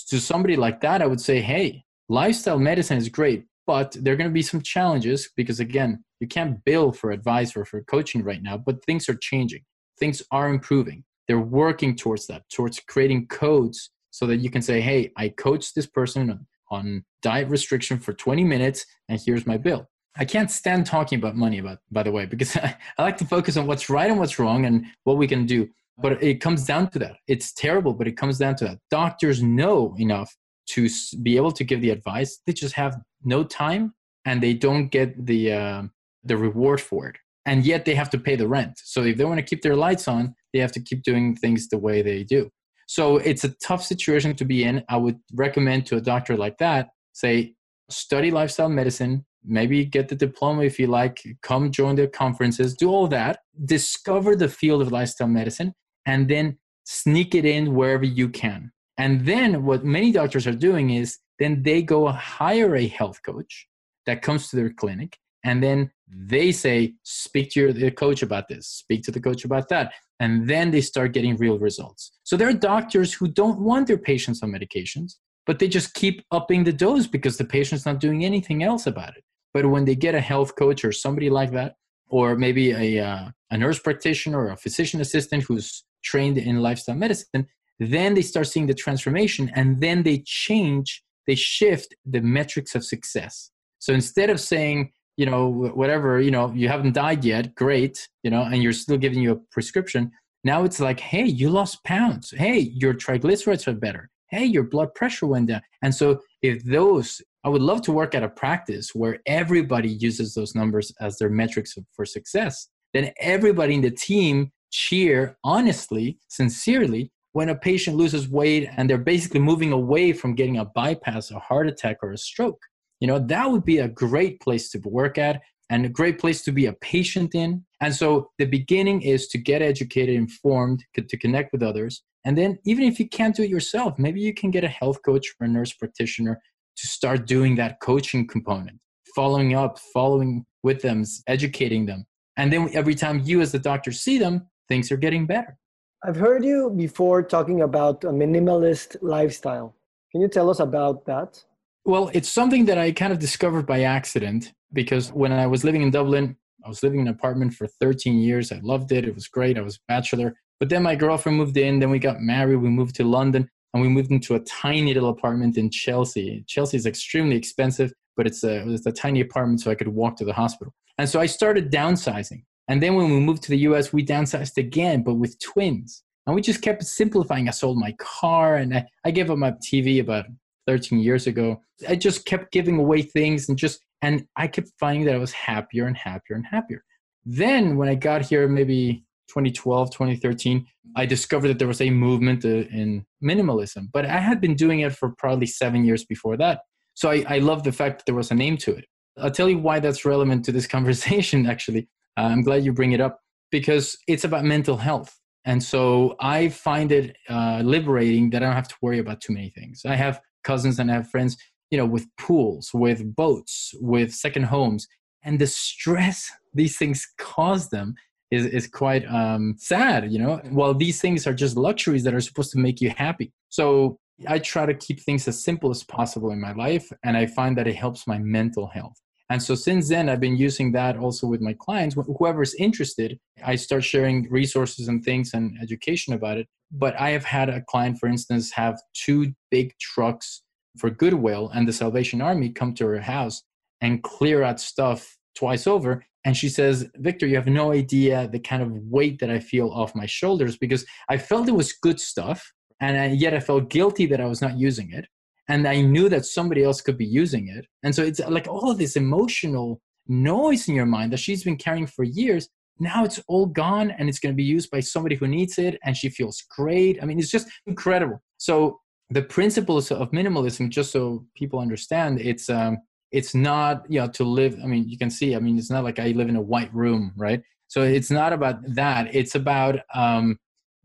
to 0.08 0.20
somebody 0.20 0.56
like 0.56 0.80
that, 0.80 1.02
I 1.02 1.06
would 1.06 1.20
say, 1.20 1.40
hey, 1.40 1.84
lifestyle 2.08 2.58
medicine 2.58 2.98
is 2.98 3.08
great, 3.08 3.44
but 3.66 3.96
there 4.00 4.14
are 4.14 4.16
going 4.16 4.30
to 4.30 4.34
be 4.34 4.42
some 4.42 4.62
challenges 4.62 5.30
because, 5.36 5.60
again, 5.60 6.04
you 6.20 6.26
can't 6.26 6.64
bill 6.64 6.92
for 6.92 7.10
advice 7.10 7.56
or 7.56 7.64
for 7.64 7.82
coaching 7.82 8.22
right 8.22 8.42
now, 8.42 8.56
but 8.56 8.84
things 8.84 9.08
are 9.08 9.16
changing. 9.16 9.62
Things 9.98 10.22
are 10.30 10.48
improving. 10.48 11.04
They're 11.28 11.40
working 11.40 11.96
towards 11.96 12.26
that, 12.26 12.48
towards 12.50 12.80
creating 12.80 13.28
codes 13.28 13.90
so 14.10 14.26
that 14.26 14.36
you 14.36 14.50
can 14.50 14.62
say, 14.62 14.80
hey, 14.80 15.12
I 15.16 15.30
coached 15.30 15.74
this 15.74 15.86
person 15.86 16.46
on, 16.70 17.04
diet 17.22 17.48
restriction 17.48 17.98
for 17.98 18.12
20 18.12 18.42
minutes, 18.44 18.84
and 19.08 19.20
here's 19.24 19.46
my 19.46 19.56
bill. 19.56 19.88
I 20.16 20.24
can't 20.24 20.50
stand 20.50 20.86
talking 20.86 21.18
about 21.18 21.36
money, 21.36 21.58
about, 21.58 21.78
by 21.90 22.02
the 22.02 22.10
way, 22.10 22.26
because 22.26 22.56
I 22.56 22.76
like 22.98 23.16
to 23.18 23.24
focus 23.24 23.56
on 23.56 23.66
what's 23.66 23.88
right 23.88 24.10
and 24.10 24.18
what's 24.18 24.38
wrong 24.38 24.66
and 24.66 24.86
what 25.04 25.16
we 25.16 25.26
can 25.26 25.46
do. 25.46 25.68
But 25.98 26.22
it 26.22 26.40
comes 26.40 26.64
down 26.64 26.90
to 26.90 26.98
that. 27.00 27.16
It's 27.28 27.52
terrible, 27.52 27.94
but 27.94 28.08
it 28.08 28.16
comes 28.16 28.38
down 28.38 28.56
to 28.56 28.64
that. 28.64 28.78
Doctors 28.90 29.42
know 29.42 29.94
enough 29.98 30.34
to 30.70 30.88
be 31.22 31.36
able 31.36 31.52
to 31.52 31.64
give 31.64 31.80
the 31.80 31.90
advice. 31.90 32.40
They 32.46 32.52
just 32.52 32.74
have 32.74 32.98
no 33.22 33.44
time 33.44 33.94
and 34.24 34.42
they 34.42 34.54
don't 34.54 34.88
get 34.88 35.26
the 35.26 35.52
uh, 35.52 35.82
the 36.24 36.36
reward 36.36 36.80
for 36.80 37.08
it. 37.08 37.16
And 37.46 37.64
yet 37.64 37.84
they 37.84 37.94
have 37.94 38.10
to 38.10 38.18
pay 38.18 38.36
the 38.36 38.48
rent. 38.48 38.80
So 38.82 39.02
if 39.04 39.18
they 39.18 39.24
want 39.24 39.38
to 39.38 39.44
keep 39.44 39.62
their 39.62 39.76
lights 39.76 40.08
on, 40.08 40.34
they 40.52 40.60
have 40.60 40.72
to 40.72 40.80
keep 40.80 41.02
doing 41.02 41.36
things 41.36 41.68
the 41.68 41.78
way 41.78 42.00
they 42.00 42.24
do. 42.24 42.50
So 42.86 43.18
it's 43.18 43.44
a 43.44 43.50
tough 43.62 43.84
situation 43.84 44.34
to 44.36 44.44
be 44.44 44.64
in. 44.64 44.82
I 44.88 44.96
would 44.96 45.18
recommend 45.34 45.86
to 45.86 45.96
a 45.96 46.00
doctor 46.00 46.36
like 46.36 46.58
that, 46.58 46.88
say, 47.12 47.54
study 47.90 48.30
lifestyle 48.30 48.68
medicine, 48.68 49.26
maybe 49.44 49.84
get 49.84 50.08
the 50.08 50.14
diploma 50.14 50.62
if 50.62 50.78
you 50.78 50.86
like, 50.86 51.20
come 51.42 51.70
join 51.70 51.96
the 51.96 52.08
conferences, 52.08 52.74
do 52.74 52.88
all 52.88 53.06
that, 53.08 53.40
discover 53.64 54.36
the 54.36 54.48
field 54.48 54.80
of 54.80 54.90
lifestyle 54.90 55.28
medicine, 55.28 55.74
and 56.06 56.28
then 56.28 56.58
sneak 56.84 57.34
it 57.34 57.44
in 57.44 57.74
wherever 57.74 58.04
you 58.04 58.28
can. 58.28 58.72
And 58.98 59.26
then 59.26 59.64
what 59.64 59.84
many 59.84 60.12
doctors 60.12 60.46
are 60.46 60.52
doing 60.52 60.90
is 60.90 61.18
then 61.38 61.62
they 61.62 61.82
go 61.82 62.08
hire 62.08 62.76
a 62.76 62.86
health 62.86 63.20
coach 63.24 63.66
that 64.06 64.22
comes 64.22 64.48
to 64.48 64.56
their 64.56 64.70
clinic 64.70 65.18
and 65.44 65.62
then 65.62 65.90
they 66.08 66.52
say 66.52 66.94
speak 67.02 67.50
to 67.50 67.72
your 67.72 67.90
coach 67.90 68.22
about 68.22 68.48
this. 68.48 68.68
Speak 68.68 69.02
to 69.04 69.10
the 69.10 69.20
coach 69.20 69.44
about 69.44 69.68
that. 69.70 69.92
And 70.20 70.48
then 70.48 70.70
they 70.70 70.80
start 70.80 71.12
getting 71.12 71.36
real 71.36 71.58
results. 71.58 72.12
So 72.22 72.36
there 72.36 72.48
are 72.48 72.52
doctors 72.52 73.12
who 73.12 73.26
don't 73.26 73.58
want 73.58 73.88
their 73.88 73.98
patients 73.98 74.42
on 74.42 74.52
medications 74.52 75.14
but 75.46 75.58
they 75.58 75.68
just 75.68 75.94
keep 75.94 76.24
upping 76.30 76.64
the 76.64 76.72
dose 76.72 77.06
because 77.06 77.36
the 77.36 77.44
patient's 77.44 77.86
not 77.86 78.00
doing 78.00 78.24
anything 78.24 78.62
else 78.62 78.86
about 78.86 79.16
it. 79.16 79.24
But 79.52 79.66
when 79.66 79.84
they 79.84 79.94
get 79.94 80.14
a 80.14 80.20
health 80.20 80.56
coach 80.56 80.84
or 80.84 80.92
somebody 80.92 81.30
like 81.30 81.52
that 81.52 81.74
or 82.08 82.36
maybe 82.36 82.72
a, 82.72 83.04
uh, 83.04 83.28
a 83.54 83.56
nurse 83.56 83.78
practitioner 83.78 84.40
or 84.40 84.50
a 84.50 84.56
physician 84.56 85.00
assistant 85.00 85.44
who's 85.44 85.84
trained 86.02 86.36
in 86.36 86.60
lifestyle 86.60 86.96
medicine, 86.96 87.46
then 87.78 88.14
they 88.14 88.22
start 88.22 88.48
seeing 88.48 88.66
the 88.66 88.74
transformation 88.74 89.50
and 89.54 89.80
then 89.80 90.02
they 90.02 90.18
change, 90.26 91.02
they 91.26 91.36
shift 91.36 91.94
the 92.04 92.20
metrics 92.20 92.74
of 92.74 92.84
success. 92.84 93.50
So 93.78 93.92
instead 93.94 94.28
of 94.28 94.40
saying, 94.40 94.92
you 95.16 95.26
know, 95.26 95.48
whatever, 95.48 96.20
you 96.20 96.32
know, 96.32 96.52
you 96.52 96.68
haven't 96.68 96.94
died 96.94 97.24
yet, 97.24 97.54
great, 97.54 98.08
you 98.24 98.30
know, 98.30 98.42
and 98.42 98.60
you're 98.62 98.72
still 98.72 98.98
giving 98.98 99.20
you 99.20 99.32
a 99.32 99.40
prescription, 99.52 100.10
now 100.42 100.64
it's 100.64 100.80
like, 100.80 100.98
hey, 100.98 101.24
you 101.24 101.48
lost 101.48 101.84
pounds. 101.84 102.34
Hey, 102.36 102.58
your 102.58 102.92
triglycerides 102.92 103.68
are 103.68 103.72
better. 103.72 104.10
Hey, 104.30 104.44
your 104.44 104.64
blood 104.64 104.94
pressure 104.94 105.26
went 105.26 105.46
down. 105.46 105.62
And 105.82 105.94
so 105.94 106.20
if 106.42 106.64
those, 106.64 107.22
I 107.44 107.48
would 107.48 107.62
love 107.62 107.82
to 107.82 107.92
work 107.92 108.16
at 108.16 108.24
a 108.24 108.28
practice 108.28 108.94
where 108.94 109.20
everybody 109.26 109.90
uses 109.90 110.34
those 110.34 110.56
numbers 110.56 110.92
as 111.00 111.18
their 111.18 111.30
metrics 111.30 111.76
for 111.94 112.04
success. 112.04 112.68
Then 112.94 113.12
everybody 113.20 113.74
in 113.74 113.82
the 113.82 113.90
team 113.90 114.52
cheer 114.70 115.36
honestly, 115.44 116.18
sincerely, 116.28 117.10
when 117.32 117.48
a 117.48 117.54
patient 117.56 117.96
loses 117.96 118.28
weight 118.28 118.68
and 118.76 118.88
they're 118.88 118.96
basically 118.96 119.40
moving 119.40 119.72
away 119.72 120.12
from 120.12 120.36
getting 120.36 120.56
a 120.56 120.64
bypass, 120.64 121.32
a 121.32 121.38
heart 121.40 121.66
attack, 121.66 121.98
or 122.02 122.12
a 122.12 122.18
stroke. 122.18 122.62
You 123.00 123.08
know, 123.08 123.18
that 123.18 123.50
would 123.50 123.64
be 123.64 123.78
a 123.78 123.88
great 123.88 124.40
place 124.40 124.70
to 124.70 124.78
work 124.78 125.18
at 125.18 125.42
and 125.68 125.84
a 125.84 125.88
great 125.88 126.20
place 126.20 126.42
to 126.42 126.52
be 126.52 126.66
a 126.66 126.72
patient 126.74 127.34
in. 127.34 127.64
And 127.80 127.92
so 127.92 128.30
the 128.38 128.44
beginning 128.44 129.02
is 129.02 129.26
to 129.28 129.38
get 129.38 129.62
educated, 129.62 130.14
informed, 130.14 130.84
to 130.94 131.16
connect 131.16 131.52
with 131.52 131.62
others. 131.62 132.02
And 132.24 132.38
then, 132.38 132.58
even 132.64 132.84
if 132.84 132.98
you 132.98 133.08
can't 133.08 133.34
do 133.34 133.42
it 133.42 133.50
yourself, 133.50 133.98
maybe 133.98 134.20
you 134.20 134.32
can 134.32 134.50
get 134.50 134.64
a 134.64 134.68
health 134.68 135.00
coach 135.04 135.34
or 135.40 135.46
a 135.46 135.48
nurse 135.48 135.72
practitioner 135.72 136.40
to 136.76 136.86
start 136.86 137.26
doing 137.26 137.56
that 137.56 137.80
coaching 137.80 138.26
component, 138.26 138.78
following 139.14 139.54
up, 139.54 139.78
following 139.92 140.46
with 140.62 140.80
them, 140.82 141.04
educating 141.26 141.86
them. 141.86 142.06
And 142.36 142.52
then 142.52 142.70
every 142.72 142.94
time 142.94 143.20
you, 143.24 143.40
as 143.40 143.52
the 143.52 143.58
doctor, 143.58 143.92
see 143.92 144.18
them, 144.18 144.46
things 144.68 144.90
are 144.90 144.96
getting 144.96 145.26
better. 145.26 145.56
I've 146.02 146.16
heard 146.16 146.44
you 146.44 146.70
before 146.70 147.22
talking 147.22 147.62
about 147.62 148.04
a 148.04 148.08
minimalist 148.08 148.96
lifestyle. 149.00 149.74
Can 150.12 150.20
you 150.20 150.28
tell 150.28 150.50
us 150.50 150.60
about 150.60 151.06
that? 151.06 151.42
Well, 151.84 152.10
it's 152.12 152.28
something 152.28 152.64
that 152.66 152.78
I 152.78 152.92
kind 152.92 153.12
of 153.12 153.18
discovered 153.18 153.66
by 153.66 153.82
accident 153.82 154.52
because 154.72 155.12
when 155.12 155.32
I 155.32 155.46
was 155.46 155.64
living 155.64 155.82
in 155.82 155.90
Dublin, 155.90 156.36
I 156.64 156.68
was 156.68 156.82
living 156.82 157.00
in 157.00 157.08
an 157.08 157.14
apartment 157.14 157.54
for 157.54 157.66
13 157.66 158.18
years. 158.18 158.52
I 158.52 158.60
loved 158.62 158.90
it. 158.92 159.06
It 159.06 159.14
was 159.14 159.28
great. 159.28 159.58
I 159.58 159.62
was 159.62 159.76
a 159.76 159.80
bachelor. 159.88 160.34
But 160.60 160.68
then 160.68 160.82
my 160.82 160.94
girlfriend 160.94 161.36
moved 161.36 161.56
in. 161.56 161.78
Then 161.78 161.90
we 161.90 161.98
got 161.98 162.20
married. 162.20 162.56
We 162.56 162.70
moved 162.70 162.96
to 162.96 163.04
London 163.04 163.48
and 163.72 163.82
we 163.82 163.88
moved 163.88 164.10
into 164.10 164.34
a 164.34 164.40
tiny 164.40 164.94
little 164.94 165.10
apartment 165.10 165.58
in 165.58 165.68
Chelsea. 165.68 166.44
Chelsea 166.46 166.76
is 166.76 166.86
extremely 166.86 167.36
expensive, 167.36 167.92
but 168.16 168.26
it's 168.26 168.44
a, 168.44 168.68
it's 168.68 168.86
a 168.86 168.92
tiny 168.92 169.20
apartment 169.20 169.60
so 169.60 169.70
I 169.70 169.74
could 169.74 169.88
walk 169.88 170.16
to 170.16 170.24
the 170.24 170.32
hospital. 170.32 170.72
And 170.98 171.08
so 171.08 171.20
I 171.20 171.26
started 171.26 171.72
downsizing. 171.72 172.44
And 172.68 172.82
then 172.82 172.94
when 172.94 173.10
we 173.10 173.20
moved 173.20 173.42
to 173.44 173.50
the 173.50 173.58
US, 173.58 173.92
we 173.92 174.04
downsized 174.04 174.56
again, 174.56 175.02
but 175.02 175.14
with 175.14 175.38
twins. 175.38 176.02
And 176.26 176.34
we 176.34 176.40
just 176.40 176.62
kept 176.62 176.82
simplifying. 176.84 177.48
I 177.48 177.52
sold 177.52 177.78
my 177.78 177.94
car 177.98 178.56
and 178.56 178.74
I, 178.74 178.86
I 179.04 179.10
gave 179.10 179.30
up 179.30 179.38
my 179.38 179.52
TV 179.52 180.00
about 180.00 180.26
13 180.66 180.98
years 181.00 181.26
ago. 181.26 181.60
I 181.88 181.96
just 181.96 182.24
kept 182.24 182.52
giving 182.52 182.78
away 182.78 183.02
things 183.02 183.48
and 183.48 183.58
just, 183.58 183.80
and 184.00 184.26
I 184.36 184.46
kept 184.46 184.70
finding 184.80 185.04
that 185.06 185.14
I 185.14 185.18
was 185.18 185.32
happier 185.32 185.86
and 185.86 185.96
happier 185.96 186.36
and 186.36 186.46
happier. 186.46 186.82
Then 187.26 187.76
when 187.76 187.88
I 187.88 187.94
got 187.94 188.22
here, 188.22 188.48
maybe 188.48 189.04
2012, 189.28 189.90
2013, 189.90 190.66
I 190.96 191.06
discovered 191.06 191.48
that 191.48 191.58
there 191.58 191.68
was 191.68 191.80
a 191.80 191.90
movement 191.90 192.44
uh, 192.44 192.48
in 192.48 193.04
minimalism, 193.22 193.88
but 193.92 194.06
I 194.06 194.18
had 194.18 194.40
been 194.40 194.54
doing 194.54 194.80
it 194.80 194.94
for 194.94 195.14
probably 195.18 195.46
seven 195.46 195.84
years 195.84 196.04
before 196.04 196.36
that. 196.36 196.60
So 196.94 197.10
I, 197.10 197.24
I 197.28 197.38
love 197.38 197.64
the 197.64 197.72
fact 197.72 197.98
that 197.98 198.06
there 198.06 198.14
was 198.14 198.30
a 198.30 198.34
name 198.34 198.56
to 198.58 198.74
it. 198.74 198.86
I'll 199.18 199.30
tell 199.30 199.48
you 199.48 199.58
why 199.58 199.80
that's 199.80 200.04
relevant 200.04 200.44
to 200.46 200.52
this 200.52 200.66
conversation, 200.76 201.46
actually. 201.46 201.88
Uh, 202.16 202.22
I'm 202.22 202.42
glad 202.42 202.64
you 202.64 202.72
bring 202.72 202.92
it 202.92 203.00
up 203.00 203.20
because 203.50 203.96
it's 204.08 204.24
about 204.24 204.44
mental 204.44 204.76
health. 204.76 205.18
And 205.44 205.62
so 205.62 206.16
I 206.20 206.48
find 206.48 206.90
it 206.90 207.16
uh, 207.28 207.60
liberating 207.64 208.30
that 208.30 208.42
I 208.42 208.46
don't 208.46 208.54
have 208.54 208.68
to 208.68 208.76
worry 208.80 208.98
about 208.98 209.20
too 209.20 209.32
many 209.32 209.50
things. 209.50 209.82
I 209.84 209.94
have 209.94 210.20
cousins 210.42 210.78
and 210.78 210.90
I 210.90 210.94
have 210.94 211.10
friends. 211.10 211.36
you 211.70 211.78
know, 211.78 211.86
with 211.86 212.06
pools, 212.18 212.70
with 212.72 213.16
boats, 213.16 213.74
with 213.80 214.12
second 214.12 214.44
homes. 214.44 214.86
And 215.24 215.40
the 215.40 215.46
stress 215.46 216.30
these 216.54 216.76
things 216.76 217.06
cause 217.18 217.70
them 217.70 217.94
is, 218.30 218.46
is 218.46 218.66
quite 218.68 219.04
um, 219.06 219.56
sad, 219.58 220.12
you 220.12 220.18
know, 220.18 220.40
while 220.50 220.74
these 220.74 221.00
things 221.00 221.26
are 221.26 221.34
just 221.34 221.56
luxuries 221.56 222.04
that 222.04 222.14
are 222.14 222.20
supposed 222.20 222.52
to 222.52 222.58
make 222.58 222.80
you 222.80 222.90
happy. 222.90 223.32
So 223.48 223.98
I 224.28 224.38
try 224.38 224.66
to 224.66 224.74
keep 224.74 225.00
things 225.00 225.26
as 225.28 225.42
simple 225.42 225.70
as 225.70 225.82
possible 225.82 226.30
in 226.30 226.40
my 226.40 226.52
life. 226.52 226.90
And 227.02 227.16
I 227.16 227.26
find 227.26 227.56
that 227.58 227.66
it 227.66 227.76
helps 227.76 228.06
my 228.06 228.18
mental 228.18 228.66
health. 228.66 229.00
And 229.30 229.42
so 229.42 229.54
since 229.54 229.88
then, 229.88 230.08
I've 230.08 230.20
been 230.20 230.36
using 230.36 230.72
that 230.72 230.96
also 230.96 231.26
with 231.26 231.40
my 231.40 231.54
clients. 231.58 231.96
Whoever's 232.18 232.54
interested, 232.54 233.18
I 233.44 233.56
start 233.56 233.82
sharing 233.82 234.30
resources 234.30 234.88
and 234.88 235.02
things 235.02 235.32
and 235.32 235.56
education 235.62 236.12
about 236.12 236.36
it. 236.36 236.46
But 236.70 236.98
I 237.00 237.10
have 237.10 237.24
had 237.24 237.48
a 237.48 237.62
client, 237.62 237.98
for 237.98 238.08
instance, 238.08 238.52
have 238.52 238.78
two 238.92 239.32
big 239.50 239.72
trucks 239.80 240.42
for 240.78 240.90
Goodwill 240.90 241.50
and 241.54 241.66
the 241.66 241.72
Salvation 241.72 242.20
Army 242.20 242.50
come 242.50 242.74
to 242.74 242.86
her 242.86 243.00
house 243.00 243.42
and 243.80 244.02
clear 244.02 244.42
out 244.42 244.60
stuff 244.60 245.16
twice 245.34 245.66
over. 245.66 246.04
And 246.24 246.36
she 246.36 246.48
says, 246.48 246.88
Victor, 246.96 247.26
you 247.26 247.36
have 247.36 247.46
no 247.46 247.72
idea 247.72 248.28
the 248.28 248.38
kind 248.38 248.62
of 248.62 248.72
weight 248.72 249.18
that 249.20 249.30
I 249.30 249.38
feel 249.38 249.68
off 249.68 249.94
my 249.94 250.06
shoulders 250.06 250.56
because 250.56 250.84
I 251.08 251.18
felt 251.18 251.48
it 251.48 251.52
was 251.52 251.72
good 251.72 252.00
stuff. 252.00 252.52
And 252.80 253.18
yet 253.20 253.34
I 253.34 253.40
felt 253.40 253.70
guilty 253.70 254.06
that 254.06 254.20
I 254.20 254.26
was 254.26 254.42
not 254.42 254.58
using 254.58 254.92
it. 254.92 255.06
And 255.48 255.68
i 255.68 255.80
knew 255.80 256.08
that 256.08 256.24
somebody 256.24 256.64
else 256.64 256.80
could 256.80 256.96
be 256.96 257.04
using 257.04 257.48
it. 257.48 257.66
And 257.82 257.94
so 257.94 258.02
it's 258.02 258.20
like 258.20 258.48
all 258.48 258.70
of 258.70 258.78
this 258.78 258.96
emotional 258.96 259.80
noise 260.08 260.68
in 260.68 260.74
your 260.74 260.86
mind 260.86 261.12
that 261.12 261.18
she's 261.18 261.44
been 261.44 261.56
carrying 261.56 261.86
for 261.86 262.04
years 262.04 262.48
now 262.78 263.04
it's 263.04 263.20
all 263.28 263.46
gone 263.46 263.92
and 263.92 264.08
it's 264.08 264.18
going 264.18 264.32
to 264.32 264.36
be 264.36 264.42
used 264.42 264.70
by 264.70 264.80
somebody 264.80 265.14
who 265.14 265.26
needs 265.26 265.58
it 265.58 265.78
and 265.84 265.96
she 265.96 266.08
feels 266.08 266.42
great. 266.56 266.98
I 267.02 267.06
mean 267.06 267.18
it's 267.18 267.30
just 267.30 267.48
incredible. 267.66 268.20
So 268.38 268.80
the 269.10 269.22
principles 269.22 269.90
of 269.90 270.10
minimalism 270.10 270.70
just 270.70 270.90
so 270.90 271.24
people 271.36 271.58
understand 271.58 272.20
it's 272.20 272.48
um 272.48 272.78
it's 273.12 273.34
not 273.34 273.84
you 273.88 274.00
know 274.00 274.08
to 274.08 274.24
live 274.24 274.58
i 274.64 274.66
mean 274.66 274.88
you 274.88 274.96
can 274.96 275.10
see 275.10 275.36
i 275.36 275.38
mean 275.38 275.58
it's 275.58 275.70
not 275.70 275.84
like 275.84 275.98
i 275.98 276.08
live 276.12 276.28
in 276.30 276.36
a 276.36 276.40
white 276.40 276.72
room 276.74 277.12
right? 277.16 277.42
So 277.68 277.82
it's 277.82 278.10
not 278.10 278.32
about 278.32 278.56
that. 278.74 279.14
It's 279.14 279.34
about 279.34 279.80
um 279.94 280.38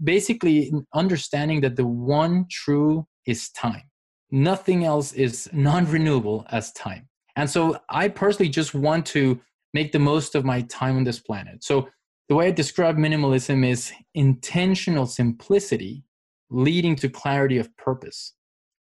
basically 0.03 0.71
understanding 0.93 1.61
that 1.61 1.75
the 1.75 1.85
one 1.85 2.45
true 2.49 3.05
is 3.25 3.49
time. 3.51 3.83
Nothing 4.31 4.85
else 4.85 5.13
is 5.13 5.49
non-renewable 5.53 6.45
as 6.51 6.71
time. 6.73 7.07
And 7.35 7.49
so 7.49 7.79
i 7.89 8.07
personally 8.07 8.49
just 8.49 8.73
want 8.73 9.05
to 9.07 9.39
make 9.73 9.91
the 9.91 9.99
most 9.99 10.35
of 10.35 10.43
my 10.45 10.61
time 10.63 10.97
on 10.97 11.03
this 11.03 11.19
planet. 11.19 11.63
So 11.63 11.89
the 12.27 12.35
way 12.35 12.47
i 12.47 12.51
describe 12.51 12.95
minimalism 12.97 13.65
is 13.65 13.91
intentional 14.13 15.05
simplicity 15.05 16.03
leading 16.49 16.95
to 16.95 17.09
clarity 17.09 17.57
of 17.57 17.75
purpose 17.77 18.33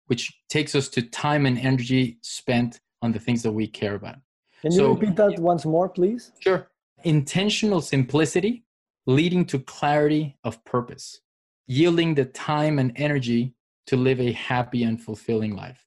which 0.07 0.33
takes 0.49 0.75
us 0.75 0.89
to 0.89 1.03
time 1.03 1.47
and 1.47 1.59
energy 1.59 2.19
spent 2.23 2.81
on 3.03 3.13
the 3.13 3.19
things 3.19 3.43
that 3.43 3.53
we 3.53 3.67
care 3.67 3.95
about. 3.95 4.17
Can 4.63 4.73
you 4.73 4.79
so, 4.79 4.93
repeat 4.93 5.17
that 5.17 5.39
once 5.39 5.65
more 5.65 5.89
please? 5.89 6.33
Sure. 6.41 6.69
Intentional 7.05 7.81
simplicity 7.81 8.65
leading 9.07 9.45
to 9.47 9.59
clarity 9.59 10.37
of 10.45 10.63
purpose 10.65 11.21
yielding 11.67 12.15
the 12.15 12.25
time 12.25 12.79
and 12.79 12.93
energy 12.97 13.55
to 13.87 13.97
live 13.97 14.21
a 14.21 14.33
happy 14.33 14.83
and 14.83 15.01
fulfilling 15.01 15.55
life. 15.57 15.85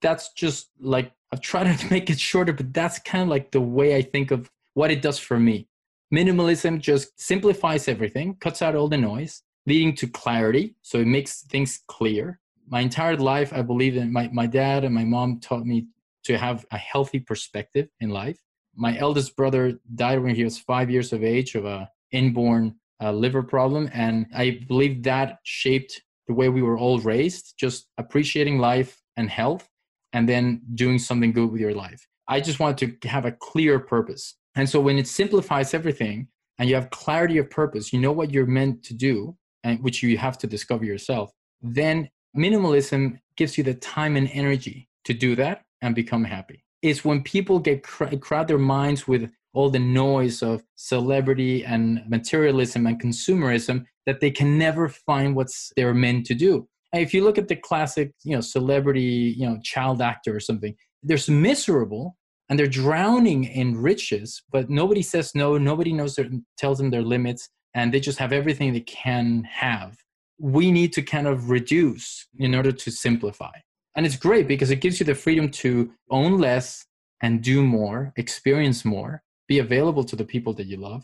That's 0.00 0.32
just 0.32 0.70
like, 0.80 1.12
I've 1.32 1.40
tried 1.40 1.76
to 1.78 1.86
make 1.90 2.10
it 2.10 2.20
shorter, 2.20 2.52
but 2.52 2.72
that's 2.72 2.98
kind 2.98 3.22
of 3.22 3.28
like 3.28 3.50
the 3.50 3.60
way 3.60 3.96
I 3.96 4.02
think 4.02 4.30
of 4.30 4.50
what 4.74 4.90
it 4.90 5.02
does 5.02 5.18
for 5.18 5.38
me. 5.38 5.68
Minimalism 6.12 6.80
just 6.80 7.18
simplifies 7.20 7.88
everything, 7.88 8.36
cuts 8.36 8.60
out 8.60 8.74
all 8.74 8.88
the 8.88 8.98
noise, 8.98 9.42
leading 9.66 9.94
to 9.96 10.06
clarity. 10.06 10.76
So 10.82 10.98
it 10.98 11.06
makes 11.06 11.42
things 11.42 11.80
clear. 11.88 12.40
My 12.68 12.80
entire 12.80 13.16
life, 13.16 13.52
I 13.52 13.62
believe 13.62 13.96
in 13.96 14.12
my, 14.12 14.28
my 14.32 14.46
dad 14.46 14.84
and 14.84 14.94
my 14.94 15.04
mom 15.04 15.40
taught 15.40 15.64
me 15.64 15.86
to 16.24 16.36
have 16.38 16.66
a 16.70 16.76
healthy 16.76 17.18
perspective 17.18 17.88
in 18.00 18.10
life. 18.10 18.38
My 18.74 18.96
eldest 18.98 19.36
brother 19.36 19.78
died 19.94 20.22
when 20.22 20.34
he 20.34 20.44
was 20.44 20.58
five 20.58 20.90
years 20.90 21.12
of 21.12 21.24
age 21.24 21.54
of 21.54 21.64
a 21.64 21.90
inborn 22.12 22.76
uh, 23.02 23.12
liver 23.12 23.42
problem. 23.42 23.90
And 23.92 24.26
I 24.34 24.60
believe 24.68 25.02
that 25.04 25.38
shaped 25.42 26.02
the 26.26 26.34
way 26.34 26.48
we 26.48 26.62
were 26.62 26.78
all 26.78 27.00
raised, 27.00 27.54
just 27.58 27.88
appreciating 27.98 28.58
life 28.58 29.00
and 29.16 29.28
health, 29.28 29.68
and 30.12 30.28
then 30.28 30.62
doing 30.74 30.98
something 30.98 31.32
good 31.32 31.50
with 31.50 31.60
your 31.60 31.74
life. 31.74 32.06
I 32.28 32.40
just 32.40 32.60
wanted 32.60 33.02
to 33.02 33.08
have 33.08 33.24
a 33.24 33.32
clear 33.32 33.78
purpose. 33.80 34.34
And 34.54 34.68
so 34.68 34.80
when 34.80 34.98
it 34.98 35.08
simplifies 35.08 35.74
everything 35.74 36.28
and 36.58 36.68
you 36.68 36.74
have 36.74 36.90
clarity 36.90 37.38
of 37.38 37.50
purpose, 37.50 37.92
you 37.92 37.98
know 37.98 38.12
what 38.12 38.30
you're 38.30 38.46
meant 38.46 38.84
to 38.84 38.94
do, 38.94 39.36
and 39.64 39.82
which 39.82 40.02
you 40.02 40.18
have 40.18 40.38
to 40.38 40.46
discover 40.46 40.84
yourself, 40.84 41.32
then 41.60 42.08
minimalism 42.36 43.18
gives 43.36 43.56
you 43.56 43.64
the 43.64 43.74
time 43.74 44.16
and 44.16 44.28
energy 44.32 44.88
to 45.04 45.14
do 45.14 45.34
that 45.36 45.62
and 45.80 45.94
become 45.94 46.24
happy. 46.24 46.64
It's 46.82 47.04
when 47.04 47.22
people 47.22 47.58
get 47.58 47.82
crowd 47.82 48.48
their 48.48 48.58
minds 48.58 49.06
with 49.06 49.30
all 49.54 49.70
the 49.70 49.78
noise 49.78 50.42
of 50.42 50.62
celebrity 50.76 51.64
and 51.64 52.02
materialism 52.08 52.86
and 52.86 53.00
consumerism 53.00 53.84
that 54.06 54.20
they 54.20 54.30
can 54.30 54.58
never 54.58 54.88
find 54.88 55.36
what's 55.36 55.72
they're 55.76 55.94
meant 55.94 56.26
to 56.26 56.34
do. 56.34 56.68
And 56.92 57.02
if 57.02 57.14
you 57.14 57.24
look 57.24 57.38
at 57.38 57.48
the 57.48 57.56
classic, 57.56 58.12
you 58.22 58.34
know, 58.34 58.40
celebrity, 58.40 59.34
you 59.36 59.46
know, 59.46 59.58
child 59.62 60.02
actor 60.02 60.34
or 60.34 60.40
something, 60.40 60.74
they're 61.02 61.18
miserable 61.28 62.16
and 62.48 62.58
they're 62.58 62.66
drowning 62.66 63.44
in 63.44 63.80
riches, 63.80 64.42
but 64.50 64.68
nobody 64.68 65.02
says 65.02 65.34
no, 65.34 65.56
nobody 65.56 65.92
knows 65.92 66.16
their, 66.16 66.28
tells 66.58 66.78
them 66.78 66.90
their 66.90 67.02
limits, 67.02 67.48
and 67.74 67.92
they 67.92 68.00
just 68.00 68.18
have 68.18 68.32
everything 68.32 68.72
they 68.72 68.80
can 68.80 69.44
have. 69.44 69.96
We 70.38 70.70
need 70.70 70.92
to 70.94 71.02
kind 71.02 71.26
of 71.26 71.48
reduce 71.48 72.26
in 72.38 72.54
order 72.54 72.72
to 72.72 72.90
simplify. 72.90 73.52
And 73.96 74.04
it's 74.04 74.16
great 74.16 74.48
because 74.48 74.70
it 74.70 74.80
gives 74.80 75.00
you 75.00 75.06
the 75.06 75.14
freedom 75.14 75.50
to 75.50 75.92
own 76.10 76.38
less 76.38 76.84
and 77.22 77.42
do 77.42 77.62
more, 77.62 78.12
experience 78.16 78.84
more, 78.84 79.22
be 79.54 79.58
available 79.58 80.04
to 80.10 80.16
the 80.16 80.24
people 80.34 80.52
that 80.54 80.66
you 80.66 80.78
love. 80.78 81.02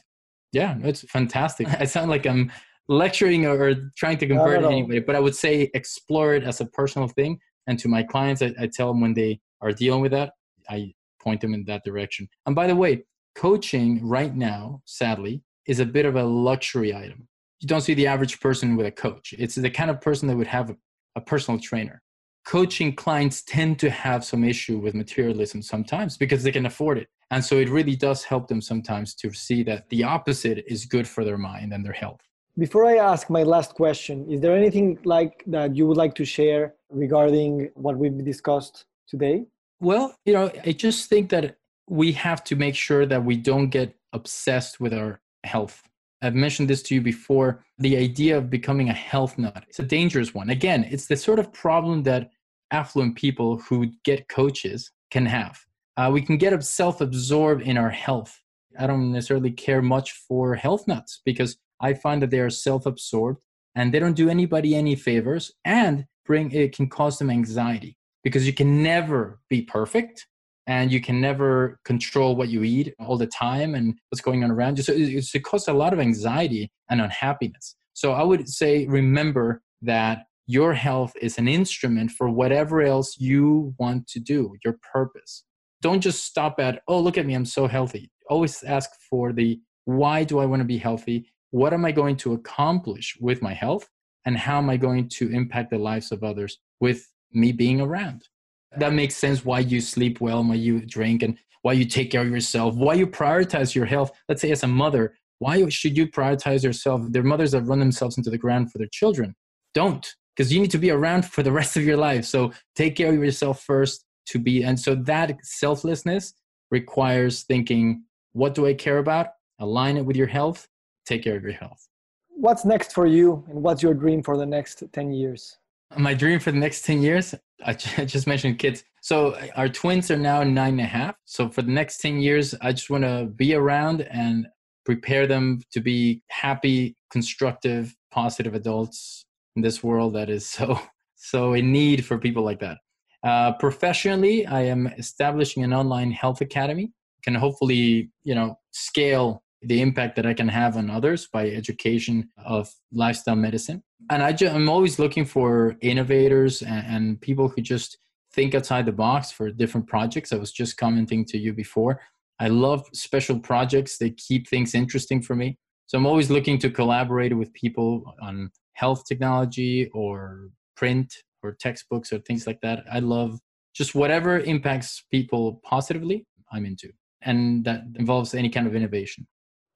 Yeah, 0.53 0.73
it's 0.83 1.03
fantastic. 1.17 1.67
I 1.83 1.85
sound 1.85 2.09
like 2.11 2.27
I'm 2.27 2.51
lecturing 2.89 3.45
or 3.47 3.75
trying 4.01 4.19
to 4.23 4.27
convert 4.27 4.61
no, 4.63 4.69
no, 4.69 4.77
anybody, 4.77 5.01
but 5.01 5.15
I 5.15 5.21
would 5.21 5.37
say 5.45 5.71
explore 5.75 6.35
it 6.35 6.45
as 6.45 6.61
a 6.61 6.67
personal 6.81 7.09
thing. 7.09 7.39
And 7.67 7.79
to 7.81 7.89
my 7.89 8.03
clients, 8.03 8.41
I, 8.41 8.55
I 8.63 8.67
tell 8.77 8.89
them 8.89 9.01
when 9.03 9.15
they 9.15 9.41
are 9.61 9.73
dealing 9.73 10.01
with 10.01 10.13
that, 10.13 10.33
I 10.71 10.95
point 11.25 11.41
them 11.43 11.53
in 11.53 11.65
that 11.65 11.85
direction. 11.85 12.29
And 12.47 12.55
by 12.57 12.67
the 12.67 12.77
way, 12.83 13.05
coaching 13.35 13.91
right 14.17 14.35
now, 14.35 14.81
sadly, 14.87 15.43
is 15.67 15.81
a 15.81 15.87
bit 15.97 16.07
of 16.07 16.17
a 16.17 16.25
luxury 16.25 16.95
item. 16.95 17.29
You 17.61 17.69
don't 17.69 17.83
see 17.83 17.95
the 17.95 18.07
average 18.07 18.41
person 18.41 18.77
with 18.77 18.87
a 18.87 18.97
coach. 19.07 19.35
It's 19.37 19.57
the 19.57 19.71
kind 19.71 19.91
of 19.91 20.01
person 20.01 20.29
that 20.29 20.37
would 20.37 20.47
have 20.59 20.71
a, 20.71 20.77
a 21.17 21.21
personal 21.21 21.61
trainer 21.61 22.03
coaching 22.49 22.95
clients 22.95 23.43
tend 23.43 23.79
to 23.79 23.91
have 23.91 24.25
some 24.25 24.43
issue 24.43 24.79
with 24.79 24.95
materialism 24.95 25.61
sometimes 25.61 26.17
because 26.17 26.43
they 26.43 26.51
can 26.51 26.65
afford 26.65 26.97
it. 26.97 27.09
And 27.31 27.45
so 27.45 27.57
it 27.57 27.69
really 27.69 27.97
does 27.97 28.25
help 28.25 28.49
them 28.49 28.61
sometimes 28.61 29.15
to 29.17 29.33
see 29.33 29.63
that 29.65 29.89
the 29.91 30.05
opposite 30.05 30.65
is 30.67 30.87
good 30.87 31.07
for 31.07 31.25
their 31.25 31.39
mind 31.39 31.73
and 31.73 31.85
their 31.85 31.93
health. 31.93 32.21
Before 32.59 32.87
I 32.87 32.97
ask 32.97 33.31
my 33.31 33.43
last 33.43 33.75
question, 33.75 34.29
is 34.31 34.41
there 34.41 34.57
anything 34.57 34.99
like 35.05 35.45
that 35.47 35.77
you 35.77 35.87
would 35.87 35.97
like 35.97 36.15
to 36.17 36.25
share 36.25 36.75
regarding 36.91 37.71
what 37.75 37.97
we've 37.97 38.25
discussed 38.25 38.87
today? 39.07 39.45
Well, 39.81 40.15
you 40.25 40.33
know, 40.33 40.51
I 40.67 40.73
just 40.73 41.09
think 41.09 41.31
that 41.31 41.57
we 41.89 42.13
have 42.13 42.43
to 42.45 42.57
make 42.57 42.75
sure 42.75 43.07
that 43.07 43.25
we 43.25 43.37
don't 43.37 43.69
get 43.69 43.95
obsessed 44.13 44.81
with 44.81 44.93
our 44.93 45.21
health. 45.45 45.83
I've 46.21 46.35
mentioned 46.35 46.69
this 46.69 46.83
to 46.85 46.97
you 46.97 47.01
before. 47.01 47.65
The 47.79 47.97
idea 47.97 48.37
of 48.37 48.51
becoming 48.51 48.89
a 48.89 48.93
health 48.93 49.39
nut, 49.39 49.65
it's 49.69 49.79
a 49.79 49.85
dangerous 49.85 50.35
one. 50.35 50.51
Again, 50.51 50.85
it's 50.91 51.07
the 51.07 51.17
sort 51.17 51.39
of 51.39 51.53
problem 51.53 52.03
that 52.05 52.33
affluent 52.73 53.15
people 53.15 53.59
who 53.59 53.87
get 54.05 54.29
coaches 54.29 54.91
can 55.13 55.27
have. 55.27 55.65
Uh, 55.99 56.09
we 56.13 56.23
can 56.23 56.37
get 56.37 56.63
self 56.63 57.01
absorbed 57.01 57.61
in 57.63 57.77
our 57.77 57.91
health. 57.91 58.41
I 58.79 58.87
don't 58.87 59.11
necessarily 59.11 59.51
care 59.51 59.83
much 59.83 60.13
for 60.13 60.55
health 60.55 60.87
nuts 60.87 61.21
because 61.25 61.57
I 61.81 61.95
find 61.95 62.23
that 62.23 62.31
they 62.31 62.39
are 62.39 62.51
self 62.51 62.87
absorbed 62.87 63.41
and 63.75 63.93
they 63.93 63.99
don't 63.99 64.15
do 64.15 64.31
anybody 64.31 64.77
any 64.77 64.95
favors 64.95 65.53
and 65.65 66.07
bring 66.25 66.53
it 66.53 66.77
can 66.77 66.89
cause 66.89 67.19
them 67.19 67.31
anxiety 67.31 67.97
because 68.23 68.47
you 68.47 68.53
can 68.53 68.81
never 68.81 69.41
be 69.51 69.63
perfect 69.63 70.29
and 70.69 70.93
you 70.93 71.01
can 71.01 71.21
never 71.21 71.81
control 71.85 72.37
what 72.37 72.49
you 72.49 72.63
eat 72.63 72.95
all 73.01 73.17
the 73.17 73.27
time 73.27 73.75
and 73.75 73.99
what's 74.09 74.23
going 74.23 74.45
on 74.45 74.53
around 74.53 74.79
you. 74.79 74.85
So 74.85 74.93
it, 74.93 75.35
it 75.35 75.43
causes 75.43 75.67
a 75.67 75.73
lot 75.73 75.93
of 75.93 75.99
anxiety 75.99 76.71
and 76.89 77.01
unhappiness. 77.01 77.75
So 77.95 78.13
I 78.13 78.23
would 78.23 78.49
say 78.49 78.87
remember 78.87 79.63
that 79.83 80.27
your 80.47 80.75
health 80.75 81.13
is 81.21 81.39
an 81.39 81.49
instrument 81.49 82.13
for 82.13 82.31
whatever 82.31 82.83
else 82.83 83.19
you 83.19 83.75
want 83.79 84.07
to 84.09 84.21
do, 84.21 84.55
your 84.65 84.79
purpose. 84.93 85.43
Don't 85.81 86.01
just 86.01 86.25
stop 86.25 86.59
at, 86.59 86.83
oh, 86.89 87.01
look 87.01 87.19
at 87.19 87.27
me, 87.27 87.35
I'm 87.35 87.45
so 87.45 87.67
healthy. 87.67 88.11
Always 88.29 88.63
ask 88.65 88.91
for 89.09 89.33
the 89.33 89.61
why 89.85 90.25
do 90.25 90.39
I 90.39 90.47
want 90.47 90.61
to 90.61 90.67
be 90.67 90.79
healthy? 90.79 91.31
What 91.51 91.73
am 91.73 91.85
I 91.85 91.93
going 91.93 92.17
to 92.19 92.35
accomplish 92.35 93.17
with 93.21 93.41
my 93.41 93.55
health? 93.55 93.89
And 94.27 94.37
how 94.37 94.59
am 94.59 94.69
I 94.69 94.77
going 94.77 95.09
to 95.11 95.31
impact 95.31 95.71
the 95.71 95.79
lives 95.79 96.13
of 96.13 96.23
others 96.23 96.59
with 96.81 97.09
me 97.33 97.53
being 97.53 97.81
around? 97.81 98.29
That 98.77 98.93
makes 98.93 99.17
sense 99.17 99.45
why 99.45 99.61
you 99.61 99.81
sleep 99.81 100.21
well, 100.21 100.45
why 100.45 100.57
you 100.57 100.85
drink, 100.85 101.23
and 101.23 101.39
why 101.63 101.73
you 101.73 101.87
take 101.87 102.11
care 102.11 102.21
of 102.21 102.31
yourself, 102.31 102.75
why 102.75 102.95
you 102.95 103.07
prioritize 103.07 103.75
your 103.75 103.87
health. 103.87 104.11
Let's 104.29 104.43
say, 104.43 104.51
as 104.51 104.63
a 104.63 104.67
mother, 104.67 105.15
why 105.39 105.67
should 105.69 105.97
you 105.97 106.07
prioritize 106.07 106.63
yourself? 106.63 107.03
There 107.09 107.23
are 107.23 107.25
mothers 107.25 107.53
that 107.53 107.63
run 107.63 107.79
themselves 107.79 108.19
into 108.19 108.31
the 108.31 108.39
ground 108.39 108.71
for 108.71 108.79
their 108.79 108.89
children. 108.93 109.35
Don't 109.73 110.15
because 110.39 110.53
you 110.53 110.61
need 110.61 110.71
to 110.71 110.79
be 110.79 110.91
around 110.91 111.25
for 111.25 111.43
the 111.43 111.53
rest 111.61 111.77
of 111.77 111.85
your 111.85 111.97
life. 111.97 112.25
So 112.25 112.53
take 112.77 112.97
care 112.97 113.13
of 113.13 113.23
yourself 113.23 113.63
first. 113.63 114.05
To 114.29 114.39
be. 114.39 114.63
And 114.63 114.79
so 114.79 114.95
that 114.95 115.39
selflessness 115.45 116.35
requires 116.71 117.43
thinking 117.43 118.05
what 118.33 118.55
do 118.55 118.67
i 118.67 118.75
care 118.75 118.99
about? 118.99 119.29
Align 119.59 119.97
it 119.97 120.05
with 120.05 120.17
your 120.17 120.27
health. 120.27 120.69
Take 121.07 121.25
care 121.25 121.37
of 121.37 121.43
your 121.43 121.53
health. 121.53 121.89
What's 122.29 122.65
next 122.65 122.93
for 122.93 123.07
you 123.07 123.45
and 123.49 123.63
what's 123.63 123.83
your 123.83 123.95
dream 123.95 124.23
for 124.23 124.37
the 124.37 124.47
next 124.47 124.85
10 124.93 125.13
years? 125.13 125.59
My 125.97 126.15
dream 126.15 126.39
for 126.39 126.53
the 126.53 126.59
next 126.59 126.85
10 126.85 127.03
years? 127.03 127.35
I 127.65 127.73
just 127.75 128.27
mentioned 128.27 128.59
kids. 128.59 128.85
So 129.01 129.31
uh, 129.31 129.47
our 129.57 129.69
twins 129.69 130.11
are 130.11 130.17
now 130.17 130.43
nine 130.45 130.75
and 130.75 130.83
a 130.83 130.85
half. 130.85 131.17
So 131.25 131.49
for 131.49 131.63
the 131.63 131.73
next 131.73 131.99
10 131.99 132.21
years 132.21 132.55
i 132.61 132.73
just 132.73 132.91
want 132.91 133.05
to 133.05 133.27
be 133.35 133.55
around 133.55 134.03
and 134.03 134.47
prepare 134.85 135.27
them 135.27 135.61
to 135.73 135.81
be 135.81 136.23
happy 136.29 136.97
constructive 137.11 137.95
positive 138.11 138.55
adults 138.55 139.27
in 139.55 139.63
this 139.63 139.83
world 139.83 140.15
that 140.15 140.31
is 140.31 140.49
so 140.49 140.81
so 141.17 141.53
in 141.53 141.73
need 141.73 142.05
for 142.05 142.17
people 142.17 142.43
like 142.43 142.61
that 142.61 142.79
uh, 143.25 143.53
professionally 143.55 144.47
i 144.47 144.61
am 144.61 144.87
establishing 144.99 145.63
an 145.63 145.73
online 145.73 146.11
health 146.11 146.41
academy 146.41 146.93
can 147.25 147.35
hopefully 147.35 148.11
you 148.25 148.35
know 148.35 148.59
scale 148.73 149.43
the 149.63 149.83
impact 149.83 150.17
that 150.17 150.27
I 150.27 150.35
can 150.35 150.49
have 150.49 150.77
on 150.77 150.91
others 150.91 151.29
by 151.33 151.51
education 151.51 152.29
of 152.45 152.71
lifestyle 152.93 153.37
medicine. 153.37 153.83
And 154.11 154.23
I 154.23 154.37
I'm 154.47 154.69
always 154.69 154.99
looking 154.99 155.25
for 155.25 155.77
innovators 155.81 156.63
and, 156.63 156.87
and 156.87 157.21
people 157.21 157.49
who 157.49 157.63
just 157.63 157.99
think 158.33 158.55
outside 158.55 158.87
the 158.87 158.93
box 158.93 159.33
for 159.33 159.51
different 159.51 159.89
projects. 159.89 160.33
I 160.33 160.37
was 160.37 160.53
just 160.53 160.77
commenting 160.77 161.25
to 161.27 161.39
you 161.39 161.53
before. 161.53 162.01
I 162.39 162.49
love 162.49 162.87
special 162.93 163.41
projects. 163.41 163.99
They 163.99 164.11
keep 164.11 164.49
things 164.49 164.75
interesting 164.75 165.23
for 165.23 165.35
me. 165.35 165.59
So 165.87 165.99
I'm 165.99 166.07
always 166.07 166.31
looking 166.31 166.59
to 166.59 166.71
collaborate 166.71 167.37
with 167.37 167.53
people 167.55 168.15
on 168.23 168.51
health 168.75 169.05
technology 169.09 169.91
or 169.93 170.51
print 170.77 171.13
or 171.49 171.53
textbooks 171.53 172.13
or 172.13 172.19
things 172.19 172.47
like 172.47 172.61
that. 172.61 172.85
I 172.93 173.01
love 173.01 173.41
just 173.75 173.95
whatever 173.95 174.39
impacts 174.41 175.05
people 175.11 175.61
positively, 175.65 176.27
I'm 176.53 176.67
into. 176.67 176.91
And 177.23 177.65
that 177.65 177.83
involves 177.97 178.35
any 178.35 178.51
kind 178.51 178.67
of 178.67 178.75
innovation. 178.77 179.27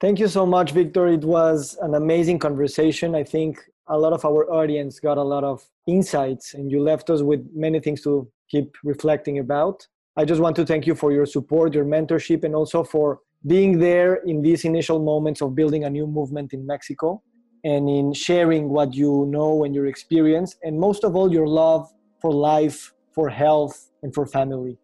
Thank 0.00 0.18
you 0.18 0.28
so 0.28 0.44
much, 0.44 0.72
Victor. 0.72 1.06
It 1.08 1.24
was 1.24 1.76
an 1.80 1.94
amazing 1.94 2.38
conversation. 2.38 3.14
I 3.14 3.24
think 3.24 3.60
a 3.88 3.98
lot 3.98 4.12
of 4.12 4.24
our 4.24 4.50
audience 4.52 4.98
got 5.00 5.18
a 5.18 5.22
lot 5.22 5.44
of 5.44 5.64
insights, 5.86 6.54
and 6.54 6.70
you 6.70 6.82
left 6.82 7.10
us 7.10 7.22
with 7.22 7.48
many 7.54 7.80
things 7.80 8.02
to 8.02 8.28
keep 8.48 8.74
reflecting 8.84 9.38
about. 9.38 9.86
I 10.16 10.24
just 10.24 10.40
want 10.40 10.56
to 10.56 10.66
thank 10.66 10.86
you 10.86 10.94
for 10.94 11.12
your 11.12 11.26
support, 11.26 11.74
your 11.74 11.84
mentorship, 11.84 12.44
and 12.44 12.54
also 12.54 12.84
for 12.84 13.20
being 13.46 13.78
there 13.78 14.16
in 14.26 14.42
these 14.42 14.64
initial 14.64 14.98
moments 15.02 15.40
of 15.40 15.54
building 15.54 15.84
a 15.84 15.90
new 15.90 16.06
movement 16.06 16.52
in 16.52 16.66
Mexico 16.66 17.22
and 17.64 17.88
in 17.88 18.12
sharing 18.12 18.68
what 18.68 18.94
you 18.94 19.26
know 19.28 19.64
and 19.64 19.74
your 19.74 19.86
experience, 19.86 20.56
and 20.62 20.78
most 20.78 21.04
of 21.04 21.14
all, 21.16 21.32
your 21.32 21.46
love 21.46 21.88
for 22.20 22.32
life, 22.32 22.92
for 23.12 23.28
health, 23.28 23.90
and 24.02 24.14
for 24.14 24.26
family. 24.26 24.78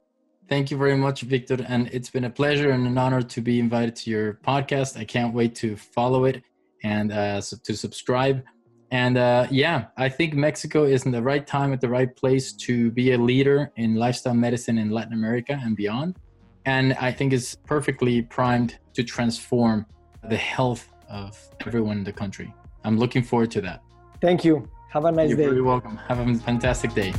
Thank 0.49 0.71
you 0.71 0.79
very 0.79 0.97
much, 0.97 1.23
Victor. 1.23 1.59
And 1.69 1.89
it's 1.93 2.09
been 2.09 2.25
a 2.25 2.31
pleasure 2.31 2.71
and 2.71 2.87
an 2.87 2.97
honor 2.97 3.21
to 3.21 3.41
be 3.41 3.61
invited 3.61 3.95
to 3.97 4.11
your 4.11 4.35
podcast. 4.47 4.99
I 4.99 5.05
can't 5.05 5.35
wait 5.35 5.55
to 5.57 5.77
follow 5.77 6.25
it 6.25 6.43
and 6.83 7.13
uh, 7.13 7.41
to 7.65 7.77
subscribe. 7.77 8.43
And 8.91 9.19
uh, 9.19 9.47
yeah, 9.51 9.87
I 9.99 10.09
think 10.09 10.33
Mexico 10.33 10.85
is 10.85 11.05
in 11.05 11.13
the 11.13 11.23
right 11.23 11.47
time 11.47 11.75
at 11.75 11.83
the 11.83 11.89
right 11.89 12.15
place 12.17 12.53
to 12.53 12.91
be 12.93 13.13
a 13.13 13.19
leader 13.19 13.71
in 13.77 13.97
lifestyle 13.97 14.35
medicine 14.35 14.79
in 14.79 14.91
Latin 14.91 15.13
America 15.13 15.61
and 15.63 15.77
beyond. 15.77 16.17
And 16.65 16.95
I 16.95 17.13
think 17.13 17.35
it's 17.35 17.55
perfectly 17.55 18.23
primed 18.23 18.79
to 18.95 19.05
transform 19.05 19.85
the 20.29 20.37
health 20.37 20.89
of 21.11 21.39
everyone 21.67 21.99
in 21.99 22.05
the 22.05 22.13
country. 22.13 22.55
I'm 22.89 22.97
looking 22.97 23.23
forward 23.23 23.51
to 23.51 23.61
that. 23.61 23.83
Thank 24.23 24.47
you. 24.47 24.67
Have 24.91 25.05
a 25.05 25.13
nice 25.13 25.29
You're 25.29 25.37
day. 25.37 25.43
You're 25.43 25.53
very 25.53 25.63
welcome. 25.63 25.99
Have 26.09 26.21
a 26.27 26.35
fantastic 26.37 26.95
day. 26.95 27.13